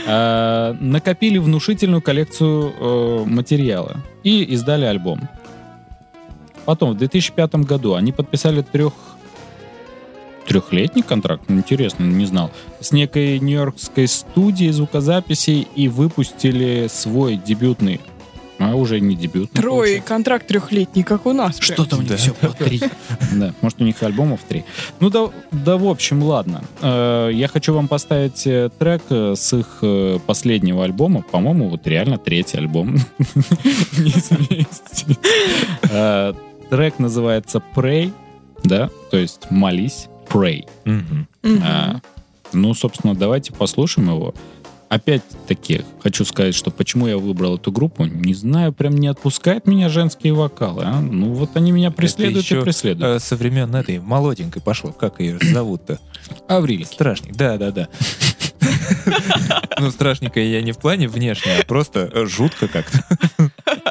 А, 0.08 0.76
накопили 0.80 1.38
внушительную 1.38 2.00
коллекцию 2.02 2.72
э, 2.78 3.24
материала 3.26 3.96
и 4.22 4.42
издали 4.42 4.84
альбом. 4.84 5.28
Потом, 6.64 6.92
в 6.92 6.96
2005 6.96 7.56
году 7.56 7.94
они 7.94 8.12
подписали 8.12 8.62
трех 8.62 8.92
трехлетний 10.46 11.02
контракт, 11.02 11.44
Ну, 11.48 11.58
интересно, 11.58 12.04
не 12.04 12.26
знал, 12.26 12.50
с 12.80 12.92
некой 12.92 13.38
нью-йоркской 13.38 14.08
студией 14.08 14.72
звукозаписей 14.72 15.66
и 15.74 15.88
выпустили 15.88 16.88
свой 16.90 17.36
дебютный, 17.36 18.00
а 18.58 18.74
уже 18.74 19.00
не 19.00 19.14
дебютный. 19.14 19.60
Трое, 19.60 20.00
контракт 20.00 20.46
трехлетний, 20.46 21.02
как 21.02 21.26
у 21.26 21.32
нас. 21.32 21.58
Что-то 21.58 21.96
у 21.96 22.02
них 22.02 22.16
все 22.16 22.32
по 22.32 22.48
три. 22.48 22.80
Да, 23.32 23.52
может, 23.60 23.80
у 23.80 23.84
них 23.84 24.02
альбомов 24.02 24.40
три. 24.48 24.64
Ну 25.00 25.10
да, 25.10 25.28
да 25.52 25.76
в 25.76 25.86
общем, 25.86 26.22
ладно. 26.22 26.62
Э, 26.80 27.30
Я 27.32 27.48
хочу 27.48 27.74
вам 27.74 27.88
поставить 27.88 28.46
э, 28.46 28.70
трек 28.78 29.02
э, 29.10 29.34
с 29.36 29.52
их 29.52 29.82
последнего 30.26 30.84
альбома. 30.84 31.22
По-моему, 31.22 31.68
вот 31.68 31.86
реально 31.86 32.18
третий 32.18 32.56
альбом. 32.58 32.96
Не 33.98 34.12
Трек 36.70 36.98
называется 36.98 37.62
Pray, 37.74 38.12
да, 38.64 38.90
то 39.10 39.16
есть 39.16 39.50
молись, 39.50 40.08
Pray. 40.36 40.64
Мгм. 40.84 41.28
Мгм. 41.42 41.62
А, 41.64 42.00
Ну, 42.52 42.74
собственно, 42.74 43.14
давайте 43.14 43.52
послушаем 43.52 44.08
его. 44.10 44.34
Опять-таки, 44.88 45.82
хочу 46.00 46.24
сказать, 46.24 46.54
что 46.54 46.70
почему 46.70 47.08
я 47.08 47.18
выбрал 47.18 47.56
эту 47.56 47.72
группу, 47.72 48.04
не 48.04 48.34
знаю, 48.34 48.72
прям 48.72 48.96
не 48.96 49.08
отпускают 49.08 49.66
меня 49.66 49.88
женские 49.88 50.32
вокалы. 50.32 50.84
а. 50.86 51.00
Ну, 51.00 51.32
вот 51.32 51.56
они 51.56 51.72
меня 51.72 51.90
преследуют 51.90 52.36
и 52.50 52.54
еще, 52.54 52.62
преследуют. 52.62 53.16
Э, 53.16 53.18
Со 53.24 53.34
времен 53.34 53.74
этой 53.74 53.98
молоденькой 53.98 54.62
пошло. 54.62 54.92
Как 54.92 55.18
ее 55.20 55.38
зовут-то? 55.42 55.98
Авриль. 56.48 56.86
Страшник. 56.86 57.34
Да, 57.34 57.56
да, 57.58 57.70
да. 57.72 57.88
Ну, 59.78 59.90
страшненькая 59.90 60.44
я 60.44 60.62
не 60.62 60.72
в 60.72 60.78
плане 60.78 61.06
внешне, 61.08 61.52
а 61.60 61.64
просто 61.64 62.08
э, 62.12 62.26
жутко 62.26 62.66
как-то. 62.68 63.04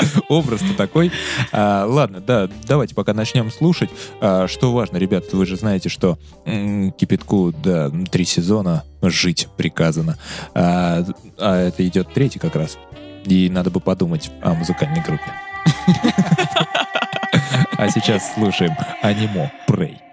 Образ-то 0.29 0.73
такой. 0.75 1.11
А, 1.51 1.85
ладно, 1.85 2.19
да, 2.19 2.49
давайте 2.67 2.95
пока 2.95 3.13
начнем 3.13 3.51
слушать. 3.51 3.89
А, 4.21 4.47
что 4.47 4.73
важно, 4.73 4.97
ребят, 4.97 5.25
вы 5.33 5.45
же 5.45 5.55
знаете, 5.55 5.89
что 5.89 6.17
м, 6.45 6.91
кипятку, 6.91 7.53
да, 7.63 7.91
три 8.11 8.25
сезона 8.25 8.83
жить 9.01 9.47
приказано. 9.57 10.17
А, 10.53 11.05
а 11.37 11.57
это 11.67 11.85
идет 11.87 12.13
третий 12.13 12.39
как 12.39 12.55
раз. 12.55 12.77
И 13.25 13.49
надо 13.49 13.71
бы 13.71 13.79
подумать 13.79 14.31
о 14.41 14.53
музыкальной 14.53 15.01
группе. 15.01 15.31
А 17.77 17.89
сейчас 17.89 18.33
слушаем 18.33 18.71
аниме 19.01 19.51
Prey. 19.67 20.04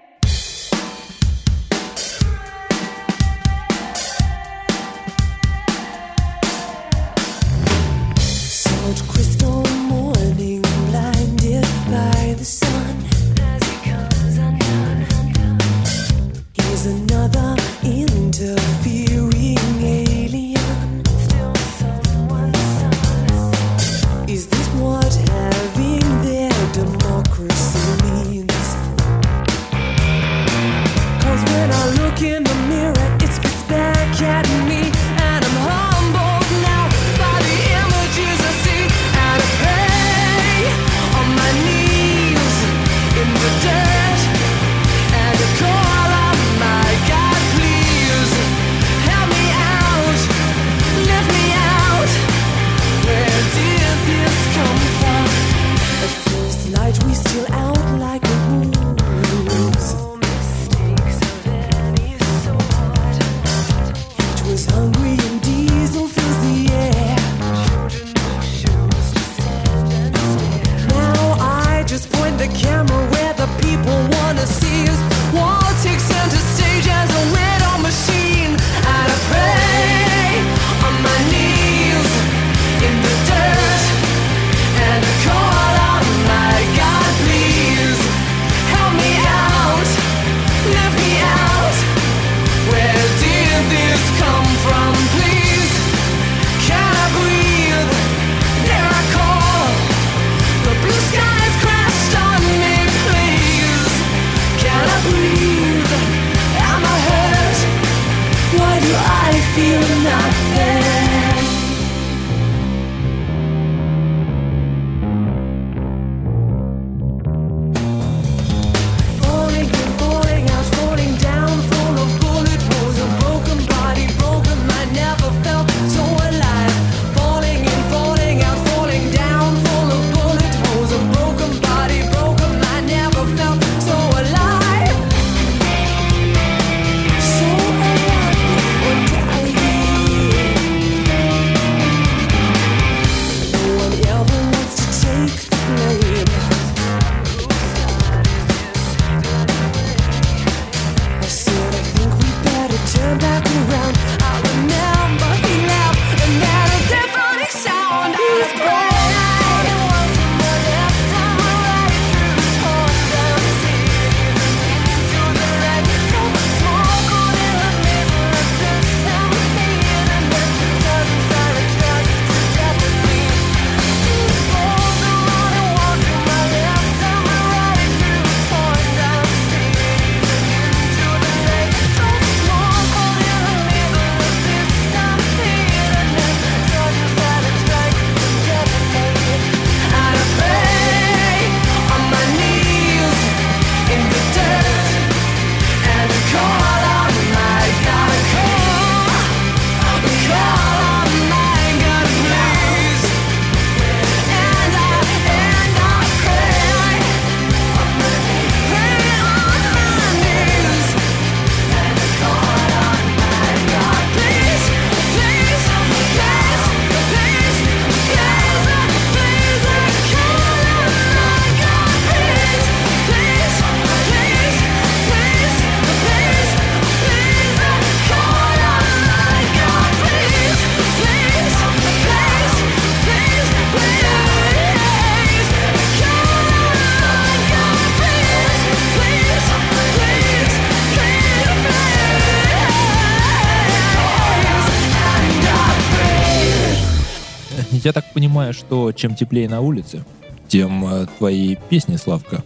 Я 247.85 247.93
так 247.93 248.13
понимаю, 248.13 248.53
что 248.53 248.93
чем 248.93 249.15
теплее 249.15 249.49
на 249.49 249.61
улице, 249.61 250.05
тем 250.49 250.85
э, 250.87 251.07
твои 251.19 251.57
песни, 251.69 251.97
Славка, 251.97 252.45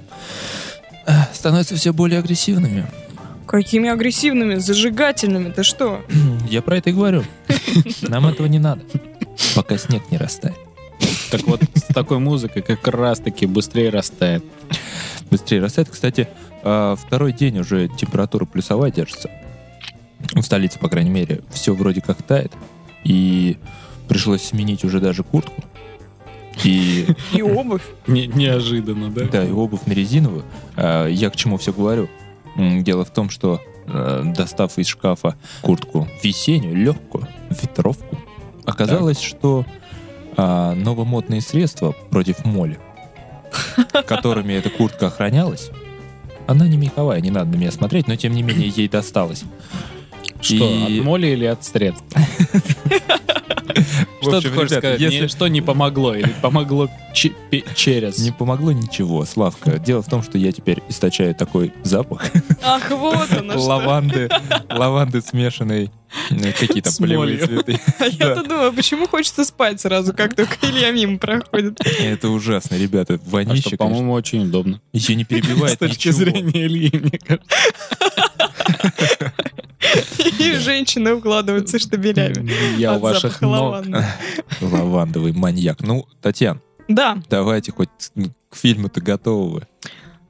э, 1.07 1.13
становятся 1.35 1.77
все 1.77 1.93
более 1.93 2.21
агрессивными. 2.21 2.87
Какими 3.47 3.89
агрессивными, 3.89 4.57
зажигательными, 4.57 5.51
ты 5.51 5.63
что? 5.63 6.01
Я 6.49 6.63
про 6.63 6.79
это 6.79 6.91
и 6.91 6.93
говорю. 6.93 7.23
Нам 8.03 8.27
этого 8.27 8.47
не 8.47 8.59
надо, 8.59 8.83
пока 9.55 9.77
снег 9.77 10.11
не 10.11 10.17
растает. 10.17 10.57
Так 11.31 11.43
вот, 11.43 11.61
с 11.75 11.93
такой 11.93 12.19
музыкой 12.19 12.63
как 12.63 12.87
раз-таки 12.89 13.47
быстрее 13.47 13.91
растает. 13.91 14.45
Быстрее 15.31 15.61
растает. 15.61 15.91
Кстати, 15.91 16.29
э, 16.63 16.97
второй 16.99 17.33
день 17.33 17.59
уже 17.59 17.89
температура 17.89 18.47
плюсовая 18.47 18.91
держится. 18.91 19.31
В 20.33 20.43
столице, 20.43 20.79
по 20.79 20.89
крайней 20.89 21.11
мере, 21.11 21.43
все 21.51 21.75
вроде 21.75 22.01
как 22.01 22.23
тает. 22.23 22.53
И 23.05 23.59
пришлось 24.09 24.43
сменить 24.43 24.85
уже 24.85 25.01
даже 25.01 25.23
куртку. 25.23 25.63
И 26.65 27.07
И 27.35 27.43
обувь. 27.43 27.83
Не- 28.07 28.27
неожиданно, 28.29 29.11
да? 29.11 29.25
Да, 29.27 29.45
и 29.45 29.51
обувь 29.51 29.85
на 29.87 29.93
резиновую. 29.93 30.45
А, 30.77 31.07
Я 31.07 31.31
к 31.31 31.37
чему 31.37 31.59
все 31.59 31.73
говорю? 31.73 32.09
Дело 32.57 33.05
в 33.05 33.11
том, 33.11 33.29
что 33.29 33.61
э, 33.87 34.23
достав 34.35 34.79
из 34.79 34.87
шкафа 34.87 35.37
куртку 35.61 36.09
весеннюю, 36.23 36.75
легкую, 36.75 37.29
ветровку, 37.51 38.19
оказалось, 38.65 39.21
что 39.21 39.67
а, 40.39 40.75
новомодные 40.75 41.43
средства 41.43 41.95
против 42.11 42.45
моли, 42.47 42.79
которыми 44.07 44.55
эта 44.55 44.71
куртка 44.71 45.09
охранялась, 45.09 45.71
она 46.47 46.67
не 46.67 46.79
меховая, 46.79 47.21
не 47.21 47.31
надо 47.31 47.51
на 47.51 47.57
меня 47.57 47.71
смотреть, 47.71 48.09
но 48.09 48.17
тем 48.17 48.33
не 48.33 48.43
менее 48.43 48.69
ей 48.69 48.89
досталось. 48.89 49.43
Что, 50.41 50.55
И- 50.71 50.99
от 51.01 51.05
моли 51.05 51.27
или 51.29 51.45
от 51.45 51.63
средств? 51.65 52.05
Что 54.23 54.41
ты 54.41 54.51
хочешь 54.51 54.71
ребята, 54.73 54.79
сказать? 54.79 55.01
если- 55.01 55.27
Что 55.27 55.49
не 55.49 55.61
помогло? 55.61 56.15
Или 56.15 56.35
помогло 56.43 56.89
через? 57.15 58.19
Не 58.19 58.31
помогло 58.33 58.73
ничего, 58.73 59.25
Славка. 59.25 59.79
Дело 59.79 60.03
в 60.03 60.07
том, 60.09 60.23
что 60.23 60.39
я 60.39 60.53
теперь 60.53 60.83
источаю 60.89 61.35
такой 61.35 61.73
запах 61.83 62.25
Ах, 62.63 62.91
вот 62.91 63.33
оно 63.33 63.59
лаванды, 63.61 64.29
лаванды 64.69 65.21
смешанной, 65.23 65.91
какие 66.59 66.83
там 66.83 66.93
С 66.93 66.99
полевые 66.99 67.39
цветы. 67.39 67.81
А 67.99 68.07
я-то 68.07 68.43
думаю, 68.45 68.73
почему 68.73 69.07
хочется 69.09 69.45
спать 69.45 69.81
сразу, 69.81 70.13
как 70.13 70.35
только 70.37 70.55
Илья 70.63 70.91
мимо 70.91 71.19
проходит. 71.19 71.79
Это 72.01 72.29
ужасно, 72.29 72.77
ребята. 72.77 73.15
А 73.33 73.45
конечно, 73.45 73.77
по-моему, 73.77 74.13
очень 74.13 74.43
удобно. 74.45 74.81
еще 74.93 75.15
не 75.15 75.25
С 75.25 75.27
перебивает 75.27 75.79
точки 75.79 76.09
ничего. 76.09 76.13
зрения 76.19 76.67
Ильи, 76.67 76.91
мне 76.93 77.19
кажется. 77.19 77.49
И 80.39 80.53
женщины 80.55 81.15
укладываются 81.15 81.79
штабелями. 81.79 82.51
Я 82.79 82.95
у 82.95 82.99
ваших 82.99 83.41
ног. 83.41 83.85
Лавандовый 84.61 85.33
маньяк. 85.33 85.81
Ну, 85.81 86.07
Татьян, 86.21 86.61
Да, 86.89 87.19
давайте 87.29 87.73
хоть 87.73 87.89
к 88.51 88.57
фильму-то 88.57 89.01
готовы 89.01 89.51
вы. 89.51 89.67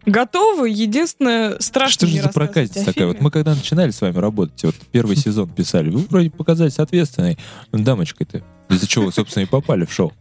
готовы. 0.05 0.71
Единственное, 0.71 1.59
страшно 1.61 2.07
Что 2.07 2.17
же 2.17 2.23
за 2.23 2.29
проказница 2.31 2.85
такая? 2.85 3.07
Вот 3.09 3.21
мы 3.21 3.31
когда 3.31 3.55
начинали 3.55 3.91
с 3.91 4.01
вами 4.01 4.19
работать, 4.19 4.63
вот 4.65 4.75
первый 4.93 5.17
сезон 5.27 5.49
писали, 5.49 5.91
вы 5.91 6.01
вроде 6.01 6.31
показались 6.31 6.79
ответственной 6.79 7.39
дамочкой-то, 7.73 8.43
из-за 8.69 8.87
чего, 8.87 9.11
собственно, 9.11 9.45
и 9.45 9.47
попали 9.47 9.85
в 9.85 9.93
шоу. 9.93 10.13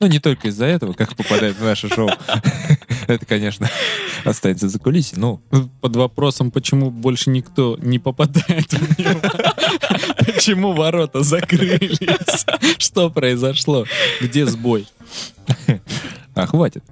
Ну, 0.00 0.06
не 0.06 0.18
только 0.18 0.48
из-за 0.48 0.66
этого, 0.66 0.92
как 0.92 1.14
попадает 1.16 1.56
в 1.56 1.62
наше 1.64 1.88
шоу. 1.88 2.10
Это, 3.06 3.26
конечно, 3.26 3.68
останется 4.24 4.68
за 4.68 4.78
кулисами. 4.78 5.20
Ну, 5.20 5.70
Под 5.80 5.96
вопросом, 5.96 6.50
почему 6.50 6.90
больше 6.90 7.30
никто 7.30 7.76
не 7.80 7.98
попадает 7.98 8.72
в 8.72 8.98
него. 8.98 9.20
Почему 10.18 10.72
ворота 10.72 11.22
закрылись? 11.22 11.98
Что 12.78 13.10
произошло? 13.10 13.84
Где 14.20 14.46
сбой? 14.46 14.86
а 16.34 16.46
хватит. 16.46 16.84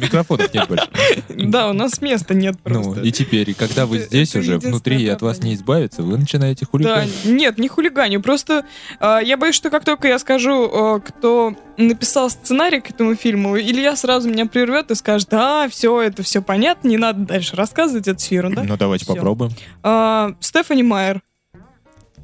Микрофонов 0.00 0.52
нет 0.52 0.68
больше. 0.68 0.88
Да, 1.28 1.68
у 1.70 1.72
нас 1.72 2.00
места 2.00 2.34
нет 2.34 2.56
Ну, 2.64 2.82
просто. 2.82 3.02
и 3.02 3.12
теперь, 3.12 3.54
когда 3.54 3.86
вы 3.86 3.98
здесь 4.00 4.34
уже 4.36 4.58
внутри, 4.58 5.02
и 5.02 5.08
от 5.08 5.22
вас 5.22 5.42
не 5.42 5.54
избавиться, 5.54 6.02
вы 6.02 6.18
начинаете 6.18 6.64
Да, 6.64 6.70
хулиганить. 6.70 7.24
нет, 7.24 7.58
не 7.58 7.68
хулиганю. 7.68 8.20
Просто 8.22 8.64
а, 9.00 9.18
я 9.20 9.36
боюсь, 9.36 9.54
что 9.54 9.70
как 9.70 9.84
только 9.84 10.08
я 10.08 10.18
скажу, 10.18 10.70
а, 10.72 11.00
кто 11.00 11.54
написал 11.76 12.28
сценарий 12.30 12.80
к 12.80 12.90
этому 12.90 13.14
фильму, 13.14 13.56
Илья 13.58 13.94
сразу 13.96 14.28
меня 14.28 14.46
прервет 14.46 14.90
и 14.90 14.94
скажет, 14.94 15.28
а, 15.32 15.68
все, 15.68 16.00
это 16.00 16.22
все 16.22 16.42
понятно, 16.42 16.88
не 16.88 16.96
надо 16.98 17.20
дальше 17.24 17.56
рассказывать, 17.56 18.08
это 18.08 18.18
все 18.18 18.36
ерунда. 18.36 18.64
Ну, 18.64 18.76
давайте 18.76 19.06
попробуем. 19.06 19.52
А, 19.82 20.34
Стефани 20.40 20.82
Майер. 20.82 21.22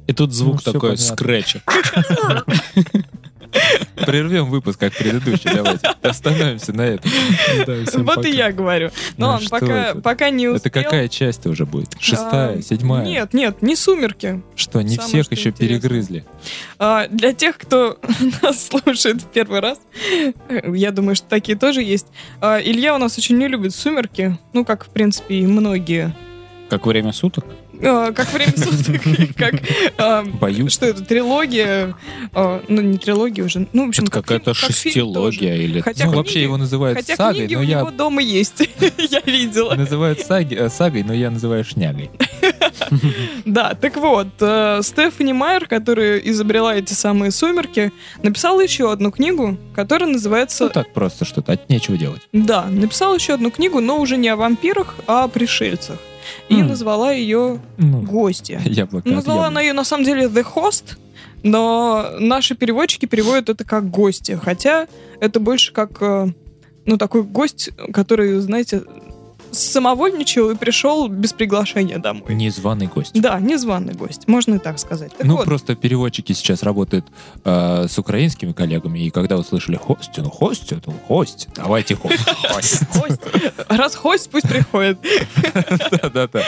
И 0.07 0.13
тут 0.13 0.33
звук 0.33 0.61
Ну, 0.65 0.71
такой 0.73 0.91
понятно. 0.91 1.05
Прервем 4.05 4.45
выпуск, 4.49 4.79
как 4.79 4.93
предыдущий, 4.93 5.49
давайте. 5.53 5.87
Остановимся 6.01 6.73
на 6.73 6.81
этом. 6.83 7.11
Да, 7.65 7.73
Вот 7.99 8.15
пока. 8.17 8.27
и 8.27 8.35
я 8.35 8.51
говорю. 8.51 8.91
Ну 9.17 9.25
Ну, 9.25 9.27
ладно, 9.27 9.41
что 9.47 9.59
пока, 9.59 9.89
это? 9.89 10.01
пока 10.01 10.29
не 10.29 10.47
успел. 10.47 10.57
Это 10.57 10.69
какая 10.69 11.07
часть 11.07 11.45
уже 11.47 11.65
будет? 11.65 11.89
Шестая, 11.99 12.57
А, 12.57 12.61
седьмая? 12.61 13.05
Нет, 13.05 13.33
нет, 13.33 13.61
не 13.61 13.75
«Сумерки». 13.75 14.41
Что, 14.55 14.81
не 14.81 14.95
самое, 14.95 15.07
всех 15.09 15.25
что 15.25 15.35
еще 15.35 15.49
интересно. 15.49 15.81
перегрызли? 15.81 16.25
А, 16.77 17.07
для 17.07 17.33
тех, 17.33 17.57
кто 17.57 17.97
нас 18.41 18.67
слушает 18.67 19.21
в 19.21 19.25
первый 19.27 19.59
раз, 19.61 19.79
э, 20.49 20.61
я 20.73 20.91
думаю, 20.91 21.15
что 21.15 21.27
такие 21.27 21.57
тоже 21.57 21.81
есть. 21.81 22.07
А, 22.41 22.59
Илья 22.61 22.95
у 22.95 22.97
нас 22.97 23.17
очень 23.17 23.37
не 23.37 23.47
любит 23.47 23.73
«Сумерки», 23.73 24.37
ну, 24.53 24.65
как, 24.65 24.85
в 24.85 24.89
принципе, 24.89 25.35
и 25.35 25.47
многие. 25.47 26.15
Как 26.69 26.85
время 26.85 27.11
суток? 27.13 27.45
А, 27.83 28.11
как 28.11 28.31
время 28.33 28.53
суток, 28.57 29.01
как... 29.37 29.55
а, 29.97 30.23
Боюсь. 30.23 30.71
Что 30.73 30.85
это, 30.85 31.03
трилогия? 31.03 31.95
А, 32.33 32.63
Ну, 32.67 32.81
не 32.81 32.97
трилогия 32.97 33.43
уже. 33.45 33.67
Ну, 33.73 33.85
в 33.85 33.89
общем, 33.89 34.03
Это 34.03 34.11
как 34.11 34.23
какая-то 34.25 34.53
фильм- 34.53 34.67
как 34.67 34.75
шестилогия 34.75 35.55
или... 35.57 35.81
Хотя 35.81 36.05
Ну, 36.05 36.11
книги- 36.11 36.17
вообще 36.17 36.41
его 36.43 36.57
называют 36.57 36.97
Хотя 36.97 37.15
сагой, 37.15 37.41
книги 37.41 37.55
но 37.55 37.59
у 37.59 37.63
я... 37.63 37.79
него 37.79 37.91
дома 37.91 38.21
есть. 38.21 38.67
Я 39.09 39.19
видела. 39.25 39.75
Называют 39.75 40.19
саги- 40.19 40.55
э, 40.55 40.69
сагой, 40.69 41.03
но 41.03 41.13
я 41.13 41.29
называю 41.31 41.63
шнягой. 41.63 42.09
Да, 43.45 43.73
так 43.79 43.97
вот, 43.97 44.27
э, 44.39 44.79
Стефани 44.83 45.33
Майер, 45.33 45.67
которая 45.67 46.17
изобрела 46.19 46.75
эти 46.75 46.93
самые 46.93 47.31
«Сумерки», 47.31 47.91
написала 48.23 48.61
еще 48.61 48.91
одну 48.91 49.11
книгу, 49.11 49.57
которая 49.75 50.09
называется... 50.09 50.65
Ну 50.65 50.69
так 50.69 50.93
просто 50.93 51.25
что-то, 51.25 51.53
от 51.53 51.69
нечего 51.69 51.97
делать. 51.97 52.21
Да, 52.33 52.65
написала 52.65 53.15
еще 53.15 53.33
одну 53.33 53.51
книгу, 53.51 53.79
но 53.81 53.99
уже 53.99 54.17
не 54.17 54.29
о 54.29 54.35
вампирах, 54.35 54.95
а 55.07 55.23
о 55.23 55.27
пришельцах. 55.27 55.97
И 56.49 56.59
М. 56.59 56.67
назвала 56.67 57.11
ее 57.11 57.59
Ну, 57.77 58.01
«Гости». 58.01 58.59
яблоко 58.65 59.09
Назвала 59.09 59.47
она 59.47 59.61
яблони. 59.61 59.65
ее 59.67 59.73
на 59.73 59.83
самом 59.83 60.03
деле 60.05 60.25
The 60.25 60.45
Host, 60.55 60.97
но 61.43 62.09
наши 62.19 62.55
переводчики 62.55 63.05
переводят 63.05 63.49
это 63.49 63.63
как 63.63 63.89
гости, 63.89 64.39
хотя 64.41 64.87
это 65.19 65.39
больше 65.39 65.71
как 65.73 66.01
э, 66.01 66.27
ну 66.85 66.97
такой 66.97 67.23
гость, 67.23 67.69
который, 67.93 68.39
знаете, 68.39 68.81
самовольничал 69.57 70.51
и 70.51 70.55
пришел 70.55 71.07
без 71.07 71.33
приглашения 71.33 71.97
домой. 71.97 72.33
Незваный 72.33 72.87
гость. 72.87 73.19
Да, 73.19 73.39
незваный 73.39 73.93
гость, 73.93 74.27
можно 74.27 74.55
и 74.55 74.59
так 74.59 74.79
сказать. 74.79 75.15
Так 75.17 75.25
ну, 75.25 75.37
вот, 75.37 75.45
просто 75.45 75.75
переводчики 75.75 76.33
сейчас 76.33 76.63
работают 76.63 77.05
э, 77.43 77.87
с 77.87 77.97
украинскими 77.97 78.51
коллегами, 78.51 78.99
и 78.99 79.09
когда 79.09 79.37
услышали 79.37 79.75
хости, 79.75 80.19
ну 80.19 80.29
хости, 80.29 80.79
ну 80.85 80.93
хости, 81.07 81.49
давайте 81.55 81.95
хость. 81.95 82.23
гость. 82.93 83.21
раз 83.67 83.95
хость, 83.95 84.29
пусть 84.29 84.47
приходит. 84.47 84.97
Да-да-да. 85.91 86.43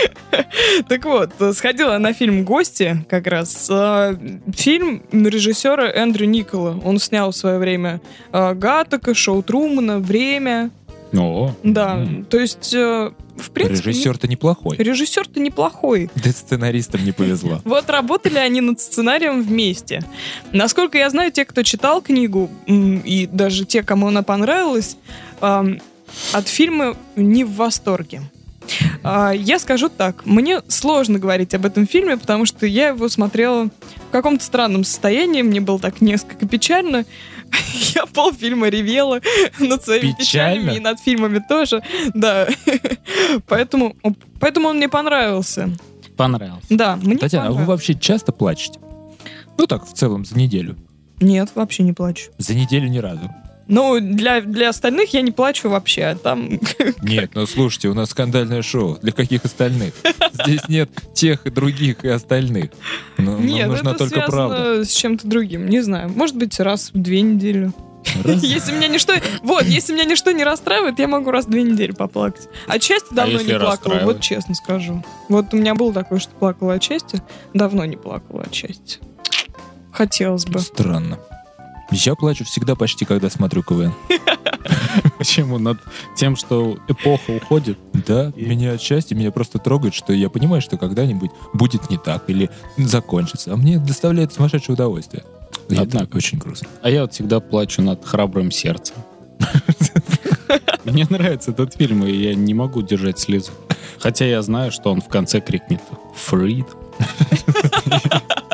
Так 0.87 1.05
вот, 1.05 1.31
сходила 1.53 1.97
на 1.97 2.13
фильм 2.13 2.43
«Гости» 2.43 3.05
как 3.09 3.27
раз. 3.27 3.67
Э, 3.69 4.15
Фильм 4.55 5.03
режиссера 5.11 5.89
Эндрю 5.89 6.27
Никола. 6.27 6.79
Он 6.83 6.99
снял 6.99 7.31
в 7.31 7.35
свое 7.35 7.57
время 7.57 8.01
э, 8.31 8.53
Гаттека, 8.53 9.13
Шоу 9.13 9.43
Трумана, 9.43 9.99
«Время». 9.99 10.71
О, 11.13 11.53
Да, 11.63 11.95
М. 11.97 12.25
то 12.25 12.37
есть, 12.39 12.73
э, 12.73 13.11
в 13.37 13.51
принципе... 13.51 13.89
Режиссер-то 13.91 14.27
неплохой. 14.27 14.77
не- 14.77 14.83
Режиссер-то 14.83 15.39
неплохой. 15.39 16.09
Да 16.15 16.31
сценаристам 16.31 17.03
не 17.05 17.11
повезло. 17.11 17.61
Вот 17.65 17.89
работали 17.89 18.37
они 18.37 18.61
над 18.61 18.79
сценарием 18.81 19.41
вместе. 19.41 20.03
Насколько 20.51 20.97
я 20.97 21.09
знаю, 21.09 21.31
те, 21.31 21.45
кто 21.45 21.63
читал 21.63 22.01
книгу, 22.01 22.49
и 22.67 23.29
даже 23.31 23.65
те, 23.65 23.83
кому 23.83 24.07
она 24.07 24.23
понравилась, 24.23 24.97
от 25.39 26.47
фильма 26.47 26.95
не 27.15 27.43
в 27.43 27.53
восторге. 27.55 28.21
А, 29.03 29.31
Я 29.31 29.59
скажу 29.59 29.87
так, 29.87 30.25
мне 30.25 30.61
сложно 30.67 31.19
говорить 31.19 31.53
об 31.53 31.65
этом 31.65 31.87
фильме, 31.87 32.17
потому 32.17 32.45
что 32.45 32.65
я 32.65 32.89
его 32.89 33.07
смотрела 33.07 33.69
в 34.09 34.11
каком-то 34.11 34.43
странном 34.43 34.83
состоянии, 34.83 35.41
мне 35.41 35.61
было 35.61 35.79
так 35.79 36.01
несколько 36.01 36.45
печально. 36.47 37.05
Я 37.95 38.05
полфильма 38.05 38.69
ревела 38.69 39.21
над 39.59 39.83
своими 39.83 40.11
Печально? 40.13 40.17
печалями 40.61 40.77
и 40.77 40.79
над 40.79 40.99
фильмами 40.99 41.43
тоже, 41.47 41.81
да. 42.13 42.47
Поэтому, 43.47 43.95
поэтому 44.39 44.69
он 44.69 44.77
мне 44.77 44.89
понравился. 44.89 45.69
понравился. 46.15 46.65
Да, 46.69 46.95
мне 46.95 47.17
Татьяна, 47.17 47.47
а 47.47 47.49
вы 47.49 47.55
понравился. 47.57 47.69
вообще 47.71 47.93
часто 47.95 48.31
плачете? 48.31 48.79
Ну 49.57 49.67
так, 49.67 49.85
в 49.87 49.93
целом, 49.93 50.25
за 50.25 50.37
неделю. 50.37 50.75
Нет, 51.19 51.49
вообще 51.55 51.83
не 51.83 51.93
плачу. 51.93 52.31
За 52.37 52.53
неделю 52.53 52.87
ни 52.89 52.99
разу. 52.99 53.29
Ну, 53.67 53.99
для, 53.99 54.41
для 54.41 54.69
остальных 54.69 55.13
я 55.13 55.21
не 55.21 55.31
плачу 55.31 55.69
вообще, 55.69 56.03
а 56.03 56.15
там... 56.15 56.59
Нет, 57.01 57.31
ну 57.33 57.45
слушайте, 57.45 57.89
у 57.89 57.93
нас 57.93 58.11
скандальное 58.11 58.61
шоу. 58.61 58.97
Для 59.01 59.11
каких 59.11 59.45
остальных? 59.45 59.93
Здесь 60.33 60.67
нет 60.69 60.89
тех 61.13 61.45
и 61.45 61.49
других 61.49 62.05
и 62.05 62.07
остальных. 62.07 62.71
Ну, 63.17 63.33
нам 63.33 63.45
Нет, 63.45 63.67
нужна 63.67 63.91
это 63.91 63.99
только 63.99 64.21
правда. 64.21 64.85
с 64.85 64.91
чем-то 64.91 65.27
другим, 65.27 65.67
не 65.67 65.81
знаю. 65.81 66.09
Может 66.09 66.35
быть, 66.35 66.59
раз 66.59 66.91
в 66.93 67.01
две 67.01 67.21
недели. 67.21 67.71
Раз. 68.23 68.43
Если 68.43 68.71
меня 68.71 68.87
ничто... 68.87 69.13
Вот, 69.43 69.63
если 69.63 69.93
меня 69.93 70.05
ничто 70.05 70.31
не 70.31 70.43
расстраивает, 70.43 70.97
я 70.99 71.07
могу 71.07 71.31
раз 71.31 71.45
в 71.45 71.49
две 71.49 71.63
недели 71.63 71.91
поплакать. 71.91 72.47
От 72.67 72.81
счастья 72.81 73.13
давно 73.13 73.33
если 73.33 73.53
не 73.53 73.59
плакала, 73.59 73.99
вот 74.03 74.21
честно 74.21 74.55
скажу. 74.55 75.03
Вот 75.27 75.53
у 75.53 75.57
меня 75.57 75.75
было 75.75 75.93
такое, 75.93 76.19
что 76.19 76.31
плакала 76.31 76.75
от 76.75 76.83
счастья. 76.83 77.21
Давно 77.53 77.83
не 77.85 77.97
плакала 77.97 78.43
от 78.43 78.53
счастья. 78.53 79.01
Хотелось 79.91 80.45
бы. 80.45 80.59
Странно. 80.59 81.19
Я 81.91 82.15
плачу 82.15 82.43
всегда 82.43 82.75
почти, 82.75 83.05
когда 83.05 83.29
смотрю 83.29 83.63
КВН. 83.63 83.93
Почему? 85.17 85.57
Над 85.57 85.77
тем, 86.15 86.35
что 86.35 86.77
эпоха 86.87 87.31
уходит? 87.31 87.77
Да, 87.93 88.31
меня 88.35 88.73
отчасти 88.73 89.13
меня 89.13 89.31
просто 89.31 89.57
трогает, 89.59 89.93
что 89.93 90.13
я 90.13 90.29
понимаю, 90.29 90.61
что 90.61 90.77
когда-нибудь 90.77 91.31
будет 91.53 91.89
не 91.89 91.97
так 91.97 92.29
или 92.29 92.49
закончится. 92.77 93.53
А 93.53 93.55
мне 93.55 93.79
доставляет 93.79 94.33
сумасшедшее 94.33 94.73
удовольствие. 94.73 95.23
И 95.69 95.73
это 95.73 95.83
Однако. 95.83 96.17
очень 96.17 96.37
грустно. 96.37 96.67
А 96.81 96.89
я 96.89 97.01
вот 97.01 97.13
всегда 97.13 97.39
плачу 97.39 97.81
над 97.81 98.05
храбрым 98.05 98.51
сердцем. 98.51 98.95
Мне 100.85 101.05
нравится 101.09 101.51
этот 101.51 101.73
фильм, 101.75 102.05
и 102.05 102.11
я 102.11 102.33
не 102.35 102.53
могу 102.53 102.81
держать 102.81 103.19
слезу. 103.19 103.51
Хотя 103.99 104.25
я 104.25 104.41
знаю, 104.41 104.71
что 104.71 104.91
он 104.91 105.01
в 105.01 105.07
конце 105.07 105.41
крикнет 105.41 105.81
«Фрид». 106.15 106.67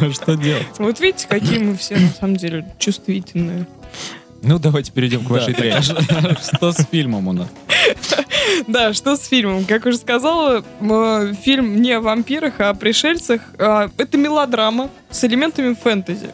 Ну 0.00 0.12
что 0.12 0.36
делать? 0.36 0.66
Вот 0.78 1.00
видите, 1.00 1.26
какие 1.28 1.58
мы 1.58 1.76
все 1.76 1.96
на 1.96 2.08
самом 2.10 2.36
деле 2.36 2.66
чувствительные. 2.78 3.66
Ну, 4.42 4.58
давайте 4.58 4.92
перейдем 4.92 5.24
к 5.24 5.30
вашей 5.30 5.54
а 5.54 5.82
Что 6.56 6.72
с 6.72 6.84
фильмом 6.90 7.26
у 7.28 7.32
нас? 7.32 7.48
Да, 8.68 8.92
что 8.92 9.16
с 9.16 9.26
фильмом? 9.26 9.64
Как 9.64 9.86
уже 9.86 9.96
сказала, 9.96 10.62
фильм 11.42 11.80
не 11.80 11.92
о 11.92 12.00
вампирах, 12.00 12.60
а 12.60 12.70
о 12.70 12.74
пришельцах. 12.74 13.40
А, 13.58 13.90
Это 13.98 14.18
мелодрама 14.18 14.90
с 15.10 15.24
элементами 15.24 15.74
фэнтези. 15.74 16.30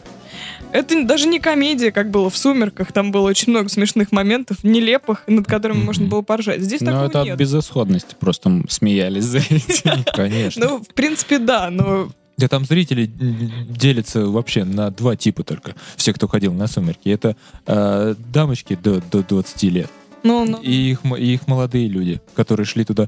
Это 0.71 1.03
даже 1.05 1.27
не 1.27 1.39
комедия, 1.39 1.91
как 1.91 2.09
было 2.09 2.31
в 2.31 2.37
«Сумерках». 2.37 2.91
Там 2.91 3.11
было 3.11 3.29
очень 3.29 3.51
много 3.51 3.69
смешных 3.69 4.11
моментов, 4.11 4.63
нелепых, 4.63 5.23
над 5.27 5.45
которыми 5.45 5.77
Мгм. 5.77 5.85
можно 5.85 6.07
было 6.07 6.21
поржать. 6.23 6.61
Здесь 6.61 6.81
Ну, 6.81 6.87
такого 6.87 7.05
это 7.05 7.19
от 7.21 7.25
нет. 7.27 7.37
безысходности. 7.37 8.15
Просто 8.19 8.63
смеялись 8.69 9.23
за 9.23 9.37
этим. 9.37 10.03
Конечно. 10.15 10.65
Ну, 10.67 10.77
в 10.79 10.93
принципе, 10.93 11.37
да, 11.37 11.69
но... 11.69 12.09
Да 12.37 12.47
там 12.47 12.65
зрители 12.65 13.05
делятся 13.05 14.25
вообще 14.25 14.63
на 14.63 14.89
два 14.89 15.15
типа 15.15 15.43
только. 15.43 15.75
Все, 15.95 16.13
кто 16.13 16.27
ходил 16.27 16.53
на 16.53 16.67
«Сумерки». 16.67 17.09
Это 17.09 17.35
э, 17.65 18.15
дамочки 18.17 18.75
до, 18.75 19.01
до 19.11 19.23
20 19.23 19.63
лет. 19.63 19.91
Ну, 20.23 20.45
ну, 20.45 20.59
И 20.61 20.91
их, 20.91 21.01
и 21.17 21.33
их 21.33 21.47
молодые 21.47 21.87
люди, 21.87 22.21
которые 22.33 22.65
шли 22.65 22.85
туда 22.85 23.07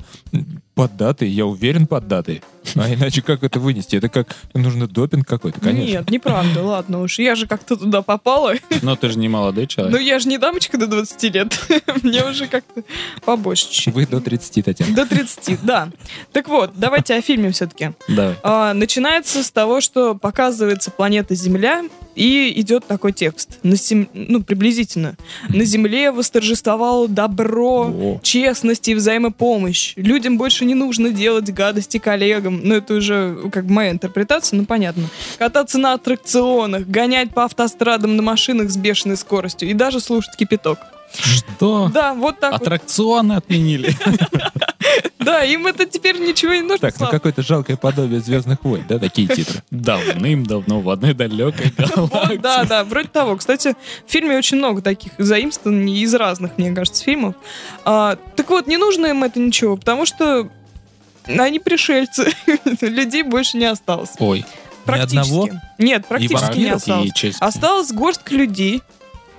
м, 0.75 0.89
поддатые, 0.89 1.31
я 1.31 1.45
уверен, 1.45 1.87
поддатые. 1.87 2.41
А 2.75 2.91
иначе 2.91 3.21
как 3.21 3.43
это 3.43 3.59
вынести? 3.59 3.95
Это 3.95 4.09
как 4.09 4.35
нужно 4.53 4.87
допинг 4.87 5.27
какой-то, 5.27 5.59
конечно. 5.61 5.91
Нет, 5.99 6.09
неправда, 6.09 6.63
ладно 6.63 7.01
уж. 7.01 7.19
Я 7.19 7.35
же 7.35 7.47
как-то 7.47 7.75
туда 7.77 8.01
попала. 8.01 8.53
Но 8.81 8.95
ты 8.95 9.09
же 9.09 9.19
не 9.19 9.27
молодой 9.29 9.67
человек. 9.67 10.01
я 10.01 10.17
же 10.19 10.27
не 10.27 10.37
дамочка 10.39 10.77
до 10.77 10.87
20 10.87 11.23
лет. 11.35 11.59
Мне 12.03 12.23
уже 12.25 12.47
как-то 12.47 12.83
побольше 13.23 13.65
чуть-чуть. 13.69 13.93
Вы 13.93 14.07
до 14.07 14.19
30, 14.19 14.65
Татьяна. 14.65 14.95
До 14.95 15.05
30, 15.05 15.59
да. 15.63 15.89
Так 16.31 16.47
вот, 16.47 16.71
давайте 16.75 17.13
о 17.15 17.21
фильме 17.21 17.51
все-таки. 17.51 17.91
Да. 18.07 18.35
А, 18.43 18.73
начинается 18.73 19.43
с 19.43 19.51
того, 19.51 19.79
что 19.79 20.15
показывается 20.15 20.89
планета 20.91 21.35
Земля, 21.35 21.83
и 22.15 22.53
идет 22.61 22.85
такой 22.87 23.11
текст. 23.11 23.59
На 23.61 23.75
сем- 23.75 24.07
Ну, 24.13 24.41
приблизительно. 24.41 25.15
На 25.49 25.65
Земле 25.65 26.11
восторжествовало 26.11 27.07
добро, 27.09 27.91
О. 27.93 28.19
честность 28.23 28.87
и 28.87 28.95
взаимопомощь. 28.95 29.93
Людям 29.97 30.37
больше 30.37 30.64
не 30.65 30.75
нужно 30.75 31.11
делать 31.11 31.51
гадости 31.53 31.97
коллегам. 31.97 32.61
Ну, 32.63 32.75
это 32.75 32.95
уже 32.95 33.49
как 33.51 33.65
бы 33.65 33.73
моя 33.73 33.91
интерпретация, 33.91 34.57
ну, 34.57 34.65
понятно. 34.65 35.07
Кататься 35.37 35.77
на 35.77 35.93
аттракционах, 35.93 36.87
гонять 36.87 37.33
по 37.33 37.45
автострадам 37.45 38.15
на 38.15 38.21
машинах 38.21 38.69
с 38.69 38.77
бешеной 38.77 39.17
скоростью 39.17 39.69
и 39.69 39.73
даже 39.73 39.99
слушать 39.99 40.35
кипяток. 40.37 40.79
Что? 41.13 41.89
Да, 41.93 42.13
вот 42.13 42.39
так 42.39 42.53
вот. 42.53 42.61
Аттракционы 42.61 43.33
отменили. 43.33 43.95
Да, 45.17 45.43
им 45.43 45.65
это 45.65 45.85
теперь 45.87 46.19
ничего 46.19 46.53
не 46.53 46.61
нужно. 46.61 46.77
Так, 46.77 46.99
ну 46.99 47.07
какое-то 47.07 47.41
жалкое 47.41 47.77
подобие 47.77 48.19
Звездных 48.19 48.63
войн, 48.63 48.85
да, 48.87 48.99
такие 48.99 49.27
титры. 49.27 49.63
Давным-давно 49.71 50.81
в 50.81 50.89
одной 50.89 51.15
далекой 51.15 51.73
Вот, 51.95 52.11
галактике. 52.11 52.37
да, 52.37 52.63
да, 52.63 52.83
вроде 52.83 53.07
того. 53.07 53.35
Кстати, 53.35 53.75
в 54.05 54.11
фильме 54.11 54.37
очень 54.37 54.57
много 54.57 54.83
таких 54.83 55.13
заимствований 55.17 55.99
из 56.01 56.13
разных, 56.13 56.57
мне 56.57 56.71
кажется, 56.73 57.03
фильмов. 57.03 57.33
А, 57.85 58.17
так 58.35 58.49
вот, 58.51 58.67
не 58.67 58.77
нужно 58.77 59.07
им 59.07 59.23
это 59.23 59.39
ничего, 59.39 59.77
потому 59.77 60.05
что 60.05 60.47
они 61.27 61.59
пришельцы. 61.59 62.31
Людей 62.81 63.23
больше 63.23 63.57
не 63.57 63.65
осталось. 63.65 64.11
Ой, 64.19 64.45
Практически. 64.85 65.17
одного? 65.17 65.49
Нет, 65.77 66.05
практически 66.05 66.59
не 66.59 66.69
осталось. 66.69 67.11
Осталась 67.39 67.91
горстка 67.91 68.35
людей. 68.35 68.81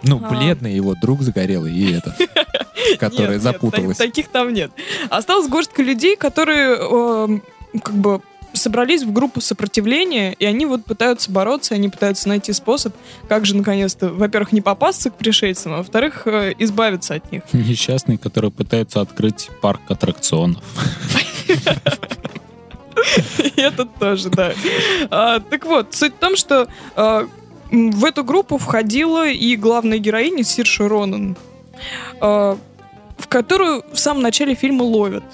Ну, 0.02 0.20
А. 0.24 0.28
бледный 0.28 0.74
его 0.74 0.94
друг 0.94 1.22
загорелый 1.22 1.74
и 1.74 1.92
этот, 1.92 2.14
который 2.98 3.38
запуталась. 3.38 3.96
та- 3.96 4.04
таких 4.04 4.28
там 4.28 4.52
нет. 4.52 4.70
Осталась 5.10 5.48
горстка 5.48 5.82
людей, 5.82 6.16
которые 6.16 6.76
эм, 6.76 7.42
как 7.82 7.94
бы 7.94 8.20
собрались 8.56 9.02
в 9.02 9.12
группу 9.12 9.40
сопротивления, 9.40 10.32
и 10.32 10.44
они 10.44 10.66
вот 10.66 10.84
пытаются 10.84 11.30
бороться, 11.30 11.74
они 11.74 11.88
пытаются 11.88 12.28
найти 12.28 12.52
способ, 12.52 12.94
как 13.28 13.46
же 13.46 13.56
наконец-то, 13.56 14.10
во-первых, 14.10 14.52
не 14.52 14.60
попасться 14.60 15.10
к 15.10 15.16
пришельцам, 15.16 15.74
а 15.74 15.76
во-вторых, 15.78 16.26
э, 16.26 16.54
избавиться 16.58 17.14
от 17.14 17.30
них. 17.32 17.42
Несчастные, 17.52 18.18
которые 18.18 18.50
пытаются 18.50 19.00
открыть 19.00 19.50
парк 19.60 19.80
аттракционов. 19.88 20.62
Это 23.56 23.84
тоже, 23.84 24.30
да. 24.30 24.52
А, 25.10 25.40
так 25.40 25.64
вот, 25.64 25.94
суть 25.94 26.14
в 26.14 26.18
том, 26.18 26.36
что 26.36 26.68
а, 26.94 27.28
в 27.70 28.04
эту 28.04 28.24
группу 28.24 28.58
входила 28.58 29.28
и 29.28 29.56
главная 29.56 29.98
героиня 29.98 30.44
Сирша 30.44 30.88
Ронан, 30.88 31.36
а, 32.20 32.58
в 33.18 33.28
которую 33.28 33.84
в 33.92 33.98
самом 33.98 34.22
начале 34.22 34.54
фильма 34.54 34.82
ловят. 34.82 35.24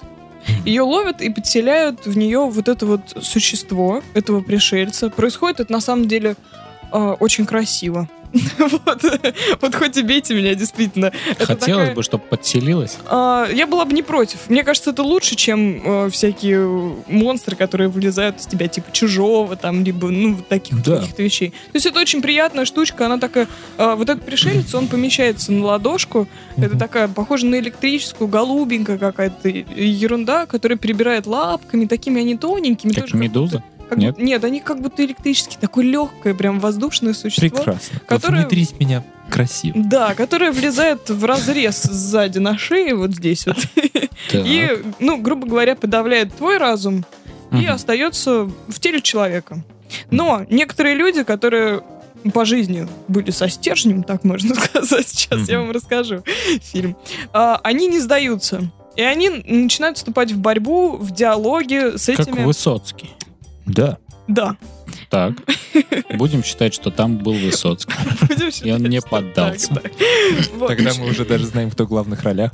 Ее 0.65 0.83
ловят 0.83 1.21
и 1.21 1.31
подселяют 1.31 2.07
в 2.07 2.17
нее 2.17 2.41
вот 2.41 2.69
это 2.69 2.87
вот 2.87 3.01
существо, 3.21 4.03
этого 4.15 4.41
пришельца. 4.41 5.11
Происходит 5.11 5.61
это 5.61 5.73
на 5.73 5.81
самом 5.81 6.09
деле 6.09 6.37
а, 6.91 7.15
очень 7.15 7.47
красиво. 7.47 8.09
Вот, 8.59 9.05
вот 9.61 9.75
хоть 9.75 9.97
и 9.97 10.03
бейте 10.03 10.35
меня, 10.35 10.55
действительно. 10.55 11.13
Хотелось 11.39 11.61
такая- 11.61 11.95
бы, 11.95 12.03
чтобы 12.03 12.25
подселилась. 12.25 12.99
а, 13.07 13.49
я 13.53 13.67
была 13.67 13.85
бы 13.85 13.93
не 13.93 14.03
против. 14.03 14.49
Мне 14.49 14.65
кажется, 14.65 14.91
это 14.91 15.03
лучше, 15.03 15.35
чем 15.37 15.83
э, 16.07 16.11
всякие 16.11 16.67
монстры, 17.09 17.57
которые 17.57 17.89
вылезают 17.89 18.41
из 18.41 18.47
тебя, 18.47 18.69
типа 18.69 18.91
чужого, 18.93 19.57
там, 19.57 19.85
либо, 19.85 20.09
ну, 20.09 20.35
вот 20.35 20.49
таких 20.49 20.83
Да. 20.83 20.97
каких-то 20.99 21.23
вещей. 21.23 21.51
То 21.51 21.75
есть 21.75 21.87
это 21.87 22.01
очень 22.01 22.23
приятная 22.23 22.65
штучка, 22.65 23.07
она 23.07 23.19
такая... 23.19 23.49
э, 23.79 23.95
вот 23.95 24.09
этот 24.09 24.25
пришелец, 24.25 24.75
он 24.75 24.89
помещается 24.89 25.53
на 25.53 25.65
ладошку, 25.67 26.29
это 26.57 26.79
такая, 26.79 27.09
похожа 27.09 27.47
на 27.47 27.59
электрическую, 27.59 28.29
голубенькая 28.29 28.99
какая-то 28.99 29.49
ерунда, 29.49 30.47
которая 30.47 30.79
перебирает 30.79 31.27
лапками, 31.27 31.87
такими 31.87 32.21
они 32.21 32.37
тоненькими. 32.37 32.93
Как 32.93 33.13
медуза? 33.15 33.63
Как 33.93 33.99
Нет? 33.99 34.15
будто- 34.15 34.25
нет, 34.25 34.45
они 34.45 34.61
как 34.61 34.81
будто 34.81 35.05
электрические, 35.05 35.59
такое 35.61 35.85
легкое, 35.85 36.35
прям 36.35 36.59
воздушное 36.61 37.13
существо. 37.15 37.49
Прекрасно. 37.49 38.01
Которая- 38.07 38.41
Внедрись 38.43 38.73
меня 38.81 39.05
красиво. 39.31 39.75
Да, 39.79 40.15
которая 40.15 40.51
влезает 40.53 41.09
в 41.11 41.25
разрез 41.25 41.83
сзади 41.83 42.39
на 42.39 42.57
шее, 42.59 42.95
вот 42.95 43.13
здесь 43.13 43.47
вот. 43.47 43.57
И, 44.33 44.83
ну, 44.99 45.21
грубо 45.21 45.47
говоря, 45.47 45.75
подавляет 45.77 46.35
твой 46.35 46.57
разум 46.59 47.05
и 47.53 47.67
остается 47.67 48.45
в 48.45 48.81
теле 48.81 49.01
человека. 49.03 49.63
Но 50.11 50.47
некоторые 50.49 50.95
люди, 50.95 51.23
которые 51.23 51.83
по 52.33 52.45
жизни 52.47 52.89
были 53.09 53.31
со 53.31 53.49
стержнем, 53.49 54.05
так 54.05 54.25
можно 54.25 54.55
сказать, 54.55 55.07
сейчас 55.09 55.49
я 55.49 55.59
вам 55.61 55.71
расскажу 55.73 56.23
фильм, 56.63 56.97
а, 57.33 57.61
они 57.63 57.89
не 57.89 58.01
сдаются. 58.01 58.71
И 58.95 59.03
они 59.03 59.31
начинают 59.31 59.97
вступать 59.97 60.33
в 60.33 60.39
борьбу, 60.39 60.97
в 60.99 61.13
диалоги 61.13 61.97
с 61.97 62.07
Как 62.15 62.21
этими... 62.21 62.45
Высоцкий. 62.45 63.09
Да. 63.67 63.99
Да. 64.29 64.57
Так. 65.11 65.35
Будем 66.15 66.45
считать, 66.45 66.73
что 66.75 66.91
там 66.91 67.19
был 67.19 67.33
Высоцкий. 67.35 67.93
Будем 68.29 68.51
И 68.63 68.71
он 68.71 68.83
не 68.85 68.97
считать, 68.99 69.11
поддался. 69.11 69.75
так, 69.75 69.83
да. 69.83 69.91
Вот. 70.57 70.69
Тогда 70.69 70.93
мы 70.99 71.09
уже 71.11 71.25
даже 71.25 71.47
знаем, 71.47 71.71
кто 71.71 71.85
в 71.85 71.89
главных 71.89 72.23
ролях. 72.23 72.53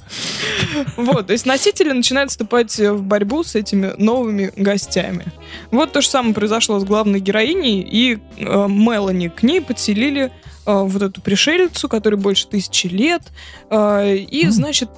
Вот, 0.96 1.26
то 1.26 1.32
есть 1.32 1.46
носители 1.46 1.92
начинают 1.92 2.30
вступать 2.30 2.76
в 2.78 3.02
борьбу 3.02 3.44
с 3.44 3.54
этими 3.54 3.92
новыми 3.98 4.52
гостями. 4.56 5.26
Вот 5.70 5.92
то 5.92 6.00
же 6.00 6.08
самое 6.08 6.34
произошло 6.34 6.78
с 6.80 6.84
главной 6.84 7.20
героиней, 7.20 7.80
и 7.80 8.18
э, 8.38 8.66
Мелани 8.68 9.28
к 9.28 9.42
ней 9.42 9.60
подселили 9.60 10.24
э, 10.24 10.30
вот 10.66 11.02
эту 11.02 11.20
пришельцу, 11.20 11.88
которой 11.88 12.16
больше 12.16 12.48
тысячи 12.48 12.86
лет. 12.86 13.22
э, 13.70 14.16
и, 14.16 14.48
значит, 14.48 14.90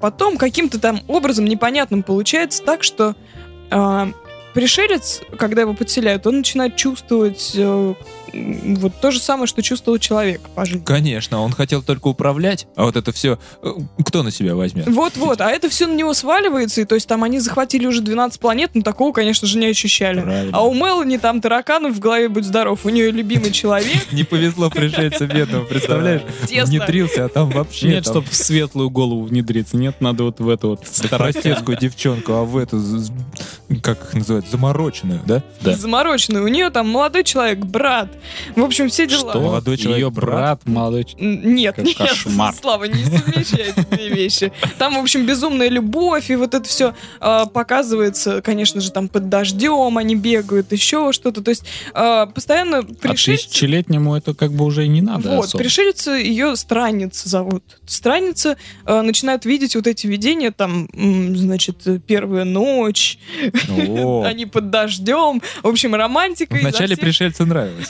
потом 0.00 0.36
каким-то 0.38 0.80
там 0.80 1.00
образом 1.06 1.44
непонятным 1.44 2.02
получается 2.02 2.62
так, 2.62 2.82
что 2.82 3.14
пришелец, 4.54 5.20
когда 5.36 5.62
его 5.62 5.74
подселяют, 5.74 6.26
он 6.26 6.38
начинает 6.38 6.76
чувствовать 6.76 7.52
э, 7.56 7.94
вот 8.34 8.92
то 9.00 9.10
же 9.10 9.20
самое, 9.20 9.46
что 9.46 9.62
чувствовал 9.62 9.98
человек 9.98 10.40
по 10.54 10.64
жизни. 10.64 10.84
Конечно, 10.84 11.40
он 11.40 11.52
хотел 11.52 11.82
только 11.82 12.08
управлять, 12.08 12.66
а 12.76 12.84
вот 12.84 12.96
это 12.96 13.12
все 13.12 13.38
кто 14.04 14.22
на 14.22 14.30
себя 14.30 14.54
возьмет? 14.54 14.86
Вот-вот, 14.88 15.40
а 15.40 15.50
это 15.50 15.68
все 15.68 15.86
на 15.86 15.94
него 15.94 16.14
сваливается, 16.14 16.80
и 16.80 16.84
то 16.84 16.94
есть 16.94 17.08
там 17.08 17.24
они 17.24 17.38
захватили 17.40 17.86
уже 17.86 18.00
12 18.00 18.40
планет, 18.40 18.70
но 18.74 18.82
такого, 18.82 19.12
конечно 19.12 19.46
же, 19.46 19.58
не 19.58 19.66
ощущали. 19.66 20.20
Правильно. 20.20 20.56
А 20.56 20.62
у 20.62 20.74
Мелани 20.74 21.16
там 21.16 21.40
тараканов 21.40 21.94
в 21.94 21.98
голове, 21.98 22.28
будь 22.28 22.44
здоров, 22.44 22.84
у 22.84 22.88
нее 22.88 23.10
любимый 23.10 23.52
человек. 23.52 23.96
Не 24.12 24.24
повезло 24.24 24.70
пришельцу 24.70 25.26
бедному, 25.26 25.66
представляешь? 25.66 26.22
Внедрился, 26.48 27.24
а 27.24 27.28
там 27.28 27.50
вообще... 27.50 27.88
Нет, 27.88 28.04
чтобы 28.04 28.26
в 28.28 28.34
светлую 28.34 28.90
голову 28.90 29.22
внедриться. 29.22 29.76
Нет, 29.76 30.00
надо 30.00 30.24
вот 30.24 30.40
в 30.40 30.48
эту 30.48 30.70
вот 30.70 30.80
да 31.10 31.18
простецкую 31.18 31.78
девчонку, 31.78 32.32
а 32.32 32.44
в 32.44 32.56
эту, 32.56 32.80
как 33.82 34.02
их 34.04 34.14
называют, 34.14 34.48
замороченную, 34.48 35.20
да? 35.26 35.42
Да. 35.60 35.76
Замороченный. 35.76 36.40
У 36.40 36.48
нее 36.48 36.70
там 36.70 36.88
молодой 36.88 37.24
человек, 37.24 37.58
брат. 37.58 38.08
В 38.56 38.62
общем, 38.62 38.88
все 38.88 39.06
дела. 39.06 39.30
Что? 39.30 39.40
Молодой 39.40 39.76
человек, 39.76 39.98
Ее 40.00 40.10
брат? 40.10 40.24
брат, 40.34 40.60
молодой 40.66 41.04
ч- 41.04 41.16
Н- 41.18 41.54
Нет, 41.54 41.76
Как 41.76 41.84
нет, 41.84 41.96
кошмар. 41.96 42.54
Слава, 42.54 42.84
не 42.84 43.04
совмещай 43.04 43.72
эти 43.76 43.86
две 43.90 44.08
вещи. 44.08 44.52
Там, 44.78 44.94
в 44.96 44.98
общем, 44.98 45.26
безумная 45.26 45.68
любовь, 45.68 46.30
и 46.30 46.36
вот 46.36 46.54
это 46.54 46.68
все 46.68 46.94
показывается, 47.52 48.42
конечно 48.42 48.80
же, 48.80 48.90
там 48.90 49.08
под 49.08 49.28
дождем 49.28 49.96
они 49.98 50.14
бегают, 50.16 50.72
еще 50.72 51.12
что-то. 51.12 51.42
То 51.42 51.50
есть 51.50 51.64
э, 51.94 52.26
постоянно 52.34 52.78
А 52.78 52.82
пришельцы... 52.82 53.46
тысячелетнему 53.48 54.16
это 54.16 54.34
как 54.34 54.52
бы 54.52 54.64
уже 54.64 54.84
и 54.84 54.88
не 54.88 55.00
надо 55.00 55.36
Вот, 55.36 55.46
особо. 55.46 55.62
пришельцы 55.62 56.10
ее 56.10 56.56
странница 56.56 57.28
зовут. 57.28 57.62
Странница 57.86 58.56
э, 58.86 59.00
начинает 59.02 59.44
видеть 59.44 59.74
вот 59.76 59.86
эти 59.86 60.06
видения, 60.06 60.50
там, 60.50 60.88
значит, 61.36 61.78
первая 62.06 62.44
ночь, 62.44 63.18
О, 63.68 64.22
они 64.24 64.46
под 64.46 64.70
дождем, 64.70 65.42
в 65.62 65.66
общем, 65.68 65.94
романтика. 65.94 66.54
Вначале 66.56 66.94
всех. 66.94 67.00
пришельцу 67.00 67.46
нравилось. 67.46 67.88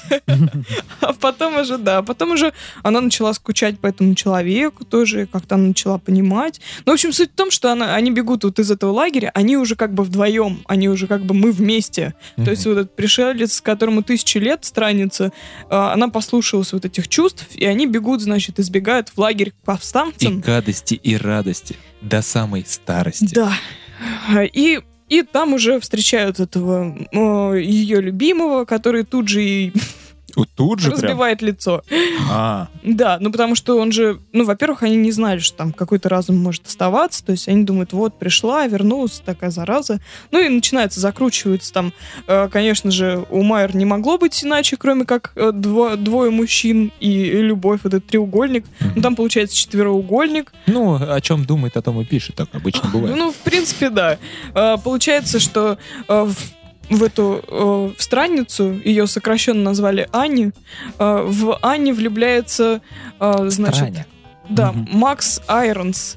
А 1.01 1.12
потом 1.12 1.57
уже, 1.59 1.79
да, 1.79 2.03
потом 2.03 2.33
уже 2.33 2.53
она 2.83 3.01
начала 3.01 3.33
скучать 3.35 3.79
по 3.79 3.87
этому 3.87 4.14
человеку 4.14 4.85
тоже, 4.85 5.22
и 5.22 5.27
как-то 5.27 5.57
она 5.57 5.68
начала 5.68 5.99
понимать. 5.99 6.61
Ну, 6.87 6.93
в 6.93 6.95
общем, 6.95 7.12
суть 7.12 7.31
в 7.33 7.35
том, 7.35 7.51
что 7.51 7.70
она, 7.72 7.95
они 7.95 8.11
бегут 8.11 8.45
вот 8.45 8.59
из 8.59 8.70
этого 8.70 8.93
лагеря, 8.93 9.31
они 9.35 9.57
уже 9.57 9.77
как 9.77 9.93
бы 9.93 10.03
вдвоем, 10.05 10.62
они 10.66 10.89
уже 10.89 11.07
как 11.07 11.25
бы 11.25 11.35
мы 11.35 11.53
вместе. 11.53 12.14
То 12.37 12.51
есть 12.51 12.64
вот 12.66 12.72
этот 12.79 12.97
пришелец, 12.97 13.61
которому 13.61 14.03
тысячи 14.03 14.39
лет 14.39 14.64
странница, 14.64 15.25
э, 15.27 15.31
она 15.68 16.09
послушалась 16.09 16.72
вот 16.72 16.85
этих 16.85 17.09
чувств, 17.09 17.47
и 17.55 17.64
они 17.66 17.87
бегут, 17.87 18.20
значит, 18.20 18.59
избегают 18.59 19.09
в 19.11 19.18
лагерь 19.18 19.51
к 19.51 19.55
И 19.55 19.64
повстанцам. 19.64 20.41
гадости, 20.41 20.95
и 20.95 21.16
радости 21.16 21.77
до 22.01 22.22
самой 22.22 22.64
старости. 22.66 23.35
Да. 23.35 23.53
И, 24.53 24.81
и 25.09 25.22
там 25.22 25.55
уже 25.55 25.81
встречают 25.81 26.41
этого 26.41 27.55
ее 27.57 28.01
любимого, 28.01 28.64
который 28.64 29.05
тут 29.05 29.29
же 29.29 29.43
и 29.45 29.72
Вот 30.37 30.49
тут 30.55 30.80
же 30.80 30.91
прям. 30.91 31.03
разбивает 31.03 31.43
лицо. 31.43 31.82
А, 32.30 32.68
Да, 32.82 33.18
ну 33.20 33.30
потому 33.30 33.55
что 33.55 33.78
он 33.78 33.93
же, 33.93 34.20
ну, 34.32 34.45
во-первых, 34.45 34.82
они 34.82 34.97
не 34.97 35.12
знали, 35.12 35.39
что 35.39 35.57
там 35.57 35.72
какой-то 35.72 36.09
разум 36.09 36.37
может 36.37 36.66
оставаться, 36.66 37.24
то 37.24 37.32
есть 37.32 37.49
они 37.49 37.64
думают, 37.64 37.93
вот, 37.93 38.18
пришла, 38.18 38.66
вернулась, 38.66 39.22
такая 39.24 39.51
зараза. 39.51 40.01
Ну 40.30 40.41
и 40.45 40.49
начинается, 40.49 41.01
закручивается 41.01 41.72
там, 41.72 41.93
э, 42.26 42.49
конечно 42.51 42.91
же, 42.91 43.24
у 43.30 43.43
Майер 43.43 43.74
не 43.76 43.85
могло 43.85 44.18
быть 44.18 44.45
иначе, 44.45 44.76
кроме 44.76 45.05
как 45.05 45.32
э, 45.37 45.51
дво- 45.51 45.97
двое 45.97 46.30
мужчин 46.30 46.93
и 47.01 47.24
любовь, 47.43 47.80
вот 47.85 47.95
этот 47.95 48.07
треугольник. 48.09 48.64
Ну 48.95 49.03
там 49.03 49.16
получается 49.16 49.57
четвероугольник. 49.57 50.53
ну, 50.66 50.95
о 50.95 51.20
чем 51.20 51.45
думает, 51.45 51.76
о 51.76 51.82
том 51.82 52.01
и 52.01 52.05
пишет, 52.05 52.37
так 52.37 52.49
обычно 52.53 52.89
бывает. 52.93 53.16
Ну, 53.16 53.32
в 53.32 53.37
принципе, 53.37 53.91
да. 53.91 54.18
Э, 54.55 54.76
Получается, 54.82 55.39
что 55.41 55.78
в 56.09 56.35
в 56.91 57.03
эту 57.03 57.43
э, 57.47 57.91
в 57.99 58.03
странницу, 58.03 58.72
ее 58.85 59.07
сокращенно 59.07 59.62
назвали 59.62 60.09
Ани, 60.12 60.53
э, 60.99 61.24
в 61.26 61.59
Ани 61.62 61.93
влюбляется, 61.93 62.80
э, 63.20 63.47
значит, 63.49 63.76
Страня. 63.76 64.07
да, 64.49 64.72
Мгм. 64.72 64.89
Макс 64.99 65.41
Айронс. 65.47 66.16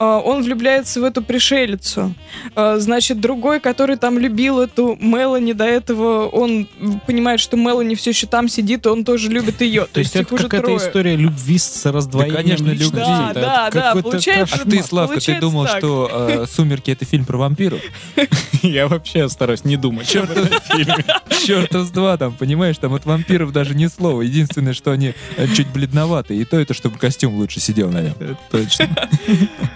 Э, 0.00 0.04
он 0.24 0.42
влюбляется 0.42 1.00
в 1.00 1.04
эту 1.04 1.22
пришелицу. 1.22 2.14
Э, 2.54 2.76
значит, 2.78 3.20
другой, 3.20 3.60
который 3.60 3.96
там 3.96 4.18
любил 4.18 4.60
эту 4.60 4.96
Мелани 5.00 5.52
до 5.52 5.64
этого, 5.64 6.26
он 6.28 6.66
понимает, 7.06 7.40
что 7.40 7.56
Мелани 7.56 7.94
все 7.94 8.10
еще 8.10 8.26
там 8.26 8.48
сидит, 8.48 8.86
и 8.86 8.88
он 8.88 9.04
тоже 9.04 9.28
любит 9.30 9.60
ее. 9.60 9.86
То 9.92 10.00
есть 10.00 10.14
это 10.14 10.20
их 10.24 10.32
уже 10.32 10.44
какая-то 10.44 10.66
трое. 10.66 10.78
история 10.78 11.16
любви 11.16 11.58
с 11.58 11.84
раздвоением 11.90 12.36
конечно, 12.36 12.66
личности. 12.66 12.94
любви. 12.96 13.04
Да, 13.06 13.30
Это 13.30 13.40
да, 13.40 13.94
да, 13.94 14.02
получается, 14.02 14.54
А 14.54 14.58
кошмар. 14.58 14.76
ты, 14.76 14.82
Славка, 14.82 15.14
ты 15.14 15.20
Получается 15.20 15.40
думал, 15.40 15.66
так. 15.66 15.78
что 15.78 16.10
э, 16.12 16.46
«Сумерки»— 16.46 16.90
это 16.92 17.04
фильм 17.04 17.24
про 17.24 17.36
вампиров? 17.38 17.80
Я 18.62 18.88
вообще 18.88 19.28
стараюсь 19.28 19.64
не 19.64 19.76
думать 19.76 20.08
фильме. 20.08 21.04
Чертов 21.46 21.86
с 21.86 21.90
два 21.90 22.16
там, 22.16 22.32
понимаешь, 22.32 22.76
там 22.78 22.94
от 22.94 23.04
вампиров 23.04 23.52
даже 23.52 23.74
ни 23.74 23.86
слова. 23.86 24.22
Единственное, 24.22 24.72
что 24.72 24.90
они 24.90 25.14
э, 25.36 25.46
чуть 25.54 25.68
бледноваты. 25.68 26.36
И 26.36 26.44
то 26.44 26.58
это, 26.58 26.74
чтобы 26.74 26.98
костюм 26.98 27.34
лучше 27.36 27.60
сидел 27.60 27.90
на 27.90 28.02
нем. 28.02 28.14
Точно. 28.50 28.88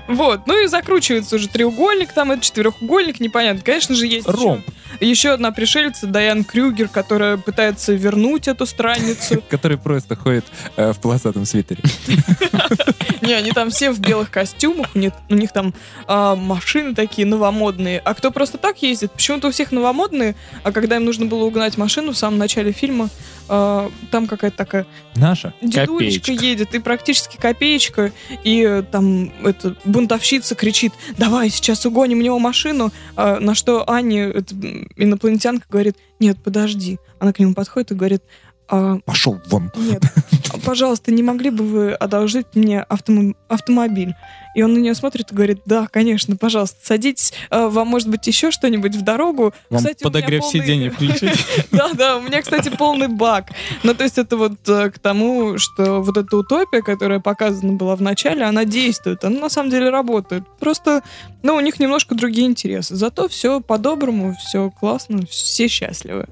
Вот, 0.14 0.46
ну 0.46 0.62
и 0.62 0.66
закручивается 0.66 1.36
уже 1.36 1.48
треугольник, 1.48 2.12
там 2.12 2.32
это 2.32 2.42
четырехугольник, 2.42 3.20
непонятно. 3.20 3.62
Конечно 3.62 3.94
же, 3.94 4.06
есть 4.06 4.26
еще- 4.26 4.36
Ромб. 4.36 4.64
Еще 5.00 5.30
одна 5.30 5.52
пришельца, 5.52 6.06
Дайан 6.06 6.44
Крюгер, 6.44 6.88
которая 6.88 7.36
пытается 7.38 7.94
вернуть 7.94 8.46
эту 8.46 8.66
странницу. 8.66 9.42
Который 9.48 9.78
просто 9.78 10.16
ходит 10.16 10.44
э, 10.76 10.92
в 10.92 11.00
полосатом 11.00 11.46
свитере. 11.46 11.82
Не, 13.22 13.34
они 13.34 13.52
там 13.52 13.70
все 13.70 13.90
в 13.90 14.00
белых 14.00 14.30
костюмах, 14.30 14.88
у 14.94 14.98
них, 14.98 15.12
у 15.30 15.34
них 15.34 15.52
там 15.52 15.74
а, 16.06 16.34
машины 16.34 16.94
такие 16.94 17.26
новомодные. 17.26 18.00
А 18.00 18.14
кто 18.14 18.30
просто 18.32 18.58
так 18.58 18.82
ездит? 18.82 19.12
Почему-то 19.12 19.48
у 19.48 19.50
всех 19.52 19.70
новомодные, 19.72 20.34
а 20.64 20.72
когда 20.72 20.96
им 20.96 21.04
нужно 21.04 21.26
было 21.26 21.44
угнать 21.44 21.76
машину 21.76 22.12
в 22.12 22.18
самом 22.18 22.38
начале 22.38 22.72
фильма, 22.72 23.08
а, 23.54 23.90
там 24.10 24.26
какая-то 24.26 24.56
такая 24.56 24.86
Наша. 25.14 25.52
дедулечка 25.60 26.26
Копеечка. 26.32 26.32
едет, 26.46 26.74
и 26.74 26.78
практически 26.78 27.36
копеечка, 27.36 28.10
и 28.44 28.62
э, 28.62 28.82
там 28.82 29.30
эта 29.44 29.76
бунтовщица 29.84 30.54
кричит, 30.54 30.92
давай, 31.18 31.50
сейчас 31.50 31.84
угоним 31.84 32.18
у 32.18 32.22
него 32.22 32.38
машину, 32.38 32.90
А, 33.14 33.38
на 33.40 33.54
что 33.54 33.84
Аня, 33.90 34.28
эта, 34.30 34.54
инопланетянка, 34.96 35.66
говорит, 35.68 35.96
нет, 36.18 36.38
подожди. 36.42 36.98
Она 37.18 37.34
к 37.34 37.38
нему 37.40 37.52
подходит 37.52 37.90
и 37.92 37.94
говорит, 37.94 38.22
«А, 38.68 39.00
Пошел 39.04 39.38
вон. 39.48 39.70
нет, 39.76 40.02
пожалуйста, 40.64 41.12
не 41.12 41.22
могли 41.22 41.50
бы 41.50 41.62
вы 41.64 41.92
одолжить 41.92 42.46
мне 42.54 42.86
автомо- 42.88 43.34
автомобиль? 43.48 44.14
И 44.54 44.62
он 44.62 44.74
на 44.74 44.78
нее 44.78 44.94
смотрит 44.94 45.32
и 45.32 45.34
говорит, 45.34 45.60
да, 45.66 45.86
конечно, 45.90 46.36
пожалуйста, 46.36 46.78
садитесь, 46.82 47.32
А, 47.50 47.68
вам 47.68 47.88
может 47.88 48.08
быть 48.08 48.26
еще 48.26 48.50
что-нибудь 48.50 48.94
в 48.94 49.02
дорогу. 49.02 49.54
Вам 49.70 49.78
Кстати, 49.78 50.02
подогрев 50.02 50.42
полный- 50.42 50.60
сиденья 50.60 50.90
включить. 50.90 51.46
да, 51.72 51.90
да, 51.94 52.16
у 52.18 52.20
меня, 52.20 52.42
кстати, 52.42 52.68
полный 52.68 53.08
бак. 53.08 53.50
Ну, 53.82 53.94
то 53.94 54.04
есть 54.04 54.18
это 54.18 54.36
вот 54.36 54.68
э, 54.68 54.90
к 54.90 54.98
тому, 54.98 55.58
что 55.58 56.00
вот 56.02 56.16
эта 56.16 56.36
утопия, 56.36 56.82
которая 56.82 57.20
показана 57.20 57.72
была 57.74 57.96
в 57.96 58.02
начале, 58.02 58.42
она 58.44 58.64
действует, 58.64 59.24
она 59.24 59.40
на 59.40 59.48
самом 59.48 59.70
деле 59.70 59.88
работает. 59.90 60.44
Просто, 60.60 61.02
ну, 61.42 61.54
у 61.56 61.60
них 61.60 61.80
немножко 61.80 62.14
другие 62.14 62.46
интересы. 62.46 62.94
Зато 62.96 63.28
все 63.28 63.60
по-доброму, 63.60 64.34
все 64.38 64.70
классно, 64.70 65.26
все 65.26 65.68
счастливы. 65.68 66.26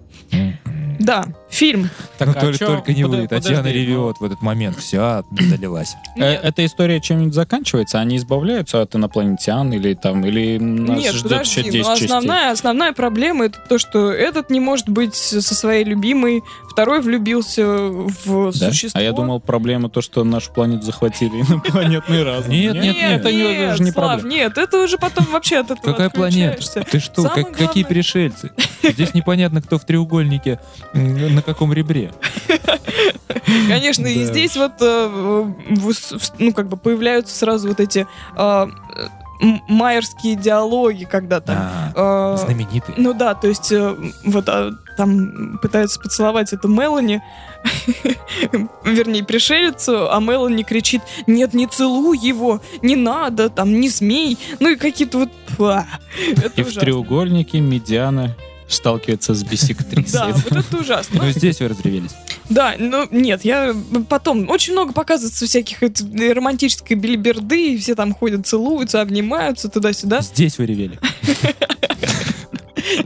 Да, 0.99 1.25
фильм. 1.51 1.91
Так, 2.19 2.29
Ну, 2.29 2.35
а 2.37 2.41
только, 2.41 2.67
только 2.67 2.93
не 2.93 3.05
вы. 3.05 3.27
Татьяна 3.29 3.69
ревет 3.69 4.17
в 4.21 4.25
этот 4.25 4.41
момент. 4.43 4.79
Вся 4.79 5.25
залилась. 5.31 5.95
Э. 6.17 6.35
Эта 6.35 6.65
история 6.65 7.01
чем-нибудь 7.01 7.35
заканчивается? 7.35 7.99
Они 8.01 8.17
избавляются 8.17 8.81
от 8.83 8.95
инопланетян 8.95 9.73
или 9.73 9.95
там, 9.95 10.25
или 10.25 10.59
нас 10.59 10.99
Нет, 10.99 11.15
ждет 11.15 11.31
подожди, 11.31 11.61
еще 11.61 11.71
10 11.71 11.85
ну, 11.87 11.91
частей? 11.93 12.07
основная, 12.07 12.51
основная 12.53 12.93
проблема 12.93 13.47
это 13.47 13.59
то, 13.69 13.79
что 13.79 14.13
этот 14.13 14.51
не 14.51 14.61
может 14.61 14.89
быть 14.89 15.15
со 15.15 15.55
своей 15.55 15.85
любимой, 15.85 16.43
второй 16.71 17.01
влюбился 17.01 17.67
в 17.67 18.53
Да? 18.59 18.71
существо. 18.71 19.01
А 19.01 19.03
я 19.03 19.13
думал, 19.13 19.41
проблема 19.41 19.89
то, 19.91 20.01
что 20.01 20.25
нашу 20.25 20.53
планету 20.53 20.83
захватили 20.85 21.41
инопланетный 21.41 22.23
разум. 22.25 22.53
Нет, 22.53 22.75
нет, 22.75 22.95
нет. 22.95 23.21
Это 23.21 23.33
нет, 23.33 23.69
даже 23.71 23.83
не 23.83 23.93
проблема. 23.93 24.29
нет, 24.31 24.59
это 24.59 24.83
уже 24.85 24.99
потом 24.99 25.27
вообще 25.27 25.59
от 25.59 25.71
этого 25.73 25.93
Какая 25.93 26.11
планета? 26.11 26.63
Ты 26.91 27.01
что? 27.01 27.29
Какие 27.29 27.85
пришельцы? 27.85 28.51
Здесь 28.83 29.15
непонятно, 29.15 29.61
кто 29.63 29.79
в 29.79 29.85
треугольнике, 29.85 30.59
на 31.41 31.43
каком 31.43 31.73
ребре. 31.73 32.13
Конечно, 33.69 34.07
и 34.07 34.25
здесь 34.25 34.57
вот, 34.57 34.73
э, 34.81 35.53
ну, 36.39 36.53
как 36.53 36.69
бы 36.69 36.77
появляются 36.77 37.37
сразу 37.37 37.69
вот 37.69 37.81
эти 37.81 38.07
м- 38.37 39.63
майерские 39.69 40.37
диалоги, 40.37 41.05
когда 41.05 41.41
там... 41.41 41.57
А, 41.57 42.35
а, 42.35 42.37
Знаменитый. 42.37 42.95
Ну 42.99 43.15
да, 43.15 43.35
то 43.35 43.49
есть 43.49 43.73
э, 43.73 43.97
вот 44.25 44.49
а, 44.49 44.73
там 44.97 45.59
пытаются 45.63 45.99
поцеловать 45.99 46.53
эту 46.53 46.69
Мелани, 46.69 47.23
вернее, 48.85 49.25
пришельцу, 49.25 50.13
а 50.13 50.21
Мелани 50.21 50.63
кричит, 50.63 51.01
нет, 51.27 51.55
не 51.55 51.67
целуй 51.67 52.19
его, 52.19 52.61
не 52.83 52.97
надо, 52.97 53.49
там, 53.49 53.81
не 53.81 53.89
смей. 53.89 54.39
Ну 54.61 54.71
и 54.71 54.77
какие-то 54.77 55.19
вот... 55.19 55.31
И 56.57 56.63
в 56.63 56.75
треугольнике 56.75 57.61
медиана 57.61 58.37
сталкивается 58.71 59.35
с 59.35 59.43
Да, 59.43 59.51
бисектрисой. 59.51 60.33
вот 60.33 60.53
это 60.53 60.77
ужасно. 60.79 61.23
Ну, 61.25 61.31
здесь 61.31 61.61
вы 61.61 61.69
разревелись. 61.69 62.11
Да, 62.49 62.75
ну 62.79 63.07
нет, 63.11 63.45
я 63.45 63.75
потом 64.09 64.49
очень 64.49 64.73
много 64.73 64.93
показывается 64.93 65.47
всяких 65.47 65.79
романтической 65.83 66.97
билиберды, 66.97 67.75
и 67.75 67.79
все 67.79 67.95
там 67.95 68.15
ходят, 68.15 68.47
целуются, 68.47 69.01
обнимаются 69.01 69.69
туда-сюда. 69.69 70.21
Здесь 70.23 70.59
вы 70.59 70.67
ревели. 70.67 70.99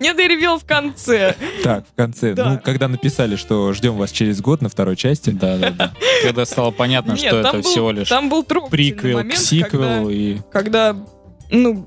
Нет, 0.00 0.18
я 0.18 0.28
ревел 0.28 0.58
в 0.58 0.64
конце. 0.64 1.34
Так, 1.62 1.84
в 1.88 1.94
конце. 1.94 2.34
Да. 2.34 2.50
Ну, 2.50 2.58
когда 2.62 2.88
написали, 2.88 3.36
что 3.36 3.72
ждем 3.72 3.96
вас 3.96 4.12
через 4.12 4.40
год 4.40 4.62
на 4.62 4.68
второй 4.68 4.96
части. 4.96 5.30
Да, 5.30 5.56
да, 5.58 5.70
да. 5.70 5.92
Когда 6.22 6.46
стало 6.46 6.70
понятно, 6.70 7.12
Нет, 7.12 7.20
что 7.20 7.38
это 7.40 7.52
был- 7.54 7.62
всего 7.62 7.90
лишь 7.90 8.08
Там 8.08 8.28
был 8.28 8.44
приквел 8.44 9.18
к 9.18 9.22
момент, 9.22 9.38
сиквелу 9.38 10.10
и 10.10 10.36
когда, 10.50 10.92
когда, 10.94 11.06
ну, 11.50 11.86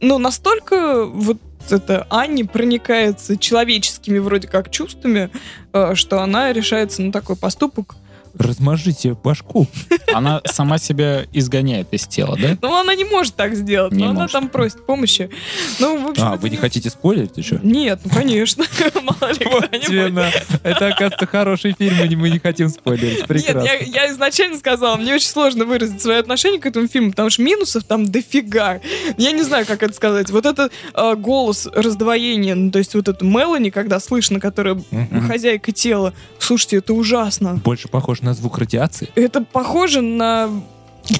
ну, 0.00 0.18
настолько 0.18 1.04
вот 1.06 1.38
это 1.72 2.06
Анни 2.10 2.42
проникается 2.42 3.36
человеческими 3.36 4.18
вроде 4.18 4.48
как 4.48 4.70
чувствами, 4.70 5.30
э, 5.72 5.94
что 5.94 6.20
она 6.20 6.52
решается 6.52 7.02
на 7.02 7.12
такой 7.12 7.36
поступок. 7.36 7.96
Размажите 8.38 9.14
башку. 9.14 9.66
она 10.12 10.40
сама 10.44 10.78
себя 10.78 11.24
изгоняет 11.32 11.88
из 11.92 12.06
тела, 12.06 12.36
да? 12.40 12.56
Но 12.62 12.78
она 12.80 12.94
не 12.94 13.04
может 13.04 13.34
так 13.36 13.54
сделать, 13.54 13.92
Не 13.92 14.04
но 14.04 14.10
она 14.10 14.20
может. 14.22 14.32
там 14.32 14.48
просит 14.48 14.84
помощи. 14.86 15.30
Ну, 15.78 16.04
в 16.06 16.10
общем, 16.10 16.24
А, 16.24 16.32
это 16.34 16.42
вы 16.42 16.50
не 16.50 16.56
хотите 16.56 16.90
спойлерить 16.90 17.36
еще? 17.36 17.60
Нет, 17.62 18.00
ну 18.04 18.10
конечно. 18.10 18.64
Мало 19.02 19.32
ли 19.32 20.10
Вот. 20.10 20.48
Это, 20.62 20.86
оказывается, 20.88 21.26
хороший 21.26 21.74
фильм, 21.78 22.02
и 22.04 22.16
мы 22.16 22.30
не 22.30 22.38
хотим 22.38 22.68
спойлерить. 22.68 23.18
Нет, 23.18 23.26
Прекрасно. 23.28 23.62
я, 23.66 23.74
я 23.78 24.10
изначально 24.12 24.58
сказала, 24.58 24.96
мне 24.96 25.14
очень 25.14 25.28
сложно 25.28 25.64
выразить 25.64 26.00
свое 26.02 26.18
отношение 26.18 26.60
к 26.60 26.66
этому 26.66 26.88
фильму, 26.88 27.10
потому 27.10 27.30
что 27.30 27.42
минусов 27.42 27.84
там 27.84 28.06
дофига. 28.06 28.80
Я 29.16 29.32
не 29.32 29.42
знаю, 29.42 29.66
как 29.66 29.82
это 29.82 29.92
сказать. 29.94 30.30
Вот 30.30 30.46
этот 30.46 30.72
э, 30.94 31.14
голос 31.16 31.68
раздвоения, 31.72 32.54
ну, 32.54 32.70
то 32.70 32.78
есть 32.78 32.94
вот 32.94 33.08
эту 33.08 33.24
Мелани, 33.24 33.70
когда 33.70 34.00
слышно, 34.00 34.40
которая 34.40 34.80
хозяйка 35.28 35.72
тела, 35.72 36.14
слушайте, 36.38 36.76
это 36.76 36.94
ужасно. 36.94 37.54
Больше 37.56 37.88
похож 38.20 38.22
на 38.22 38.34
звук 38.34 38.58
радиации. 38.58 39.08
Это 39.14 39.40
похоже 39.42 40.00
на 40.02 40.48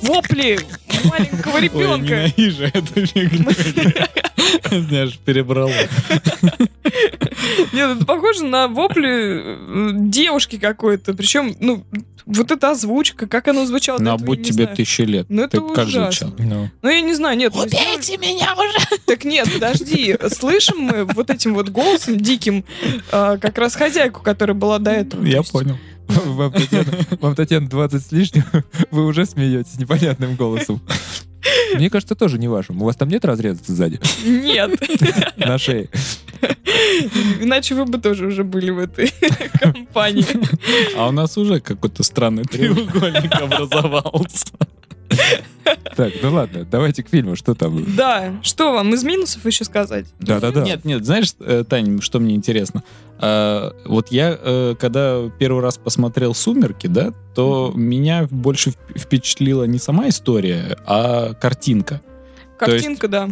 вопли 0.03 0.59
маленького 1.05 1.55
Ой, 1.57 1.61
ребенка. 1.63 2.29
ненавижу 2.39 2.65
эту 2.65 3.07
фигню. 3.07 3.51
Меня 4.71 5.03
аж 5.05 5.19
перебрало. 5.19 5.73
Нет, 7.73 7.97
это 7.97 8.05
похоже 8.05 8.45
на 8.45 8.69
вопли 8.69 9.09
э, 9.09 9.91
девушки 9.95 10.59
какой-то. 10.59 11.15
Причем, 11.15 11.57
ну, 11.61 11.85
вот 12.27 12.51
эта 12.51 12.71
озвучка, 12.71 13.27
как 13.27 13.49
она 13.49 13.67
звучала. 13.67 13.99
до 13.99 14.05
Ну, 14.05 14.11
а 14.13 14.17
будь 14.19 14.43
тебе 14.43 14.65
знаю. 14.65 14.77
тысячу 14.77 15.05
лет. 15.05 15.27
Ну, 15.29 15.43
это 15.43 15.61
как 15.61 15.87
ужасно. 15.89 16.29
звучал? 16.29 16.35
Ну. 16.39 16.71
Ну, 16.83 16.89
я 16.91 17.01
не 17.01 17.15
знаю, 17.15 17.37
нет. 17.37 17.55
Убейте 17.55 18.17
меня 18.19 18.55
уже! 18.55 19.01
Так 19.07 19.25
нет, 19.25 19.49
подожди. 19.53 20.17
Слышим 20.29 20.79
мы 20.79 21.05
вот 21.05 21.31
этим 21.31 21.55
вот 21.55 21.69
голосом 21.71 22.17
диким 22.17 22.65
а, 23.11 23.39
как 23.39 23.59
раз 23.59 23.75
хозяйку, 23.75 24.23
которая 24.23 24.55
была 24.55 24.79
до 24.79 24.93
этого. 24.93 25.25
То 25.25 25.29
Я 25.29 25.43
понял. 25.43 25.77
Вам, 26.27 26.53
Татьяна, 26.53 26.87
вам, 27.21 27.35
Татьяна, 27.35 27.69
20 27.69 28.07
с 28.07 28.13
лишним, 28.13 28.45
вы 28.91 29.07
уже 29.07 29.27
смеетесь 29.27 29.79
непонятным 29.79 30.37
голосом. 30.37 30.81
Мне 31.75 31.89
кажется, 31.89 32.15
тоже 32.15 32.39
не 32.39 32.49
вашим. 32.49 32.83
У 32.83 32.85
вас 32.85 32.97
там 32.97 33.09
нет 33.09 33.25
разреза 33.25 33.61
сзади? 33.67 34.01
Нет. 34.25 34.79
На 35.37 35.57
шее. 35.59 35.89
Иначе 37.41 37.75
вы 37.75 37.85
бы 37.87 37.99
тоже 37.99 38.27
уже 38.27 38.45
были 38.45 38.71
в 38.71 38.79
этой 38.79 39.13
компании. 39.59 40.27
А 40.97 41.09
у 41.09 41.13
нас 41.13 41.39
уже 41.39 41.61
какой-то 41.61 42.03
странный 42.03 42.45
треугольник 42.45 43.33
образовался. 43.41 44.47
Так, 45.97 46.13
ну 46.23 46.33
ладно, 46.33 46.65
давайте 46.69 47.03
к 47.03 47.09
фильму. 47.09 47.37
Что 47.37 47.55
там? 47.55 47.85
Да, 47.95 48.35
что 48.43 48.73
вам 48.73 48.95
из 48.95 49.05
минусов 49.05 49.45
еще 49.47 49.65
сказать? 49.65 50.07
Да-да-да. 50.19 50.63
Нет, 50.63 50.85
нет, 50.85 51.05
знаешь, 51.05 51.35
э, 51.41 51.65
Тань, 51.69 52.01
что 52.01 52.19
мне 52.21 52.35
интересно? 52.35 52.83
А, 53.19 53.75
Вот 53.85 54.09
я, 54.11 54.37
э, 54.41 54.75
когда 54.79 55.29
первый 55.39 55.63
раз 55.63 55.79
посмотрел 55.79 56.35
«Сумерки», 56.35 56.87
да, 56.87 57.13
то 57.35 57.73
меня 57.75 58.27
больше 58.31 58.71
вп- 58.71 58.99
впечатлила 58.99 59.65
не 59.65 59.79
сама 59.79 60.09
история, 60.09 60.77
а 60.87 61.35
картинка. 61.35 62.01
Картинка, 62.59 63.09
да. 63.09 63.29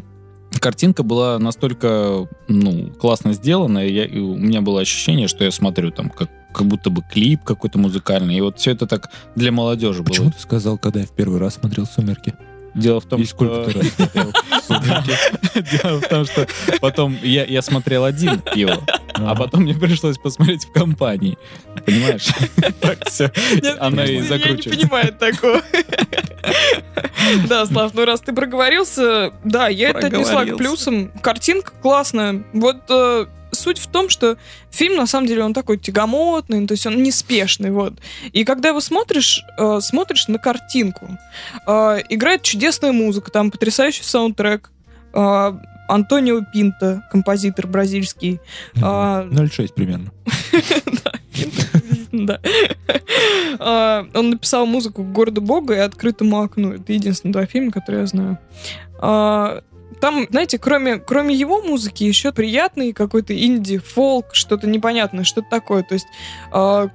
Картинка 0.60 1.02
была 1.02 1.38
настолько, 1.38 2.28
ну, 2.48 2.90
классно 3.00 3.32
сделана, 3.32 3.78
я- 3.86 4.04
и 4.06 4.18
у 4.18 4.36
меня 4.36 4.60
было 4.60 4.80
ощущение, 4.80 5.28
что 5.28 5.44
я 5.44 5.50
смотрю 5.50 5.90
там 5.90 6.08
как, 6.10 6.28
как 6.52 6.66
будто 6.66 6.90
бы 6.90 7.02
клип 7.02 7.42
какой-то 7.44 7.78
музыкальный, 7.78 8.36
и 8.36 8.40
вот 8.40 8.58
все 8.58 8.72
это 8.72 8.86
так 8.86 9.10
для 9.34 9.52
молодежи 9.52 10.02
Почему 10.02 10.26
было. 10.26 10.32
ты 10.34 10.40
сказал, 10.40 10.78
когда 10.78 11.00
я 11.00 11.06
в 11.06 11.12
первый 11.12 11.38
раз 11.40 11.54
смотрел 11.54 11.86
«Сумерки»? 11.86 12.34
Дело 12.74 13.00
в 13.00 13.06
том, 13.06 13.20
И 13.20 13.24
сколько 13.24 13.70
что... 13.70 13.80
раз 13.80 13.88
смотрел 13.92 14.32
«Сумерки»? 14.66 15.12
Дело 15.82 16.00
в 16.00 16.08
том, 16.08 16.24
что 16.26 16.46
потом 16.80 17.16
я, 17.22 17.44
я 17.44 17.62
смотрел 17.62 18.04
один 18.04 18.42
его, 18.54 18.82
а 19.14 19.34
потом 19.34 19.62
мне 19.62 19.74
пришлось 19.74 20.18
посмотреть 20.18 20.64
в 20.64 20.72
компании. 20.72 21.36
Понимаешь? 21.84 22.28
Так 22.80 23.08
все. 23.08 23.32
Нет, 23.62 23.76
Она 23.80 24.04
и 24.04 24.14
я 24.14 24.20
не 24.20 24.26
закручивается. 24.26 24.70
понимаю 24.70 25.12
такого. 25.12 25.62
Да, 27.48 27.66
Слав, 27.66 27.92
ну 27.94 28.04
раз 28.04 28.20
ты 28.20 28.32
проговорился, 28.32 29.32
да, 29.44 29.68
я 29.68 29.90
это 29.90 30.06
отнесла 30.06 30.44
к 30.44 30.56
плюсам. 30.56 31.10
Картинка 31.20 31.72
классная. 31.82 32.44
Вот 32.52 32.82
э, 32.88 33.26
суть 33.58 33.78
в 33.78 33.86
том, 33.86 34.08
что 34.08 34.36
фильм, 34.70 34.96
на 34.96 35.06
самом 35.06 35.26
деле, 35.26 35.44
он 35.44 35.54
такой 35.54 35.78
тягомотный, 35.78 36.66
то 36.66 36.72
есть 36.72 36.86
он 36.86 37.02
неспешный, 37.02 37.70
вот. 37.70 37.94
И 38.32 38.44
когда 38.44 38.70
его 38.70 38.80
смотришь, 38.80 39.44
э, 39.58 39.80
смотришь 39.80 40.28
на 40.28 40.38
картинку, 40.38 41.18
э, 41.66 41.98
играет 42.08 42.42
чудесная 42.42 42.92
музыка, 42.92 43.30
там 43.30 43.50
потрясающий 43.50 44.04
саундтрек, 44.04 44.70
э, 45.12 45.52
Антонио 45.88 46.42
Пинто, 46.52 47.02
композитор 47.10 47.66
бразильский. 47.66 48.40
А, 48.82 49.24
0,6 49.24 49.74
примерно. 49.74 50.12
Да. 52.10 52.40
А, 53.58 54.06
Он 54.14 54.30
написал 54.30 54.66
музыку 54.66 55.04
к 55.04 55.12
городу 55.12 55.40
Бога 55.40 55.74
и 55.74 55.78
открытому 55.78 56.40
окну. 56.40 56.72
Это 56.72 56.92
единственные 56.92 57.32
два 57.32 57.46
фильма, 57.46 57.70
которые 57.70 58.00
я 58.02 58.06
знаю. 58.06 58.38
Там, 60.00 60.26
знаете, 60.30 60.58
кроме, 60.58 60.98
кроме 60.98 61.34
его 61.34 61.62
музыки, 61.62 62.04
еще 62.04 62.32
приятный 62.32 62.92
какой-то 62.92 63.36
инди, 63.36 63.78
фолк, 63.78 64.26
что-то 64.32 64.68
непонятное, 64.68 65.24
что-то 65.24 65.48
такое. 65.50 65.82
То 65.82 65.94
есть 65.94 66.06
а, 66.52 66.88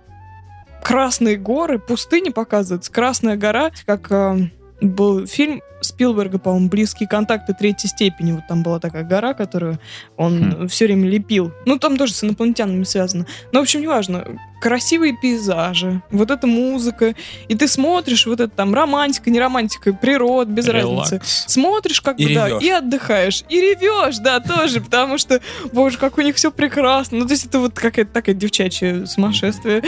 Красные 0.84 1.38
горы, 1.38 1.80
пустыни 1.80 2.30
показываются. 2.30 2.92
Красная 2.92 3.38
гора, 3.38 3.72
как 3.86 4.12
а, 4.12 4.38
был 4.82 5.26
фильм 5.26 5.62
Спилберга, 5.80 6.40
по-моему, 6.40 6.68
«Близкие 6.68 7.08
контакты 7.08 7.54
третьей 7.54 7.90
степени». 7.90 8.34
Вот 8.34 8.48
там 8.48 8.64
была 8.64 8.80
такая 8.80 9.04
гора, 9.04 9.34
которую 9.34 9.80
он 10.18 10.68
все 10.68 10.86
время 10.86 11.10
лепил. 11.10 11.54
Ну, 11.66 11.80
там 11.80 11.98
тоже 11.98 12.14
с 12.14 12.24
инопланетянами 12.24 12.84
связано. 12.84 13.26
Но, 13.54 13.60
в 13.60 13.64
общем, 13.64 13.82
неважно. 13.82 14.26
Красивые 14.64 15.12
пейзажи, 15.12 16.02
вот 16.10 16.32
эта 16.32 16.48
музыка. 16.48 17.16
И 17.50 17.56
ты 17.56 17.68
смотришь, 17.68 18.26
вот 18.26 18.40
это 18.40 18.48
там 18.56 18.74
романтика, 18.74 19.30
не 19.30 19.38
романтика, 19.38 19.92
природа, 19.92 20.50
без 20.50 20.70
разницы. 20.70 21.16
Релакс. 21.16 21.44
Смотришь, 21.48 22.00
как 22.00 22.18
И 22.18 22.28
бы, 22.28 22.34
да, 22.34 22.48
ревешь. 22.48 22.64
и 22.64 22.70
отдыхаешь. 22.70 23.44
И 23.50 23.60
ревешь, 23.60 24.20
да, 24.20 24.40
тоже, 24.40 24.80
потому 24.80 25.18
что, 25.18 25.42
боже, 25.74 25.98
как 25.98 26.18
у 26.18 26.22
них 26.22 26.38
все 26.38 26.50
прекрасно. 26.50 27.18
Ну, 27.18 27.26
то 27.26 27.34
есть 27.34 27.46
это 27.48 27.60
вот 27.60 27.74
какая-то 27.74 28.14
такая 28.14 28.36
девчачье 28.36 29.06
сумасшествие. 29.06 29.84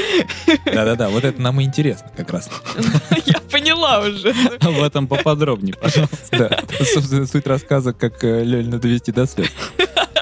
Да-да-да, 0.66 1.08
вот 1.08 1.24
это 1.24 1.42
нам 1.42 1.62
и 1.62 1.64
интересно 1.64 2.12
как 2.14 2.32
раз. 2.34 2.50
Я 3.26 3.40
поняла 3.50 4.02
уже. 4.02 4.36
Об 4.60 4.80
этом 4.84 5.08
поподробнее, 5.08 5.76
пожалуйста. 5.76 6.18
Да, 6.32 6.60
собственно, 6.84 7.26
суть 7.26 7.48
рассказа, 7.48 7.94
как 7.94 8.22
э, 8.26 8.44
Лёльна 8.44 8.78
довести 8.78 9.14
до 9.14 9.26
слез. 9.26 9.48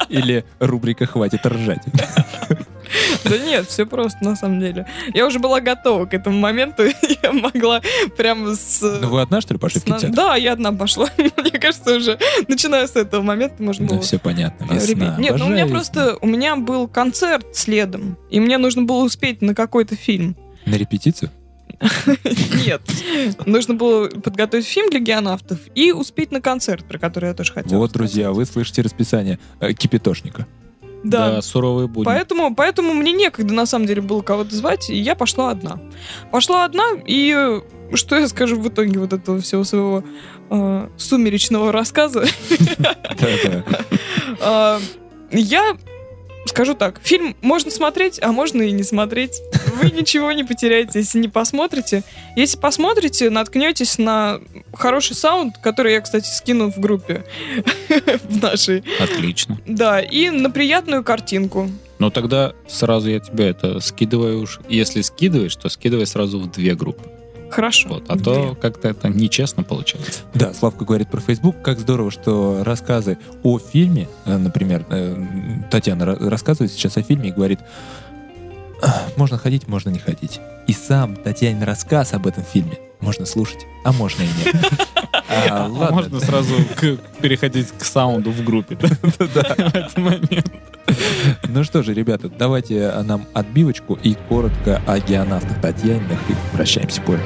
Или 0.10 0.46
рубрика 0.60 1.08
«Хватит 1.08 1.44
ржать». 1.44 1.82
Да 3.24 3.38
нет, 3.38 3.68
все 3.68 3.86
просто, 3.86 4.24
на 4.24 4.36
самом 4.36 4.60
деле. 4.60 4.86
Я 5.14 5.26
уже 5.26 5.40
была 5.40 5.62
готова 5.62 6.06
к 6.06 6.14
этому 6.14 6.38
моменту. 6.40 6.84
Я 7.24 7.32
могла 7.32 7.82
прямо 8.18 8.56
с... 8.56 8.82
Ну 8.82 9.10
вы 9.10 9.22
одна, 9.22 9.42
что 9.42 9.54
ли, 9.54 9.60
пошли 9.60 9.82
в 9.82 9.86
кинотеатр? 9.86 10.16
Да, 10.16 10.36
я 10.36 10.54
одна 10.54 10.72
пошла. 10.72 11.10
Мне 11.18 11.52
кажется, 11.52 11.96
уже 11.96 12.20
начиная 12.48 12.88
с 12.88 12.96
этого 12.96 13.22
момента 13.22 13.62
можно 13.64 13.88
Да, 13.88 13.96
было... 13.96 14.04
все 14.04 14.20
понятно, 14.20 14.68
а, 14.70 14.76
весна. 14.76 14.88
ребят, 14.94 15.18
Нет, 15.20 15.36
ну 15.38 15.46
у 15.48 15.50
меня 15.50 15.68
просто... 15.68 16.18
У 16.22 16.28
меня 16.28 16.56
был 16.56 16.88
концерт 16.88 17.46
следом, 17.54 18.18
и 18.30 18.40
мне 18.40 18.58
нужно 18.58 18.84
было 18.84 19.04
успеть 19.04 19.42
на 19.42 19.56
какой-то 19.56 19.96
фильм. 19.96 20.36
На 20.66 20.76
репетицию? 20.76 21.32
Нет. 22.66 22.82
Нужно 23.46 23.74
было 23.74 24.08
подготовить 24.08 24.66
фильм 24.66 24.90
для 24.90 25.00
геонавтов 25.00 25.60
и 25.76 25.92
успеть 25.92 26.32
на 26.32 26.42
концерт, 26.42 26.86
про 26.86 26.98
который 26.98 27.30
я 27.30 27.34
тоже 27.34 27.54
хотела 27.54 27.80
Вот, 27.80 27.92
друзья, 27.92 28.32
вы 28.32 28.46
слышите 28.46 28.82
расписание 28.82 29.40
э, 29.60 29.74
кипятошника. 29.74 30.48
Да. 31.04 31.32
Да, 31.32 31.42
суровые 31.42 31.88
будни. 31.88 32.06
Поэтому, 32.06 32.56
поэтому 32.56 32.94
мне 32.94 33.12
некогда 33.12 33.54
на 33.54 33.66
самом 33.66 33.86
деле 33.86 34.02
было 34.02 34.22
кого-то 34.22 34.56
звать, 34.56 34.90
и 34.90 34.96
я 34.96 35.16
пошла 35.16 35.52
одна. 35.52 35.80
Пошла 36.32 36.66
одна, 36.66 36.84
и 37.06 37.62
что 37.94 38.18
я 38.18 38.28
скажу 38.28 38.60
в 38.60 38.68
итоге 38.68 39.00
вот 39.00 39.14
этого 39.14 39.40
всего 39.42 39.64
своего 39.64 40.04
э, 40.50 40.90
сумеречного 40.98 41.72
рассказа? 41.72 42.26
А, 44.42 44.80
Я 45.32 45.78
скажу 46.46 46.74
так, 46.74 47.00
фильм 47.04 47.36
можно 47.42 47.72
смотреть, 47.72 48.20
а 48.22 48.32
можно 48.32 48.62
и 48.62 48.72
не 48.72 48.84
смотреть. 48.84 49.42
Вы 49.82 49.92
ничего 49.92 50.32
не 50.32 50.44
потеряете, 50.44 51.00
если 51.00 51.20
не 51.20 51.28
посмотрите. 51.28 52.04
Если 52.36 52.58
посмотрите, 52.58 53.30
наткнетесь 53.30 53.98
на 53.98 54.40
хороший 54.74 55.16
саунд, 55.16 55.58
который 55.58 55.94
я, 55.94 56.02
кстати, 56.02 56.28
скинул 56.28 56.72
в 56.72 56.80
группе 56.80 57.26
в 58.24 58.42
нашей. 58.42 58.84
Отлично. 59.00 59.60
Да, 59.66 60.00
и 60.02 60.30
на 60.30 60.50
приятную 60.50 61.04
картинку. 61.04 61.70
Но 62.00 62.10
тогда 62.10 62.54
сразу 62.68 63.10
я 63.10 63.20
тебя 63.20 63.50
это 63.50 63.80
скидываю 63.80 64.42
уж. 64.42 64.60
Если 64.68 65.02
скидываешь, 65.02 65.56
то 65.56 65.70
скидывай 65.70 66.06
сразу 66.06 66.40
в 66.40 66.52
две 66.52 66.76
группы. 66.76 67.04
Хорошо. 67.54 67.90
Вот, 67.90 68.06
а 68.10 68.18
то 68.18 68.56
как-то 68.60 68.90
это 68.90 69.10
нечестно 69.10 69.64
получается. 69.64 70.22
Да, 70.34 70.54
Славка 70.54 70.86
говорит 70.86 71.10
про 71.10 71.22
Facebook. 71.22 71.62
Как 71.62 71.80
здорово, 71.80 72.10
что 72.12 72.64
рассказы 72.64 73.18
о 73.44 73.60
фильме, 73.60 74.08
э, 74.26 74.38
например, 74.38 74.86
э, 74.90 75.16
Татьяна 75.70 76.04
ра- 76.04 76.30
рассказывает 76.30 76.72
сейчас 76.72 76.98
о 76.98 77.04
фильме 77.04 77.30
и 77.30 77.32
говорит, 77.32 77.60
«А, 78.82 79.04
можно 79.16 79.38
ходить, 79.38 79.68
можно 79.68 79.90
не 79.90 80.00
ходить. 80.00 80.40
И 80.68 80.74
сам 80.74 81.16
Татьянин 81.16 81.64
рассказ 81.64 82.14
об 82.14 82.28
этом 82.28 82.44
фильме 82.44 82.78
можно 83.00 83.26
слушать, 83.26 83.66
а 83.84 83.92
можно 83.92 84.24
и 84.24 84.28
нет. 84.46 84.56
А, 85.50 85.66
А 85.66 85.68
можно 85.92 86.20
сразу 86.20 86.54
к- 86.76 86.98
переходить 87.22 87.68
к 87.78 87.84
саунду 87.86 88.30
в 88.32 88.44
группе. 88.44 88.76
да? 88.82 88.88
В 89.20 89.76
этот 89.76 89.98
момент. 89.98 90.52
Ну 91.48 91.64
что 91.64 91.84
же, 91.84 91.94
ребята, 91.94 92.30
давайте 92.30 92.92
нам 93.04 93.26
отбивочку 93.34 93.98
и 94.02 94.16
коротко 94.30 94.82
о 94.88 95.00
геонавтах 95.00 95.62
Татьяниных 95.62 96.20
и 96.30 96.56
прощаемся 96.56 97.02
позже. 97.02 97.24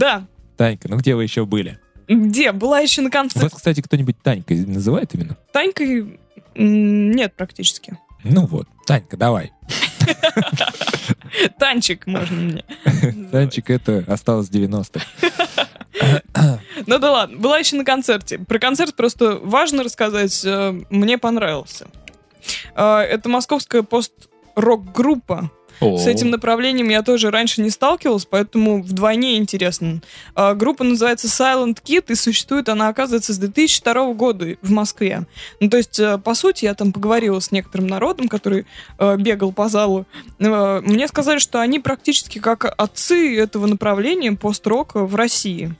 Да. 0.00 0.24
Танька, 0.56 0.88
ну 0.88 0.96
где 0.96 1.14
вы 1.14 1.22
еще 1.24 1.44
были? 1.46 1.78
Где? 2.08 2.52
Была 2.52 2.80
еще 2.80 3.02
на 3.02 3.06
Вас, 3.08 3.12
концерте. 3.12 3.54
кстати, 3.54 3.80
кто-нибудь 3.82 4.16
Танькой 4.22 4.64
называет 4.66 5.14
именно? 5.14 5.36
Танькой 5.52 6.18
нет 6.56 7.34
практически. 7.36 7.96
Ну 8.24 8.46
вот, 8.46 8.66
Танька, 8.86 9.16
давай. 9.16 9.52
Танчик 11.58 12.06
можно 12.06 12.36
мне. 12.36 12.64
Танчик 13.30 13.70
это 13.70 14.04
осталось 14.08 14.48
90 14.48 15.00
Ну 16.86 16.98
да 16.98 17.12
ладно, 17.12 17.36
была 17.38 17.58
еще 17.58 17.76
на 17.76 17.84
концерте. 17.84 18.38
Про 18.38 18.58
концерт 18.58 18.96
просто 18.96 19.36
важно 19.36 19.82
рассказать. 19.84 20.42
э, 20.44 20.80
Мне 20.90 21.18
понравился. 21.18 21.86
Э, 22.74 22.98
Это 23.00 23.28
московская 23.28 23.82
пост-рок-группа. 23.82 25.50
С 25.98 26.06
этим 26.06 26.30
направлением 26.30 26.88
я 26.90 27.02
тоже 27.02 27.30
раньше 27.30 27.62
не 27.62 27.70
сталкивалась, 27.70 28.26
поэтому 28.26 28.82
вдвойне 28.82 29.36
интересно. 29.38 30.00
А, 30.34 30.54
Группа 30.54 30.84
называется 30.84 31.26
Silent 31.26 31.78
Kid, 31.82 32.04
и 32.08 32.14
существует 32.14 32.68
она, 32.68 32.88
оказывается, 32.88 33.32
с 33.32 33.38
2002 33.38 34.12
года 34.14 34.56
в 34.60 34.70
Москве. 34.70 35.26
Ну, 35.60 35.70
то 35.70 35.76
есть, 35.78 35.98
э, 35.98 36.18
по 36.18 36.34
сути, 36.34 36.66
я 36.66 36.74
там 36.74 36.92
поговорила 36.92 37.40
с 37.40 37.50
некоторым 37.50 37.86
народом, 37.86 38.28
который 38.28 38.66
э, 38.98 39.16
бегал 39.16 39.52
по 39.52 39.68
залу. 39.68 40.06
Э, 40.38 40.80
Мне 40.84 41.08
сказали, 41.08 41.38
что 41.38 41.60
они 41.60 41.78
практически 41.80 42.38
как 42.38 42.64
отцы 42.76 43.36
этого 43.38 43.66
направления 43.66 44.32
пост-рока 44.32 45.04
в 45.06 45.14
России. 45.14 45.74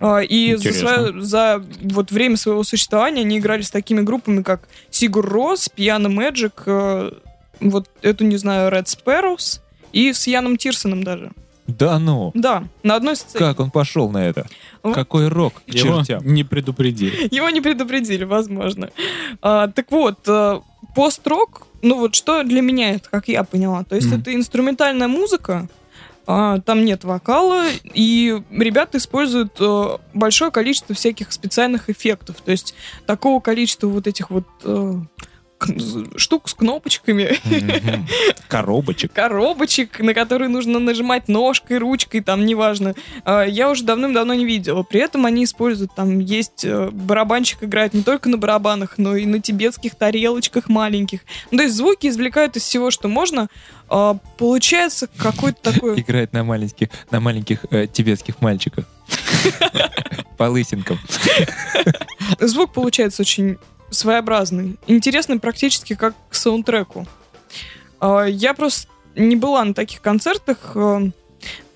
А, 0.00 0.20
И 0.20 0.54
за, 0.54 0.62
свое- 0.72 1.20
за 1.20 1.64
вот 1.82 2.12
время 2.12 2.36
своего 2.36 2.62
существования 2.62 3.22
они 3.22 3.38
играли 3.38 3.62
с 3.62 3.70
такими 3.70 4.02
группами, 4.02 4.42
как 4.42 4.68
Сигур 4.90 5.26
Рос, 5.28 5.68
Пьяно 5.68 6.08
Мэджик, 6.08 6.62
вот 7.60 7.88
эту, 8.02 8.24
не 8.24 8.36
знаю, 8.36 8.70
Red 8.72 8.84
Sparrows, 8.86 9.60
и 9.92 10.12
с 10.12 10.26
Яном 10.26 10.56
Тирсоном 10.56 11.02
даже. 11.04 11.30
Да 11.66 11.98
ну, 11.98 12.30
Да, 12.34 12.64
на 12.82 12.96
одной 12.96 13.16
сцене. 13.16 13.38
как 13.38 13.58
он 13.60 13.70
пошел 13.70 14.10
на 14.10 14.18
это? 14.18 14.46
Вот. 14.82 14.94
Какой 14.94 15.28
рок 15.28 15.54
к 15.66 15.72
Его 15.72 15.98
чертям. 15.98 16.22
не 16.26 16.44
предупредили. 16.44 17.28
Его 17.34 17.48
не 17.48 17.62
предупредили, 17.62 18.24
возможно. 18.24 18.90
А, 19.40 19.68
так 19.68 19.90
вот, 19.90 20.18
э, 20.26 20.60
пост-рок, 20.94 21.66
ну 21.80 21.96
вот 21.98 22.14
что 22.14 22.42
для 22.42 22.60
меня 22.60 22.90
это, 22.94 23.08
как 23.08 23.28
я 23.28 23.44
поняла, 23.44 23.82
то 23.84 23.94
есть 23.96 24.08
Мгм. 24.08 24.20
это 24.20 24.34
инструментальная 24.34 25.08
музыка, 25.08 25.68
а, 26.26 26.60
там 26.60 26.84
нет 26.84 27.04
вокала, 27.04 27.64
и 27.82 28.42
ребята 28.50 28.98
используют 28.98 29.56
э, 29.60 29.98
большое 30.12 30.50
количество 30.50 30.94
всяких 30.94 31.32
специальных 31.32 31.88
эффектов, 31.88 32.36
то 32.44 32.50
есть 32.50 32.74
такого 33.06 33.40
количества 33.40 33.88
вот 33.88 34.06
этих 34.06 34.30
вот 34.30 34.44
э, 34.64 34.94
штук 36.16 36.48
с 36.48 36.54
кнопочками. 36.54 37.38
Коробочек. 38.48 39.12
коробочек, 39.12 40.00
на 40.00 40.14
которые 40.14 40.48
нужно 40.48 40.78
нажимать 40.78 41.28
ножкой, 41.28 41.78
ручкой, 41.78 42.20
там, 42.20 42.44
неважно. 42.44 42.94
А, 43.24 43.42
Я 43.42 43.70
уже 43.70 43.84
давным-давно 43.84 44.34
не 44.34 44.44
видела. 44.44 44.82
При 44.82 45.00
этом 45.00 45.26
они 45.26 45.44
используют, 45.44 45.94
там, 45.94 46.18
есть 46.18 46.64
э, 46.64 46.90
барабанщик 46.90 47.64
играет 47.64 47.94
не 47.94 48.02
только 48.02 48.28
на 48.28 48.36
барабанах, 48.36 48.98
но 48.98 49.16
и 49.16 49.26
на 49.26 49.40
тибетских 49.40 49.94
тарелочках 49.94 50.68
маленьких. 50.68 51.20
Ну, 51.50 51.58
то 51.58 51.64
есть 51.64 51.76
звуки 51.76 52.06
извлекают 52.06 52.56
из 52.56 52.62
всего, 52.62 52.90
что 52.90 53.08
можно. 53.08 53.48
А, 53.88 54.16
Получается 54.38 55.08
какой-то 55.16 55.72
такой... 55.72 56.00
Играет 56.04 56.32
на 56.32 56.44
маленьких, 56.44 56.88
на 57.10 57.20
маленьких 57.20 57.64
э, 57.70 57.86
тибетских 57.86 58.40
мальчиках. 58.40 58.84
По 60.38 60.44
лысинкам. 60.44 60.98
Звук 62.40 62.72
получается 62.72 63.22
очень 63.22 63.58
своеобразный. 63.94 64.76
Интересный 64.86 65.38
практически 65.38 65.94
как 65.94 66.14
к 66.28 66.34
саундтреку. 66.34 67.06
А, 68.00 68.24
Я 68.24 68.54
просто 68.54 68.88
не 69.16 69.36
была 69.36 69.64
на 69.64 69.74
таких 69.74 70.00
концертах. 70.00 70.72
А, 70.74 71.02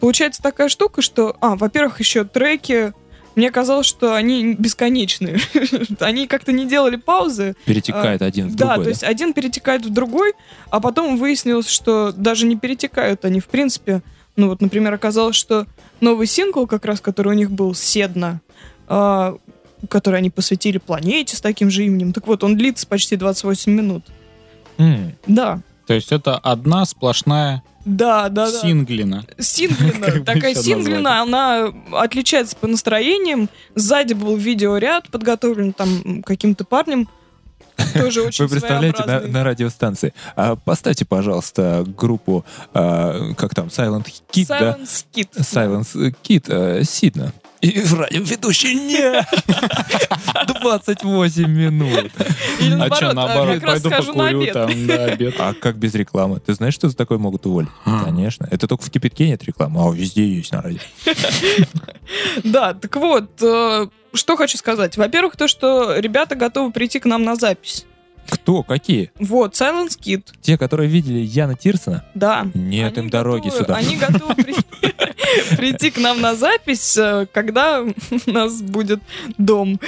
Получается 0.00 0.42
такая 0.42 0.68
штука, 0.68 1.02
что... 1.02 1.36
А, 1.40 1.56
во-первых, 1.56 2.00
еще 2.00 2.24
треки... 2.24 2.92
Мне 3.34 3.52
казалось, 3.52 3.86
что 3.86 4.14
они 4.16 4.54
бесконечные. 4.58 5.38
Они 6.00 6.26
как-то 6.26 6.50
не 6.50 6.66
делали 6.66 6.96
паузы. 6.96 7.54
Перетекает 7.66 8.20
А, 8.20 8.24
один 8.24 8.48
в 8.48 8.56
да, 8.56 8.66
другой. 8.74 8.84
то 8.84 8.90
есть 8.90 9.04
один 9.04 9.32
перетекает 9.32 9.86
в 9.86 9.90
другой, 9.90 10.32
а 10.70 10.80
потом 10.80 11.16
выяснилось, 11.16 11.68
что 11.68 12.10
даже 12.10 12.46
не 12.46 12.56
перетекают 12.56 13.24
они. 13.24 13.38
В 13.38 13.46
принципе, 13.46 14.02
ну 14.34 14.48
вот, 14.48 14.60
например, 14.60 14.92
оказалось, 14.92 15.36
что 15.36 15.66
новый 16.00 16.26
сингл, 16.26 16.66
как 16.66 16.84
раз, 16.84 17.00
который 17.00 17.28
у 17.28 17.36
них 17.36 17.52
был, 17.52 17.76
«Седна», 17.76 18.40
который 19.88 20.18
они 20.18 20.30
посвятили 20.30 20.78
планете 20.78 21.36
с 21.36 21.40
таким 21.40 21.70
же 21.70 21.84
именем, 21.84 22.12
так 22.12 22.26
вот, 22.26 22.44
он 22.44 22.56
длится 22.56 22.86
почти 22.86 23.16
28 23.16 23.72
минут. 23.72 24.04
М, 24.78 25.12
Да, 25.26 25.60
То 25.86 25.94
есть 25.94 26.12
это 26.12 26.36
одна 26.36 26.84
сплошная 26.84 27.62
да, 27.84 28.28
да, 28.28 28.50
да. 28.50 28.60
синглина. 28.60 29.24
Синглина. 29.38 30.24
Такая 30.24 30.54
синглина, 30.54 31.22
она 31.22 31.72
отличается 31.92 32.54
по 32.56 32.66
настроениям. 32.66 33.48
Сзади 33.74 34.12
был 34.12 34.36
видеоряд 34.36 35.08
подготовлен 35.08 35.72
там 35.72 36.22
каким-то 36.22 36.64
парнем. 36.64 37.08
Тоже 37.94 38.22
очень 38.26 38.44
Вы 38.44 38.50
представляете 38.50 39.04
на, 39.04 39.20
на 39.20 39.44
радиостанции. 39.44 40.12
А, 40.36 40.56
поставьте, 40.56 41.06
пожалуйста, 41.06 41.84
группу, 41.86 42.44
а, 42.74 43.32
как 43.36 43.54
там, 43.54 43.68
Silent 43.68 44.06
Kid, 44.32 44.46
да? 44.48 44.76
Silence 44.78 45.06
Kid. 45.14 45.28
Silence 45.38 46.14
Kid, 46.22 46.44
э, 46.48 46.84
Сидна. 46.84 47.32
И 47.60 47.80
радиоведущий, 47.80 48.74
нет! 48.74 49.26
28 50.60 51.46
минут. 51.48 52.10
Или 52.60 52.80
А 52.80 52.94
что, 52.94 53.12
наоборот, 53.12 53.62
раз 53.62 53.82
пойду 53.82 53.90
на 53.90 53.96
покурю 54.02 54.40
обед. 54.42 54.52
там, 54.52 54.86
да, 54.86 55.04
обед. 55.06 55.34
А 55.38 55.54
как 55.54 55.76
без 55.76 55.94
рекламы? 55.94 56.40
Ты 56.40 56.54
знаешь, 56.54 56.74
что 56.74 56.88
за 56.88 56.96
такое 56.96 57.18
могут 57.18 57.46
уволить? 57.46 57.68
Конечно. 58.04 58.46
Это 58.50 58.68
только 58.68 58.84
в 58.84 58.90
кипятке 58.90 59.28
нет 59.28 59.42
рекламы, 59.44 59.80
а 59.82 59.90
везде 59.92 60.26
есть 60.26 60.52
на 60.52 60.62
радио. 60.62 60.80
Да, 62.44 62.72
так 62.74 62.96
вот, 62.96 63.42
э, 63.42 63.86
что 64.14 64.36
хочу 64.36 64.56
сказать. 64.56 64.96
Во-первых, 64.96 65.36
то, 65.36 65.46
что 65.48 65.98
ребята 65.98 66.34
готовы 66.36 66.72
прийти 66.72 67.00
к 67.00 67.04
нам 67.04 67.22
на 67.24 67.36
запись. 67.36 67.84
Кто? 68.28 68.62
Какие? 68.62 69.10
Вот, 69.18 69.54
Silence 69.54 69.98
Kid, 70.00 70.22
Те, 70.40 70.56
которые 70.58 70.88
видели 70.88 71.18
Яна 71.18 71.54
Тирсона? 71.56 72.04
да. 72.14 72.46
Нет 72.54 72.96
Они 72.98 73.06
им 73.06 73.10
дороги 73.10 73.48
готовы- 73.48 73.58
сюда. 73.58 73.74
Они 73.76 73.96
готовы 73.96 74.34
при- 74.34 74.54
прийти 75.56 75.90
к 75.90 75.98
нам 75.98 76.20
на 76.20 76.34
запись, 76.34 76.96
э, 76.96 77.26
когда 77.32 77.82
у 78.26 78.30
нас 78.30 78.60
будет 78.62 79.00
дом. 79.38 79.80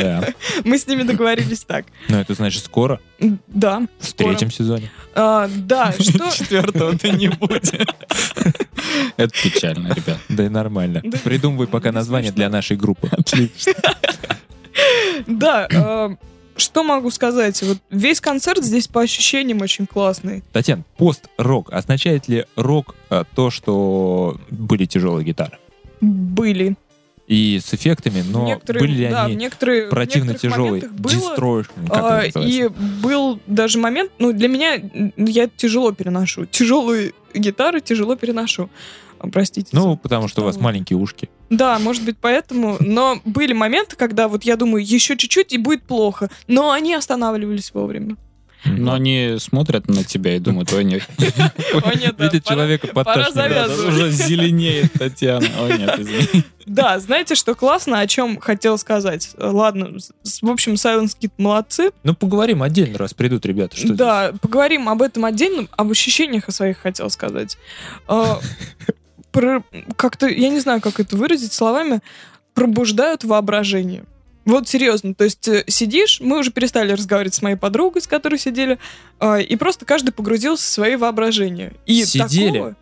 Да. 0.00 0.24
Мы 0.64 0.78
с 0.78 0.86
ними 0.86 1.02
договорились 1.02 1.64
так. 1.64 1.86
Но 2.08 2.20
это 2.20 2.34
значит 2.34 2.62
скоро, 2.64 3.00
Да, 3.48 3.82
в 3.98 4.06
скоро. 4.06 4.28
третьем 4.28 4.50
сезоне. 4.50 4.90
А, 5.14 5.48
Да, 5.48 5.92
что... 5.92 6.30
Четвертого-то 6.30 7.10
не 7.10 7.28
будет. 7.28 7.74
Это 9.16 9.30
печально, 9.42 9.88
ребят. 9.92 10.18
Да 10.28 10.46
и 10.46 10.48
нормально. 10.48 11.02
Придумывай 11.24 11.66
пока 11.66 11.90
название 11.92 12.30
для 12.32 12.48
нашей 12.48 12.76
группы. 12.76 13.08
Отлично. 13.10 13.74
Да, 15.26 15.66
э, 15.70 16.16
что 16.56 16.82
могу 16.82 17.10
сказать? 17.10 17.62
Вот 17.62 17.78
весь 17.90 18.20
концерт 18.20 18.64
здесь 18.64 18.88
по 18.88 19.00
ощущениям 19.02 19.60
очень 19.60 19.86
классный. 19.86 20.42
Татьяна, 20.52 20.84
пост-рок. 20.96 21.72
Означает 21.72 22.28
ли 22.28 22.46
рок 22.56 22.94
а, 23.10 23.24
то, 23.34 23.50
что 23.50 24.38
были 24.50 24.84
тяжелые 24.84 25.24
гитары? 25.24 25.58
Были. 26.00 26.76
И 27.28 27.60
с 27.64 27.72
эффектами, 27.72 28.22
но 28.28 28.44
Некоторые- 28.46 28.80
были 28.82 28.92
ли 29.04 29.08
да, 29.08 29.24
они 29.24 29.36
некоторые, 29.36 29.86
противно 29.86 30.34
тяжелые? 30.34 30.82
как 30.82 30.92
А, 31.88 32.24
и 32.26 32.68
был 32.68 33.40
даже 33.46 33.78
момент, 33.78 34.10
ну, 34.18 34.32
для 34.32 34.48
меня, 34.48 34.74
я 35.16 35.48
тяжело 35.48 35.92
переношу. 35.92 36.46
Тяжелые 36.46 37.12
гитары 37.32 37.80
тяжело 37.80 38.16
переношу. 38.16 38.68
А, 39.22 39.28
Простите. 39.28 39.68
Ну, 39.72 39.92
за- 39.92 39.96
потому 39.96 40.28
что 40.28 40.42
у 40.42 40.44
вас 40.44 40.58
маленькие 40.58 40.98
ушки. 40.98 41.30
Да, 41.48 41.78
может 41.78 42.02
быть, 42.04 42.16
поэтому. 42.20 42.76
Но 42.80 43.20
были 43.24 43.52
моменты, 43.52 43.96
когда 43.96 44.28
вот 44.28 44.42
я 44.44 44.56
думаю, 44.56 44.84
еще 44.84 45.16
чуть-чуть 45.16 45.52
и 45.52 45.58
будет 45.58 45.84
плохо. 45.84 46.28
Но 46.48 46.72
они 46.72 46.94
останавливались 46.94 47.72
вовремя. 47.72 48.16
Но 48.64 48.92
они 48.92 49.38
смотрят 49.40 49.88
на 49.88 50.04
тебя 50.04 50.36
и 50.36 50.38
думают, 50.38 50.72
ой, 50.72 50.84
нет, 50.84 51.02
О, 51.18 51.98
нет, 51.98 52.14
да, 52.16 52.26
Видит 52.26 52.44
пора- 52.44 52.54
человека 52.54 52.86
подташнивает. 52.86 53.76
уже 53.88 54.08
зеленеет 54.12 54.92
Татьяна. 54.92 55.44
Ой, 55.62 55.78
нет, 55.78 55.98
извини. 55.98 56.44
Да, 56.64 57.00
знаете, 57.00 57.34
что 57.34 57.56
классно, 57.56 57.98
о 57.98 58.06
чем 58.06 58.38
хотел 58.38 58.78
сказать? 58.78 59.30
Ладно, 59.36 59.96
в 60.42 60.48
общем, 60.48 60.74
Silence 60.74 61.16
Kid 61.20 61.32
молодцы. 61.38 61.90
Ну, 62.04 62.14
поговорим 62.14 62.62
отдельно, 62.62 62.98
раз 62.98 63.14
придут 63.14 63.44
ребята. 63.46 63.76
Что 63.76 63.94
да, 63.94 64.32
поговорим 64.40 64.88
об 64.88 65.02
этом 65.02 65.24
отдельно, 65.24 65.66
об 65.76 65.90
ощущениях 65.90 66.48
о 66.48 66.52
своих 66.52 66.78
хотел 66.78 67.10
сказать. 67.10 67.58
Про- 69.32 69.64
Как-то, 69.96 70.28
я 70.28 70.48
не 70.50 70.60
знаю, 70.60 70.80
как 70.80 71.00
это 71.00 71.16
выразить 71.16 71.52
словами, 71.52 72.00
пробуждают 72.54 73.24
воображение. 73.24 74.04
Вот 74.44 74.68
серьезно, 74.68 75.14
то 75.14 75.24
есть 75.24 75.46
э, 75.48 75.64
сидишь, 75.68 76.20
мы 76.20 76.40
уже 76.40 76.50
перестали 76.50 76.92
разговаривать 76.92 77.34
с 77.34 77.42
моей 77.42 77.54
подругой, 77.56 78.02
с 78.02 78.06
которой 78.08 78.38
сидели, 78.38 78.78
а, 79.20 79.38
и 79.38 79.54
просто 79.56 79.84
каждый 79.84 80.10
погрузился 80.12 80.64
в 80.64 80.68
свои 80.68 80.96
воображения. 80.96 81.72
И 81.86 82.04
Сидели? 82.04 82.52
такого- 82.52 82.76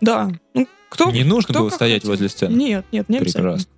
Да. 0.00 0.30
Ну, 0.54 0.68
кто? 0.88 1.10
Не 1.10 1.24
нужно 1.24 1.52
кто 1.52 1.62
было 1.64 1.70
стоять 1.70 2.02
хотел. 2.02 2.10
возле 2.12 2.28
сцены. 2.28 2.54
Нет, 2.54 2.84
нет, 2.92 3.08
не 3.08 3.18
обязательно. 3.18 3.42
Прекрасно. 3.54 3.72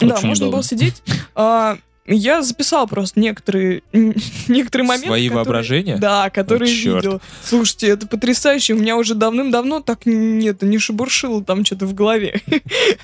Да, 0.00 0.14
Очень 0.16 0.26
можно 0.28 0.44
удобно. 0.46 0.56
было 0.58 0.62
сидеть. 0.64 1.02
А, 1.36 1.78
Я 2.06 2.42
записал 2.42 2.86
просто 2.86 3.18
некоторые, 3.20 3.82
некоторые 4.48 4.86
моменты. 4.86 5.08
Свои 5.08 5.28
которые- 5.28 5.44
воображения? 5.44 5.96
Да, 5.98 6.30
которые 6.30 6.70
О, 6.70 6.96
видел. 6.96 7.20
Слушайте, 7.42 7.88
это 7.88 8.06
потрясающе. 8.06 8.74
У 8.74 8.78
меня 8.78 8.96
уже 8.96 9.14
давным-давно 9.14 9.80
так 9.80 10.06
нет, 10.06 10.62
не 10.62 10.78
шебуршило 10.78 11.42
там 11.44 11.64
что-то 11.64 11.86
в 11.86 11.94
голове. 11.94 12.40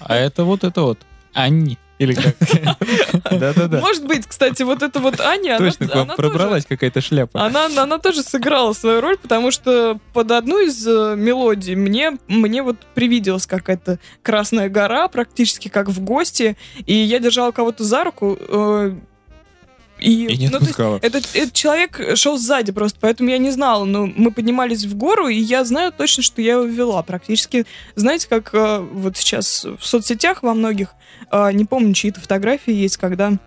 А 0.00 0.16
это 0.16 0.44
вот 0.44 0.64
это 0.64 0.82
вот. 0.82 0.98
Они. 1.32 1.78
Или 2.02 2.14
как? 2.14 2.34
Да-да-да. 3.30 3.78
Может 3.78 4.04
быть, 4.06 4.26
кстати, 4.26 4.64
вот 4.64 4.82
эта 4.82 4.98
вот 4.98 5.20
Аня, 5.20 5.56
она- 5.56 5.70
Точно, 5.70 5.86
к 5.86 5.94
вам 5.94 6.02
она 6.04 6.16
пробралась 6.16 6.66
какая-то 6.66 7.00
шляпа. 7.00 7.40
Она, 7.44 7.66
она 7.66 7.98
тоже 7.98 8.22
сыграла 8.24 8.72
свою 8.72 9.00
роль, 9.00 9.16
потому 9.18 9.52
что 9.52 10.00
под 10.12 10.32
одну 10.32 10.58
из 10.58 10.84
э, 10.84 11.14
мелодий 11.16 11.76
мне, 11.76 12.18
мне 12.26 12.64
вот 12.64 12.76
привиделась 12.94 13.46
какая-то 13.46 14.00
красная 14.22 14.68
гора, 14.68 15.06
практически 15.06 15.68
как 15.68 15.88
в 15.88 16.00
гости, 16.00 16.56
и 16.86 16.92
я 16.94 17.20
держала 17.20 17.52
кого-то 17.52 17.84
за 17.84 18.02
руку, 18.02 18.36
э, 18.36 18.94
и, 20.02 20.26
И 20.26 20.36
не 20.36 20.46
ну, 20.48 20.58
то 20.58 20.64
есть 20.64 20.72
отпускала. 20.72 20.98
Этот, 21.02 21.28
этот 21.34 21.52
человек 21.52 22.00
шел 22.16 22.38
сзади 22.38 22.72
просто, 22.72 22.98
поэтому 23.00 23.30
я 23.30 23.38
не 23.38 23.50
знала. 23.50 23.84
Но 23.84 24.06
мы 24.06 24.32
поднимались 24.32 24.84
в 24.84 24.96
гору, 24.96 25.28
и 25.28 25.36
я 25.36 25.64
знаю 25.64 25.92
точно, 25.92 26.22
что 26.22 26.42
я 26.42 26.54
его 26.54 26.64
вела. 26.64 27.02
Практически, 27.02 27.66
знаете, 27.94 28.28
как 28.28 28.50
э, 28.52 28.78
вот 28.78 29.16
сейчас 29.16 29.64
в 29.64 29.84
соцсетях 29.84 30.42
во 30.42 30.54
многих, 30.54 30.88
э, 31.30 31.52
не 31.52 31.64
помню, 31.64 31.94
чьи-то 31.94 32.20
фотографии 32.20 32.72
есть, 32.72 32.96
когда 32.96 33.38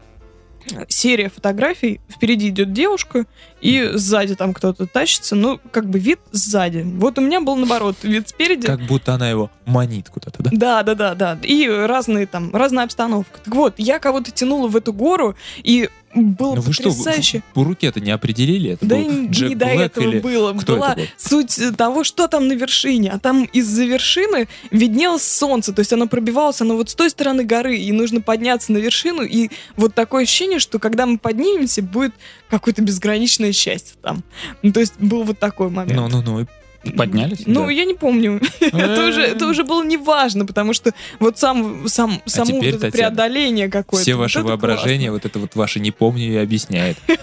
серия 0.88 1.30
фотографий, 1.30 2.02
впереди 2.10 2.50
идет 2.50 2.74
девушка, 2.74 3.26
и 3.62 3.92
сзади 3.94 4.36
там 4.36 4.54
кто-то 4.54 4.88
тащится, 4.88 5.36
ну, 5.36 5.60
как 5.72 5.90
бы 5.90 6.00
вид 6.00 6.20
сзади. 6.32 6.82
Вот 6.86 7.18
у 7.18 7.22
меня 7.22 7.42
был 7.42 7.56
наоборот, 7.56 7.98
вид 8.04 8.30
спереди. 8.30 8.68
Как 8.68 8.82
будто 8.82 9.14
она 9.14 9.30
его 9.30 9.52
манит 9.66 10.10
куда-то, 10.10 10.44
да? 10.44 10.50
Да, 10.54 10.84
да, 10.84 10.96
да, 10.96 11.16
да. 11.16 11.40
И 11.44 11.68
разные 11.68 12.26
там, 12.26 12.54
разная 12.56 12.86
обстановка. 12.86 13.40
Так 13.44 13.56
вот, 13.56 13.76
я 13.78 14.00
кого-то 14.00 14.32
тянула 14.32 14.68
в 14.68 14.76
эту 14.76 14.94
гору, 14.94 15.36
и 15.64 15.90
было 16.16 16.56
Ну 16.56 16.62
вы 16.62 16.74
что, 16.74 16.90
потрясающе. 16.90 17.44
по 17.54 17.64
руке-то 17.64 18.00
не 18.00 18.12
определили? 18.12 18.72
Это 18.72 18.86
Да 18.86 18.96
был 18.96 19.28
Джек 19.30 19.50
не 19.50 19.56
до 19.56 19.66
Блэк 19.66 19.82
этого 19.82 20.04
или 20.04 20.20
было. 20.20 20.54
кто 20.54 20.76
Была 20.78 20.92
это 20.94 21.02
был? 21.02 21.08
суть 21.18 21.60
того, 21.78 22.04
что 22.04 22.28
там 22.28 22.48
на 22.48 22.54
вершине. 22.54 23.12
А 23.12 23.20
там 23.20 23.44
из-за 23.52 23.86
вершины 23.86 24.48
виднелось 24.72 25.24
солнце. 25.24 25.74
То 25.74 25.80
есть 25.82 25.92
оно 25.94 26.08
пробивалось, 26.08 26.62
оно 26.62 26.76
вот 26.78 26.90
с 26.90 26.96
той 26.96 27.10
стороны 27.10 27.44
горы. 27.44 27.78
И 27.78 27.92
нужно 27.92 28.22
подняться 28.22 28.72
на 28.72 28.78
вершину. 28.78 29.24
И 29.24 29.50
вот 29.76 29.94
такое 29.94 30.24
ощущение, 30.24 30.60
что 30.60 30.80
когда 30.80 31.06
мы 31.06 31.18
поднимемся, 31.18 31.82
будет 31.82 32.14
какое-то 32.50 32.82
безграничное 32.82 33.52
счастье 33.52 33.96
там. 34.02 34.24
Ну, 34.62 34.72
то 34.72 34.80
есть 34.80 34.94
был 35.00 35.24
вот 35.24 35.40
такой 35.40 35.70
момент. 35.70 36.00
Ну-ну-ну, 36.00 36.46
Поднялись? 36.92 37.44
Ну, 37.46 37.66
да. 37.66 37.72
я 37.72 37.86
не 37.86 37.94
помню. 37.94 38.42
это, 38.60 39.08
уже, 39.08 39.22
это 39.22 39.48
уже 39.48 39.64
было 39.64 39.84
неважно, 39.84 40.46
потому 40.46 40.74
что 40.74 40.92
вот 41.20 41.38
сам, 41.38 41.88
сам, 41.88 42.22
само 42.26 42.46
теперь, 42.46 42.74
вот 42.74 42.84
это 42.84 42.92
Татьяна, 42.92 43.16
преодоление 43.16 43.70
какое-то. 43.70 44.04
все 44.04 44.16
вот 44.16 44.24
ваши 44.24 44.40
это 44.40 44.48
воображения, 44.48 45.12
вот 45.12 45.26
это 45.26 45.40
вот 45.40 45.56
ваше 45.56 45.80
не 45.80 45.92
помню 45.92 46.34
и 46.34 46.36
объясняет. 46.38 46.98
классно. 47.06 47.18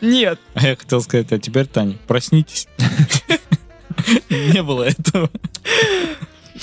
Нет, 0.06 0.38
А 0.54 0.66
я 0.66 0.76
хотел 0.76 1.00
сказать, 1.00 1.32
а 1.32 1.38
теперь, 1.38 1.66
Таня, 1.66 1.96
проснитесь. 2.06 2.68
Не 4.30 4.62
было 4.62 4.84
этого. 4.84 5.30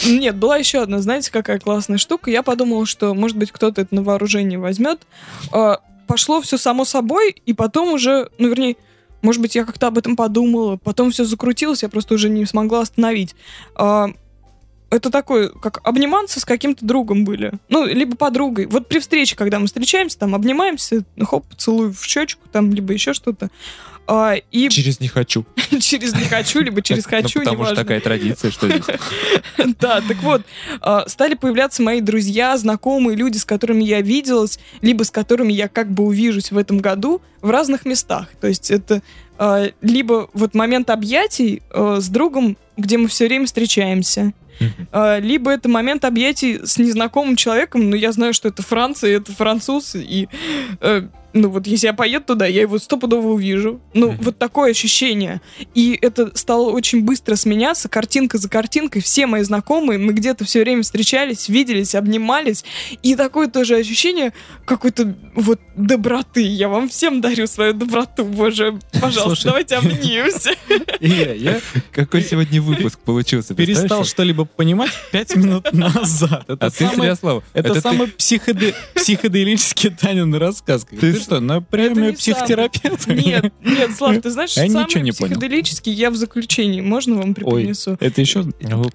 Нет, 0.06 0.36
была 0.38 0.58
еще 0.58 0.82
одна, 0.82 1.00
знаете, 1.00 1.32
какая 1.32 1.60
классная 1.60 1.98
штука. 1.98 2.32
Я 2.32 2.44
подумала, 2.44 2.86
что, 2.86 3.14
может 3.14 3.38
быть, 3.38 3.52
кто-то 3.52 3.82
это 3.82 3.94
на 3.94 4.04
вооружение 4.04 4.58
возьмет. 4.60 5.02
А, 5.52 5.80
Пошло 6.12 6.42
все 6.42 6.58
само 6.58 6.84
собой, 6.84 7.42
и 7.46 7.54
потом 7.54 7.94
уже, 7.94 8.30
ну, 8.38 8.50
вернее, 8.50 8.76
может 9.22 9.42
быть, 9.42 9.56
я 9.56 9.66
как-то 9.66 9.88
об 9.88 9.98
этом 9.98 10.16
подумала, 10.16 10.78
потом 10.78 11.12
все 11.12 11.26
закрутилось, 11.26 11.84
я 11.84 11.90
просто 11.90 12.16
уже 12.16 12.30
не 12.30 12.46
смогла 12.46 12.82
остановить. 12.82 13.36
А, 13.76 14.10
это 14.92 15.10
такое, 15.10 15.50
как 15.50 15.80
обниматься 15.84 16.40
с 16.40 16.46
каким-то 16.46 16.86
другом 16.86 17.24
были. 17.24 17.54
Ну, 17.70 17.86
либо 17.86 18.18
подругой. 18.18 18.66
Вот 18.66 18.88
при 18.88 19.00
встрече, 19.00 19.38
когда 19.38 19.58
мы 19.58 19.68
встречаемся, 19.68 20.20
там 20.20 20.36
обнимаемся, 20.36 21.04
хоп, 21.22 21.46
поцелуй 21.48 21.92
в 21.92 22.04
щечку, 22.04 22.48
там, 22.52 22.74
либо 22.74 22.92
еще 22.92 23.14
что-то. 23.14 23.50
А, 24.06 24.36
и 24.52 24.68
Через 24.68 25.00
«не 25.00 25.08
хочу». 25.08 25.46
через 25.80 26.14
не 26.14 26.26
хочу, 26.26 26.60
либо 26.60 26.82
через 26.82 27.06
Ну, 27.06 27.10
хочу, 27.10 27.40
потому 27.40 27.64
что 27.66 27.76
такая 27.76 28.02
традиция, 28.02 28.52
что 28.52 28.68
здесь. 28.68 28.84
Да, 29.80 30.02
так 30.02 30.18
вот, 30.22 30.42
а, 30.82 31.08
стали 31.08 31.36
появляться 31.36 31.82
мои 31.82 32.02
друзья, 32.02 32.58
знакомые, 32.58 33.16
люди, 33.16 33.38
с 33.38 33.46
которыми 33.46 33.84
я 33.84 34.02
виделась, 34.02 34.60
либо 34.82 35.04
с 35.04 35.12
которыми 35.12 35.54
я 35.54 35.70
как 35.70 35.90
бы 35.90 36.04
увижусь 36.04 36.52
в 36.52 36.58
этом 36.58 36.80
году 36.80 37.22
в 37.42 37.50
разных 37.50 37.86
местах. 37.86 38.28
То 38.42 38.48
есть 38.48 38.70
это 38.70 39.02
а, 39.38 39.68
либо 39.82 40.30
вот 40.34 40.54
момент 40.54 40.90
объятий 40.90 41.62
а, 41.70 42.02
с 42.02 42.10
другом, 42.10 42.58
где 42.76 42.98
мы 42.98 43.08
все 43.08 43.28
время 43.28 43.46
встречаемся, 43.46 44.34
А, 44.92 45.20
либо 45.20 45.52
это 45.52 45.70
момент 45.70 46.06
объятий 46.06 46.60
с 46.64 46.78
незнакомым 46.78 47.36
человеком, 47.36 47.90
но 47.90 47.96
я 47.96 48.12
знаю, 48.12 48.34
что 48.34 48.48
это 48.48 48.62
Франция, 48.62 49.18
это 49.18 49.32
француз, 49.32 49.96
и 49.96 50.28
э, 50.80 51.08
ну 51.34 51.50
вот 51.50 51.68
если 51.68 51.88
я 51.88 51.94
поеду 51.94 52.26
туда, 52.26 52.46
я 52.46 52.62
его 52.62 52.78
стопудово 52.80 53.28
увижу. 53.30 53.82
Ну, 53.94 54.12
Мгм. 54.12 54.22
вот 54.24 54.38
такое 54.38 54.72
ощущение. 54.72 55.42
И 55.76 55.98
это 56.02 56.32
стало 56.38 56.72
очень 56.72 57.04
быстро 57.04 57.36
сменяться, 57.36 57.90
картинка 57.90 58.38
за 58.38 58.50
картинкой. 58.50 59.02
Все 59.02 59.28
мои 59.28 59.44
знакомые, 59.44 59.98
мы 60.00 60.14
где-то 60.14 60.46
все 60.46 60.62
время 60.62 60.84
встречались, 60.84 61.50
виделись, 61.50 61.96
обнимались. 61.96 62.64
И 63.04 63.16
такое 63.16 63.48
тоже 63.48 63.76
ощущение 63.78 64.34
какой-то 64.66 65.16
вот 65.36 65.60
доброты. 65.76 66.42
Я 66.42 66.70
вам 66.70 66.90
всем 66.90 67.22
дарю 67.22 67.48
свою 67.48 67.74
доброту, 67.74 68.24
боже. 68.26 68.80
Пожалуйста, 68.94 69.22
Слушай. 69.24 69.46
давайте 69.46 69.76
обнимемся. 69.76 70.52
Илья, 71.00 71.34
я 71.34 71.62
Какой 71.92 72.24
сегодня 72.24 72.62
выпуск 72.62 73.00
получился? 73.00 73.56
перестал 73.56 74.06
что-либо 74.06 74.46
понимать 74.46 74.92
пять 75.12 75.36
минут 75.36 75.68
назад. 75.74 76.46
Это 76.48 76.66
А 76.66 76.70
ты, 76.70 76.86
самый 76.86 76.96
Святослав, 76.96 77.44
Это, 77.54 77.74
ты- 77.74 77.82
самый 77.82 78.08
психоде- 78.08 78.76
психоделический 78.96 79.90
Танин 79.90 80.34
рассказ. 80.36 80.86
Ты, 81.00 81.14
что, 81.22 81.40
на 81.40 81.62
премию 81.62 82.12
не 82.12 82.12
психотерапевта? 82.14 83.14
Нет, 83.14 83.54
нет, 83.64 83.92
Слав, 83.96 84.22
ты 84.22 84.30
знаешь, 84.30 84.56
Я 84.58 84.68
самый 84.70 84.86
ничего 84.86 85.04
не 85.04 85.12
понял. 85.12 85.32
психоделический 85.32 85.94
я 85.94 86.10
в 86.10 86.16
заключении. 86.16 86.82
Можно 86.82 87.16
вам 87.16 87.30
Ой, 87.30 87.34
преподнесу? 87.34 87.98
это 88.00 88.22
еще... 88.22 88.46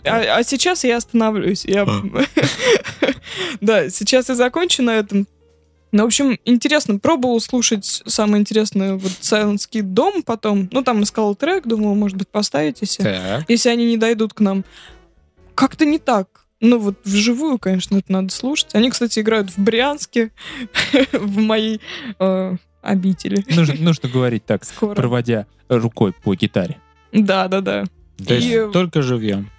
А, 0.04 0.38
а 0.38 0.42
сейчас 0.42 0.84
я 0.84 0.96
остановлюсь. 0.96 1.64
Я... 1.64 1.86
да, 3.60 3.88
сейчас 3.90 4.28
я 4.28 4.34
закончу 4.34 4.82
на 4.82 4.96
этом. 4.96 5.26
Ну, 5.92 6.02
в 6.02 6.06
общем, 6.06 6.38
интересно, 6.44 6.98
пробовал 6.98 7.40
слушать 7.40 8.02
самое 8.06 8.40
интересное 8.40 8.94
вот 8.94 9.12
Silence 9.20 9.68
Kid 9.70 9.82
дом 9.82 10.22
потом. 10.22 10.68
Ну, 10.72 10.82
там 10.82 11.02
искал 11.02 11.34
трек, 11.34 11.66
думал, 11.66 11.94
может 11.94 12.18
быть, 12.18 12.28
поставите 12.28 12.86
себе. 12.86 13.44
Если 13.48 13.68
они 13.68 13.86
не 13.86 13.96
дойдут 13.96 14.34
к 14.34 14.40
нам. 14.40 14.64
Как-то 15.54 15.86
не 15.86 15.98
так. 15.98 16.45
Ну, 16.60 16.78
вот 16.78 16.96
вживую, 17.04 17.58
конечно, 17.58 17.98
это 17.98 18.10
надо 18.10 18.32
слушать. 18.32 18.74
Они, 18.74 18.90
кстати, 18.90 19.20
играют 19.20 19.50
в 19.50 19.58
Брянске, 19.58 20.30
в 21.12 21.38
моей 21.38 21.80
э, 22.18 22.56
обители. 22.82 23.44
нужно, 23.54 23.74
нужно 23.78 24.08
говорить 24.08 24.46
так, 24.46 24.64
Скоро. 24.64 24.94
проводя 24.94 25.46
рукой 25.68 26.12
по 26.12 26.34
гитаре. 26.34 26.78
Да, 27.12 27.48
да, 27.48 27.60
да. 27.60 27.84
То 28.24 28.34
есть 28.34 28.46
И- 28.46 28.72
только 28.72 29.02
живьем. 29.02 29.50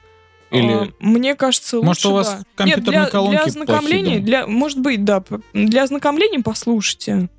А, 0.50 0.56
Или... 0.56 0.94
мне 1.00 1.36
кажется, 1.36 1.82
Может, 1.82 2.06
лучше, 2.06 2.08
у 2.08 2.14
вас 2.14 2.30
да. 2.40 2.44
компьютерные 2.56 3.00
Нет, 3.02 3.04
для, 3.04 3.12
колонки 3.12 3.36
для 3.36 3.44
ознакомления, 3.44 4.20
для, 4.20 4.48
может 4.48 4.80
быть, 4.80 5.04
да, 5.04 5.22
для 5.54 5.84
ознакомления 5.84 6.40
послушайте. 6.42 7.30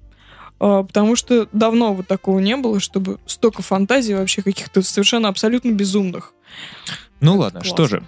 А, 0.61 0.83
потому 0.83 1.17
что 1.17 1.49
давно 1.53 1.95
вот 1.95 2.07
такого 2.07 2.39
не 2.39 2.57
было, 2.57 2.81
чтобы 2.81 3.19
столько 3.27 3.63
фантазий 3.63 4.15
вообще 4.15 4.43
каких-то 4.43 4.83
совершенно 4.83 5.29
абсолютно 5.29 5.71
безумных. 5.71 6.35
Ну 7.21 7.33
Это 7.33 7.41
ладно, 7.41 7.61
классно. 7.61 7.75
что 7.77 7.87
же. 7.89 8.03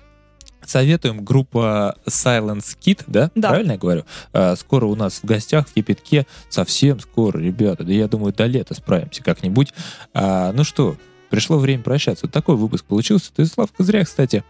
Советуем 0.70 1.24
группа 1.24 1.96
Silence 2.06 2.76
Kid, 2.80 3.02
да? 3.08 3.32
Да. 3.34 3.48
Правильно 3.48 3.72
я 3.72 3.78
говорю? 3.78 4.04
А, 4.32 4.54
скоро 4.54 4.86
у 4.86 4.94
нас 4.94 5.18
в 5.20 5.24
гостях 5.24 5.66
в 5.66 5.72
Кипятке, 5.72 6.28
совсем 6.48 7.00
скоро, 7.00 7.38
ребята. 7.40 7.82
Да 7.82 7.92
я 7.92 8.06
думаю, 8.06 8.32
до 8.32 8.46
лета 8.46 8.74
справимся 8.74 9.20
как-нибудь. 9.20 9.74
А, 10.14 10.52
ну 10.52 10.62
что, 10.62 10.96
пришло 11.28 11.58
время 11.58 11.82
прощаться. 11.82 12.26
Вот 12.26 12.32
такой 12.32 12.54
выпуск 12.54 12.84
получился. 12.84 13.32
Ты, 13.34 13.46
Славка, 13.46 13.82
зря, 13.82 14.04
кстати. 14.04 14.44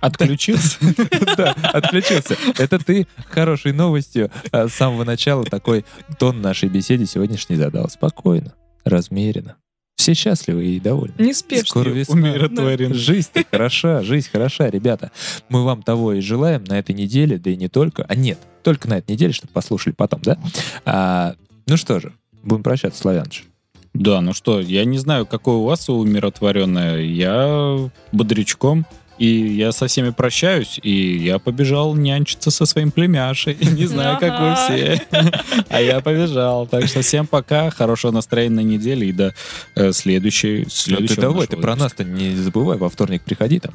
Отключился? 0.00 0.76
Да, 1.36 1.54
отключился. 1.62 2.36
Это 2.58 2.80
ты 2.80 3.06
хорошей 3.30 3.72
новостью 3.72 4.32
а, 4.50 4.66
с 4.66 4.74
самого 4.74 5.04
начала 5.04 5.44
такой 5.44 5.84
тон 6.18 6.42
нашей 6.42 6.68
беседе 6.68 7.06
сегодняшней 7.06 7.54
задал. 7.54 7.88
Спокойно, 7.88 8.54
размеренно. 8.84 9.54
Все 9.98 10.14
счастливы 10.14 10.64
и 10.64 10.80
довольны. 10.80 11.14
Неспешно. 11.18 11.66
Скоро 11.66 11.90
весна. 11.90 12.14
Умиротворен. 12.14 12.94
Жизнь 12.94 13.30
хороша, 13.50 14.02
жизнь 14.04 14.28
хороша, 14.30 14.70
ребята. 14.70 15.10
Мы 15.48 15.64
вам 15.64 15.82
того 15.82 16.12
и 16.12 16.20
желаем 16.20 16.62
на 16.64 16.78
этой 16.78 16.94
неделе, 16.94 17.36
да 17.36 17.50
и 17.50 17.56
не 17.56 17.68
только. 17.68 18.06
А 18.08 18.14
нет, 18.14 18.38
только 18.62 18.88
на 18.88 18.98
этой 18.98 19.12
неделе, 19.12 19.32
чтобы 19.32 19.52
послушали 19.52 19.94
потом, 19.94 20.20
да? 20.22 20.38
А, 20.84 21.34
ну 21.66 21.76
что 21.76 21.98
же, 21.98 22.12
будем 22.44 22.62
прощаться, 22.62 23.00
Славяныч. 23.00 23.44
Да, 23.92 24.20
ну 24.20 24.34
что, 24.34 24.60
я 24.60 24.84
не 24.84 24.98
знаю, 24.98 25.26
какое 25.26 25.56
у 25.56 25.64
вас 25.64 25.88
умиротворенное. 25.88 27.00
Я 27.00 27.90
бодрячком. 28.12 28.86
И 29.18 29.26
я 29.26 29.72
со 29.72 29.88
всеми 29.88 30.10
прощаюсь, 30.10 30.78
и 30.82 31.16
я 31.18 31.38
побежал 31.38 31.94
нянчиться 31.94 32.50
со 32.50 32.66
своим 32.66 32.90
племяшей. 32.90 33.56
Не 33.60 33.86
знаю, 33.86 34.18
как 34.18 34.40
вы 34.40 34.54
все. 34.54 35.02
А 35.68 35.80
я 35.80 36.00
побежал. 36.00 36.66
Так 36.66 36.86
что 36.86 37.02
всем 37.02 37.26
пока, 37.26 37.70
хорошего 37.70 38.12
настроения 38.12 38.56
на 38.56 38.60
неделе 38.60 39.08
и 39.08 39.12
до 39.12 39.34
э, 39.74 39.92
следующей, 39.92 40.64
Ну, 40.64 40.70
следующего 40.70 41.16
ты 41.16 41.20
давай, 41.22 41.46
ты 41.46 41.56
про 41.56 41.76
нас-то 41.76 42.04
не 42.04 42.34
забывай, 42.36 42.78
во 42.78 42.88
вторник 42.88 43.22
приходи 43.22 43.58
там. 43.58 43.74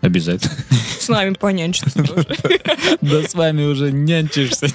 Обязательно. 0.00 0.54
С 0.98 1.08
нами 1.08 1.32
понянчиться 1.34 2.02
тоже. 2.02 2.26
Да 3.00 3.22
с 3.22 3.34
вами 3.34 3.64
уже 3.64 3.90
нянчишься. 3.90 4.68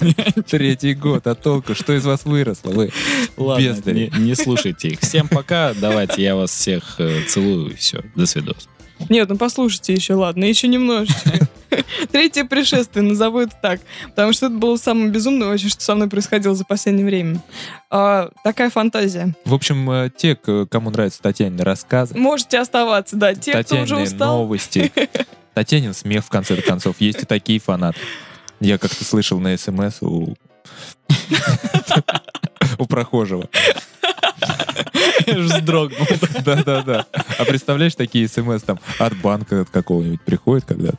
Третий 0.48 0.96
год, 0.96 1.28
а 1.28 1.36
толку, 1.36 1.76
что 1.76 1.94
из 1.94 2.04
вас 2.04 2.26
выросло? 2.26 2.72
Вы 2.72 2.92
Ладно, 3.38 3.92
не, 3.92 4.36
слушайте 4.36 4.90
их. 4.90 5.00
Всем 5.02 5.28
пока. 5.28 5.74
Давайте, 5.80 6.24
я 6.24 6.36
вас 6.36 6.52
всех 6.52 6.96
э, 7.00 7.24
целую. 7.28 7.72
и 7.72 7.76
Все, 7.76 8.04
до 8.16 8.26
свидос. 8.26 8.68
Нет, 9.08 9.30
ну 9.30 9.38
послушайте 9.38 9.94
еще, 9.94 10.16
ладно, 10.16 10.44
еще 10.44 10.68
немножечко. 10.68 11.48
Третье 12.12 12.46
пришествие, 12.46 13.04
назову 13.04 13.40
это 13.40 13.56
так. 13.62 13.80
Потому 14.10 14.34
что 14.34 14.48
это 14.48 14.56
было 14.56 14.76
самое 14.78 15.10
безумное 15.10 15.48
вообще, 15.48 15.70
что 15.70 15.82
со 15.82 15.96
мной 15.96 16.10
происходило 16.10 16.56
за 16.56 16.66
последнее 16.66 17.06
время. 17.06 17.42
А, 17.90 18.32
такая 18.44 18.70
фантазия. 18.70 19.36
В 19.46 19.54
общем, 19.54 19.90
э, 19.90 20.10
те, 20.16 20.36
кому 20.36 20.90
нравятся 20.90 21.22
Татьянины 21.22 21.64
рассказы, 21.64 22.18
Можете 22.18 22.60
оставаться, 22.60 23.16
да. 23.16 23.36
Те, 23.36 23.52
кто 23.64 23.76
уже 23.76 23.96
Татьянины 23.96 24.04
устал. 24.04 24.38
новости, 24.40 24.92
Татьянин 25.54 25.94
смех, 25.94 26.26
в 26.26 26.30
конце 26.30 26.62
концов. 26.62 26.96
Есть 27.00 27.24
и 27.24 27.26
такие 27.26 27.60
фанаты. 27.60 28.00
Я 28.60 28.78
как-то 28.78 29.06
слышал 29.06 29.40
на 29.40 29.58
СМС 29.58 30.02
у... 30.02 30.36
у 32.80 32.86
прохожего. 32.88 33.48
Вздрогнул. 35.28 36.08
Да-да-да. 36.44 37.06
А 37.38 37.46
представляешь, 37.46 37.96
такие 37.96 38.28
смс 38.28 38.64
там 38.64 38.80
от 38.98 39.16
банка 39.18 39.62
от 39.62 39.70
какого-нибудь 39.70 40.22
приходят, 40.22 40.66
когда 40.66 40.92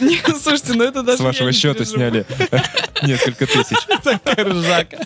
Нет, 0.00 0.36
слушайте, 0.42 0.74
ну 0.74 0.84
это 0.84 1.02
даже 1.02 1.18
с 1.18 1.20
вашего 1.20 1.52
счета 1.52 1.84
сняли 1.84 2.26
несколько 3.02 3.46
тысяч. 3.46 3.78
Ржака. 4.38 4.98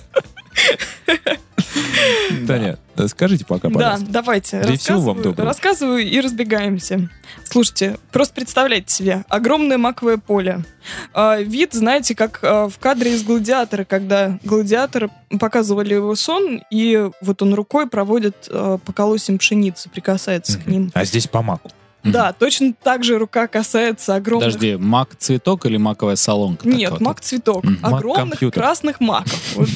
Таня, 2.47 2.79
скажите 3.07 3.45
пока, 3.45 3.71
пожалуйста. 3.71 4.07
давайте. 4.09 4.61
Да 4.61 4.73
и 4.73 4.77
всего 4.77 5.01
вам 5.01 5.17
рассказываю, 5.17 5.25
доброго. 5.25 5.49
рассказываю 5.49 6.03
и 6.03 6.21
разбегаемся. 6.21 7.09
Слушайте, 7.45 7.99
просто 8.13 8.35
представляйте 8.35 8.93
себе, 8.93 9.25
огромное 9.29 9.79
маковое 9.79 10.17
поле. 10.17 10.65
А, 11.13 11.39
вид, 11.41 11.73
знаете, 11.75 12.15
как 12.15 12.41
а, 12.43 12.69
в 12.69 12.79
кадре 12.79 13.15
из 13.15 13.23
«Гладиатора», 13.23 13.85
когда 13.85 14.39
гладиатор 14.45 15.11
показывали 15.41 15.95
его 15.95 16.15
сон, 16.15 16.63
и 16.71 17.11
вот 17.21 17.43
он 17.43 17.55
рукой 17.55 17.89
проводит 17.89 18.49
а, 18.49 18.79
по 18.79 18.93
колосьям 18.93 19.39
пшеницы, 19.39 19.89
прикасается 19.89 20.59
к 20.59 20.67
ним. 20.67 20.91
А 20.95 21.05
здесь 21.05 21.27
по 21.27 21.43
маку. 21.43 21.71
Да, 22.13 22.33
точно 22.33 22.73
так 22.83 23.05
же 23.05 23.19
рука 23.19 23.47
касается 23.47 24.15
огромных... 24.15 24.47
Подожди, 24.49 24.77
мак-цветок 24.77 25.67
или 25.67 25.77
маковая 25.77 26.17
солонка? 26.17 26.69
Нет, 26.69 27.01
мак-цветок. 27.01 27.65
Огромных 27.83 28.41
красных 28.53 29.01
маков. 29.01 29.57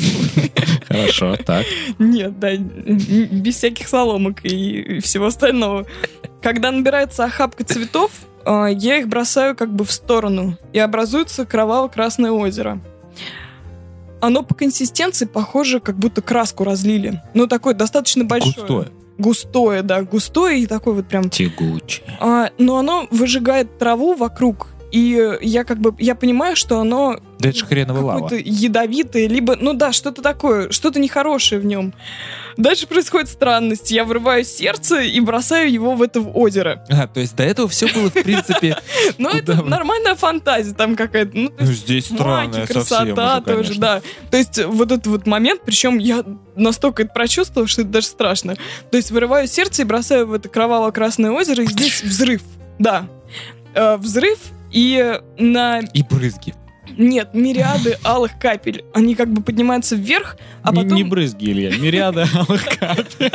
Хорошо, 0.88 1.36
так. 1.36 1.66
Нет, 1.98 2.38
да, 2.38 2.56
без 2.56 3.56
всяких 3.56 3.88
соломок 3.88 4.44
и 4.44 5.00
всего 5.00 5.26
остального. 5.26 5.86
Когда 6.42 6.70
набирается 6.70 7.24
охапка 7.24 7.64
цветов, 7.64 8.10
а, 8.44 8.66
я 8.66 8.98
их 8.98 9.08
бросаю 9.08 9.54
как 9.54 9.72
бы 9.72 9.84
в 9.84 9.92
сторону, 9.92 10.56
и 10.72 10.78
образуется 10.78 11.44
кроваво-красное 11.44 12.30
озеро. 12.30 12.80
Оно 14.20 14.42
по 14.42 14.54
консистенции 14.54 15.24
похоже, 15.24 15.80
как 15.80 15.96
будто 15.96 16.22
краску 16.22 16.64
разлили. 16.64 17.22
Ну, 17.34 17.46
такое 17.46 17.74
достаточно 17.74 18.24
большое. 18.24 18.54
Густое. 18.54 18.88
Густое, 19.20 19.82
да, 19.82 20.02
густое 20.02 20.60
и 20.60 20.66
такое 20.66 20.94
вот 20.94 21.06
прям... 21.06 21.28
Тягучий. 21.28 22.02
А, 22.20 22.50
но 22.58 22.78
оно 22.78 23.06
выжигает 23.10 23.78
траву 23.78 24.14
вокруг, 24.14 24.68
и 24.92 25.38
я 25.40 25.64
как 25.64 25.78
бы, 25.78 25.94
я 25.98 26.14
понимаю, 26.14 26.56
что 26.56 26.80
оно 26.80 27.20
Да 27.38 27.50
это 27.50 27.58
ж 27.58 27.64
хреновая 27.64 28.02
лава. 28.02 28.22
какое-то 28.22 28.48
ядовитое, 28.48 29.28
либо, 29.28 29.56
ну 29.56 29.72
да, 29.72 29.92
что-то 29.92 30.22
такое, 30.22 30.70
что-то 30.70 30.98
нехорошее 30.98 31.60
в 31.60 31.64
нем. 31.64 31.92
Дальше 32.60 32.86
происходит 32.86 33.28
странность. 33.28 33.90
Я 33.90 34.04
вырываю 34.04 34.44
сердце 34.44 35.00
и 35.00 35.18
бросаю 35.20 35.72
его 35.72 35.94
в 35.94 36.02
это 36.02 36.20
озеро. 36.20 36.84
А, 36.90 37.06
то 37.06 37.20
есть 37.20 37.34
до 37.34 37.42
этого 37.42 37.68
все 37.68 37.88
было, 37.92 38.10
в 38.10 38.12
принципе... 38.12 38.76
Куда 39.16 39.30
это 39.38 39.62
нормальная 39.62 40.14
фантазия 40.14 40.74
там 40.74 40.94
какая-то. 40.94 41.30
Ну, 41.34 41.52
Ну, 41.58 41.66
здесь 41.66 42.06
странная 42.06 42.66
красота 42.66 43.40
тоже, 43.40 43.78
да. 43.78 44.02
То 44.30 44.36
есть 44.36 44.62
вот 44.64 44.92
этот 44.92 45.06
вот 45.06 45.26
момент, 45.26 45.62
причем 45.64 45.98
я 45.98 46.22
настолько 46.54 47.04
это 47.04 47.12
прочувствовала, 47.12 47.66
что 47.66 47.82
это 47.82 47.90
даже 47.90 48.06
страшно. 48.06 48.56
То 48.90 48.96
есть 48.98 49.10
вырываю 49.10 49.48
сердце 49.48 49.82
и 49.82 49.84
бросаю 49.86 50.26
в 50.26 50.34
это 50.34 50.48
кроваво-красное 50.48 51.30
озеро, 51.30 51.64
и 51.64 51.66
здесь 51.66 52.02
взрыв. 52.04 52.42
Да. 52.78 53.08
Э, 53.74 53.96
взрыв, 53.96 54.38
и 54.70 55.18
на... 55.38 55.80
И 55.80 56.02
брызги. 56.02 56.54
Нет, 56.96 57.30
мириады 57.34 57.98
алых 58.04 58.32
капель. 58.38 58.84
Они 58.94 59.14
как 59.14 59.28
бы 59.32 59.42
поднимаются 59.42 59.96
вверх, 59.96 60.36
а 60.62 60.70
Не- 60.72 60.82
потом... 60.82 60.94
Не 60.96 61.04
брызги, 61.04 61.50
Илья, 61.50 61.76
мириады 61.76 62.24
алых 62.34 62.64
капель. 62.78 63.30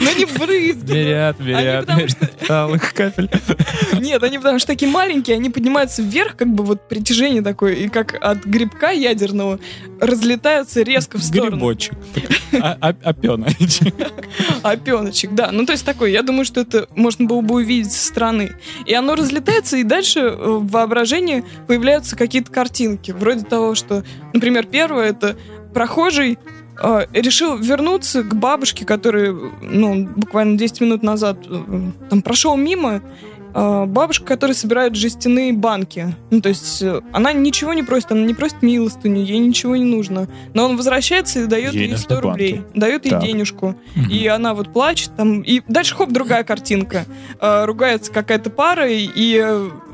Ну 0.00 0.16
не 0.16 0.24
брызги. 0.24 0.92
Мириад, 0.92 1.38
мириад, 1.40 1.88
алых 2.50 2.94
капель. 2.94 3.28
Нет, 4.00 4.22
они 4.22 4.38
потому 4.38 4.58
что 4.58 4.68
такие 4.68 4.90
маленькие, 4.90 5.36
они 5.36 5.50
поднимаются 5.50 6.02
вверх, 6.02 6.36
как 6.36 6.48
бы 6.48 6.64
вот 6.64 6.88
притяжение 6.88 7.42
такое, 7.42 7.74
и 7.74 7.88
как 7.88 8.14
от 8.20 8.44
грибка 8.44 8.90
ядерного 8.90 9.58
разлетаются 10.00 10.82
резко 10.82 11.18
в 11.18 11.22
сторону. 11.22 11.56
Грибочек. 11.56 11.94
А- 12.60 12.76
а- 12.80 12.94
Опеночек. 13.02 13.94
Опеночек, 14.62 15.34
да. 15.34 15.50
Ну, 15.52 15.66
то 15.66 15.72
есть 15.72 15.84
такой, 15.84 16.12
я 16.12 16.22
думаю, 16.22 16.44
что 16.44 16.60
это 16.60 16.88
можно 16.94 17.26
было 17.26 17.40
бы 17.40 17.56
увидеть 17.56 17.92
со 17.92 18.06
стороны. 18.06 18.52
И 18.86 18.94
оно 18.94 19.14
разлетается, 19.14 19.76
и 19.76 19.82
дальше 19.82 20.20
э, 20.20 20.34
в 20.36 20.68
воображении 20.70 21.44
появляются 21.68 22.16
какие-то 22.16 22.50
картинки. 22.50 23.12
Вроде 23.12 23.44
того, 23.44 23.74
что, 23.76 24.02
например, 24.32 24.66
первое 24.66 25.10
это 25.10 25.36
прохожий 25.72 26.38
э, 26.82 27.00
решил 27.12 27.56
вернуться 27.56 28.22
к 28.24 28.34
бабушке, 28.34 28.84
которая, 28.84 29.32
ну, 29.60 30.06
буквально 30.16 30.58
10 30.58 30.80
минут 30.80 31.02
назад 31.02 31.38
э, 31.48 31.90
там 32.10 32.22
прошел 32.22 32.56
мимо, 32.56 33.02
э, 33.54 33.84
бабушка, 33.86 34.24
которая 34.24 34.54
собирает 34.54 34.94
жестяные 34.96 35.52
банки. 35.52 36.14
Ну, 36.30 36.40
то 36.40 36.48
есть 36.48 36.80
э, 36.82 37.00
она 37.12 37.32
ничего 37.32 37.74
не 37.74 37.82
просит, 37.82 38.12
она 38.12 38.22
не 38.24 38.34
просит 38.34 38.62
милостыню, 38.62 39.22
ей 39.22 39.38
ничего 39.38 39.76
не 39.76 39.84
нужно. 39.84 40.26
Но 40.54 40.64
он 40.64 40.76
возвращается 40.76 41.40
и 41.40 41.46
дает 41.46 41.74
Ей 41.74 41.82
ей, 41.82 41.90
нужны 41.90 42.04
100 42.04 42.20
рублей, 42.20 42.54
банки. 42.54 42.78
дает 42.78 43.04
ей 43.04 43.10
Так. 43.10 43.22
денежку. 43.22 43.74
И 44.10 44.26
она 44.26 44.54
вот 44.54 44.72
плачет 44.72 45.10
там. 45.16 45.42
И 45.42 45.62
дальше 45.68 45.94
хоп, 45.94 46.10
другая 46.10 46.44
картинка. 46.44 47.04
Э, 47.40 47.64
ругается 47.66 48.10
какая-то 48.12 48.48
пара, 48.50 48.88
и, 48.88 49.04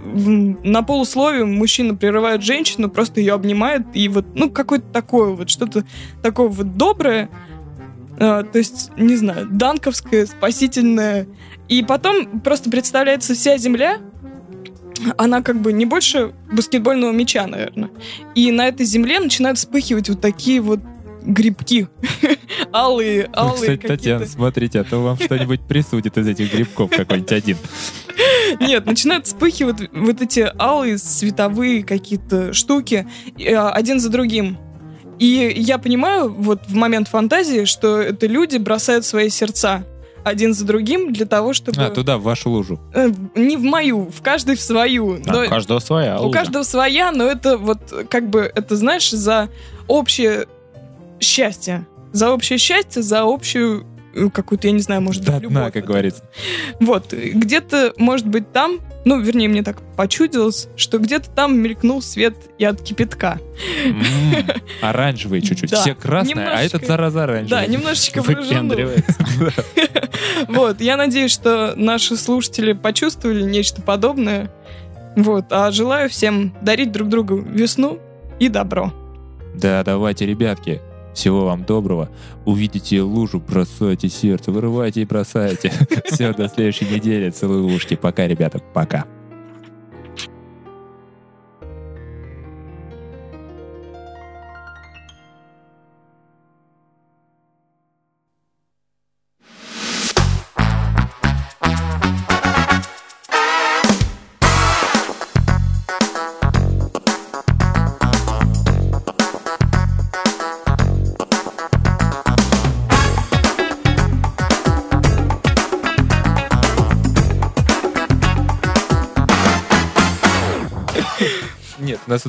на 0.05 0.83
полусловие 0.83 1.45
мужчина 1.45 1.95
прерывает 1.95 2.43
женщину, 2.43 2.91
просто 2.91 3.21
ее 3.21 3.35
обнимает, 3.35 3.83
и 3.95 4.09
вот, 4.09 4.27
ну, 4.35 4.51
какое-то 4.51 4.87
такое 4.93 5.31
вот, 5.31 5.51
что-то 5.51 5.85
такое 6.23 6.49
вот 6.49 6.77
доброе. 6.77 7.31
Э, 8.19 8.45
то 8.45 8.59
есть, 8.59 8.91
не 8.97 9.17
знаю, 9.17 9.49
данковское, 9.51 10.27
спасительное. 10.27 11.27
И 11.69 11.83
потом 11.83 12.41
просто 12.41 12.71
представляется 12.71 13.35
вся 13.35 13.57
земля, 13.57 13.99
она 15.17 15.43
как 15.43 15.61
бы 15.61 15.73
не 15.73 15.87
больше 15.87 16.33
баскетбольного 16.53 17.13
мяча, 17.13 17.47
наверное. 17.47 17.91
И 18.35 18.51
на 18.53 18.69
этой 18.69 18.87
земле 18.87 19.21
начинают 19.21 19.59
вспыхивать 19.59 20.09
вот 20.09 20.21
такие 20.21 20.61
вот 20.61 20.81
грибки. 21.25 21.89
алые, 22.73 23.23
Вы, 23.23 23.29
алые 23.35 23.55
кстати. 23.77 23.87
Татьяна, 23.87 24.27
смотрите, 24.27 24.81
а 24.81 24.85
то 24.85 24.99
вам 24.99 25.19
что-нибудь 25.19 25.63
присудит 25.63 26.17
из 26.19 26.27
этих 26.29 26.53
грибков 26.53 26.91
какой-нибудь 26.91 27.33
один. 27.33 27.57
Нет, 28.61 28.87
начинают 28.87 29.27
вспыхивать 29.27 29.91
вот 29.93 30.21
эти 30.23 30.51
алые 30.59 30.99
световые 30.99 31.83
какие-то 31.83 32.53
штуки 32.53 33.07
э, 33.39 33.57
один 33.57 34.01
за 34.01 34.11
другим. 34.11 34.59
И 35.19 35.53
я 35.57 35.79
понимаю 35.79 36.33
вот 36.33 36.63
в 36.67 36.75
момент 36.75 37.09
фантазии, 37.09 37.65
что 37.65 38.01
это 38.01 38.27
люди 38.27 38.57
бросают 38.57 39.05
свои 39.05 39.29
сердца 39.29 39.85
один 40.25 40.55
за 40.55 40.65
другим 40.65 41.13
для 41.13 41.27
того, 41.27 41.53
чтобы... 41.53 41.83
А, 41.83 41.91
туда, 41.91 42.17
в 42.17 42.23
вашу 42.23 42.51
лужу. 42.51 42.81
Э, 42.95 43.11
Не 43.35 43.57
в 43.57 43.63
мою, 43.63 44.11
в 44.11 44.23
каждый 44.23 44.57
в 44.57 44.61
свою. 44.61 45.21
А, 45.27 45.33
Но- 45.33 45.45
У 45.45 45.49
каждого 45.49 45.79
своя 45.81 46.19
У 46.19 46.25
лужа. 46.25 46.39
каждого 46.39 46.63
своя, 46.63 47.13
но 47.13 47.25
это 47.25 47.59
вот 47.59 47.81
как 48.09 48.31
бы, 48.31 48.51
это 48.55 48.75
знаешь, 48.77 49.11
за 49.11 49.51
общее 49.87 50.47
счастье. 51.25 51.87
За 52.13 52.31
общее 52.31 52.59
счастье, 52.59 53.03
за 53.03 53.23
общую 53.23 53.87
какую-то, 54.33 54.69
я 54.69 54.73
не 54.73 54.79
знаю, 54.79 55.01
может 55.03 55.23
быть, 55.23 55.29
дна, 55.31 55.39
любовь. 55.41 55.73
как 55.73 55.83
Вот 55.83 55.85
говорится. 55.89 56.23
вот, 56.79 57.13
где-то, 57.13 57.93
может 57.97 58.29
быть, 58.29 58.53
там, 58.53 58.79
ну, 59.05 59.19
вернее, 59.21 59.49
мне 59.49 59.65
так 59.65 59.79
почудилось, 59.97 60.69
что 60.77 60.99
где-то 60.99 61.29
там 61.31 61.59
мелькнул 61.59 62.01
свет 62.01 62.37
и 62.59 62.65
от 62.65 62.81
кипятка. 62.81 63.41
М, 63.85 64.01
Оранжевые 64.83 65.43
чуть-чуть. 65.43 65.71
Да, 65.73 65.81
Все 65.81 65.97
красные, 65.97 66.47
а 66.47 66.51
немножечко. 66.63 66.87
зараза 66.87 67.25
оранжевый. 67.25 67.51
Да, 67.51 67.67
немножечко. 67.67 68.23
Выпендривается. 68.23 69.15
Вот, 70.49 70.81
я 70.81 70.97
надеюсь, 70.97 71.33
что 71.33 71.75
наши 71.77 72.17
слушатели 72.17 72.73
почувствовали 72.73 73.43
нечто 73.43 73.83
подобное. 73.83 74.51
Вот, 75.17 75.47
а 75.51 75.71
желаю 75.71 76.09
всем 76.09 76.55
дарить 76.63 76.93
друг 76.93 77.09
другу 77.09 77.37
весну 77.41 77.99
и 78.39 78.49
добро. 78.49 78.93
Да, 79.55 79.83
давайте, 79.85 80.27
ребятки, 80.27 80.81
всего 81.15 81.47
вам 81.47 81.65
доброго. 81.65 82.11
Увидите 82.45 83.01
лужу, 83.01 83.41
бросайте 83.41 84.09
сердце, 84.09 84.53
вырывайте 84.53 85.03
и 85.03 85.05
бросайте. 85.05 85.73
Все, 86.05 86.33
до 86.33 86.49
следующей 86.49 86.87
недели. 86.87 87.31
Целую 87.31 87.67
ушки. 87.75 87.97
Пока, 87.97 88.27
ребята, 88.27 88.61
пока. 88.73 89.07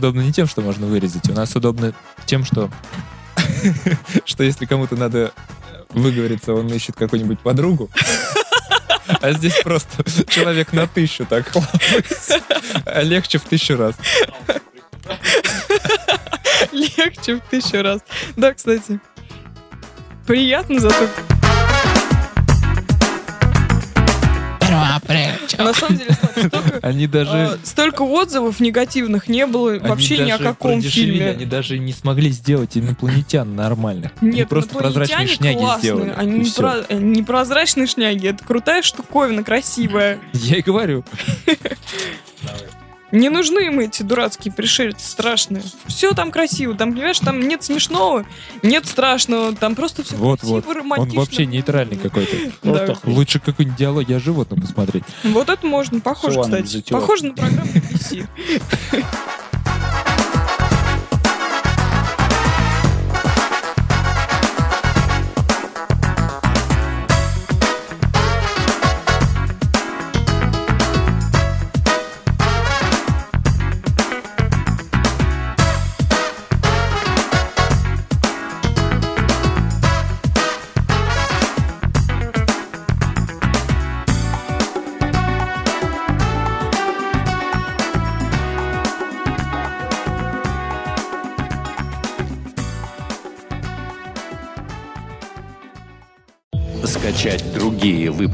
Удобно 0.06 0.22
не 0.22 0.32
тем, 0.32 0.45
что 0.45 0.61
можно 0.61 0.86
вырезать. 0.86 1.27
У 1.30 1.34
нас 1.34 1.56
удобно 1.56 1.94
тем, 2.27 2.45
что... 2.45 2.69
Что 4.26 4.44
если 4.44 4.65
кому-то 4.65 4.95
надо 4.95 5.32
выговориться, 5.90 6.53
он 6.53 6.68
ищет 6.68 6.95
какую-нибудь 6.95 7.40
подругу. 7.40 7.90
А 9.22 9.34
здесь 9.34 9.60
просто 9.64 10.03
человек 10.27 10.73
на 10.73 10.88
тысячу 10.88 11.27
так 11.27 11.52
легче 13.03 13.38
в 13.38 13.44
тысячу 13.44 13.77
раз. 13.77 13.95
Легче 16.72 17.36
в 17.36 17.41
тысячу 17.41 17.84
раз. 17.84 18.02
Да, 18.36 18.53
кстати. 18.53 18.99
Приятно 20.26 20.80
зато. 20.80 21.07
На 25.58 25.74
самом 25.74 25.98
деле, 25.98 26.16
Они 26.82 27.08
даже... 27.08 27.32
а, 27.32 27.58
столько 27.64 28.02
отзывов 28.04 28.60
негативных 28.60 29.28
не 29.28 29.46
было 29.46 29.80
вообще 29.80 30.20
ни 30.20 30.32
о 30.32 30.38
каком 30.38 30.82
фильме. 30.82 31.30
Они 31.30 31.46
даже 31.46 31.80
не 31.80 31.94
смогли 31.94 32.30
сделать 32.30 32.78
инопланетян 32.78 33.56
нормальных. 33.56 34.12
Они 34.22 34.32
Нет, 34.32 34.50
просто 34.50 34.76
прозрачные 34.76 35.28
шняги 35.28 35.80
сделали. 35.80 36.14
Они 36.16 36.46
э, 36.90 36.96
не 36.96 37.24
прозрачные 37.24 37.88
шняги. 37.88 38.28
Это 38.28 38.44
крутая 38.44 38.82
штуковина, 38.82 39.44
красивая. 39.44 40.20
Я 40.34 40.58
и 40.58 40.62
говорю. 40.62 41.04
Не 43.16 43.30
нужны 43.30 43.68
им 43.68 43.80
эти 43.80 44.04
дурацкие 44.04 44.54
пришельцы 44.54 45.08
страшные. 45.10 45.64
Все 45.88 46.12
там 46.12 46.32
красиво. 46.32 46.76
Там, 46.76 46.92
понимаешь, 46.92 47.20
там 47.20 47.40
нет 47.40 47.64
смешного, 47.64 48.26
нет 48.62 48.86
страшного. 48.86 49.56
Там 49.56 49.74
просто 49.76 50.04
все 50.04 50.18
Вот, 50.18 50.42
красиво, 50.42 50.56
вот. 50.58 50.68
Он 50.68 50.76
романтично. 50.78 51.20
вообще 51.22 51.46
нейтральный 51.46 51.96
какой-то. 51.96 52.36
Да. 52.64 52.96
Лучше 53.06 53.40
какой-нибудь 53.40 53.78
диалоги 53.78 54.12
о 54.12 54.20
животном 54.20 54.60
посмотреть. 54.60 55.06
Вот 55.24 55.50
это 55.50 55.66
можно. 55.66 56.02
Похоже, 56.02 56.42
кстати. 56.42 56.84
Похоже 56.92 57.28
на 57.28 57.34
программу 57.36 57.72
BBC. 57.72 58.28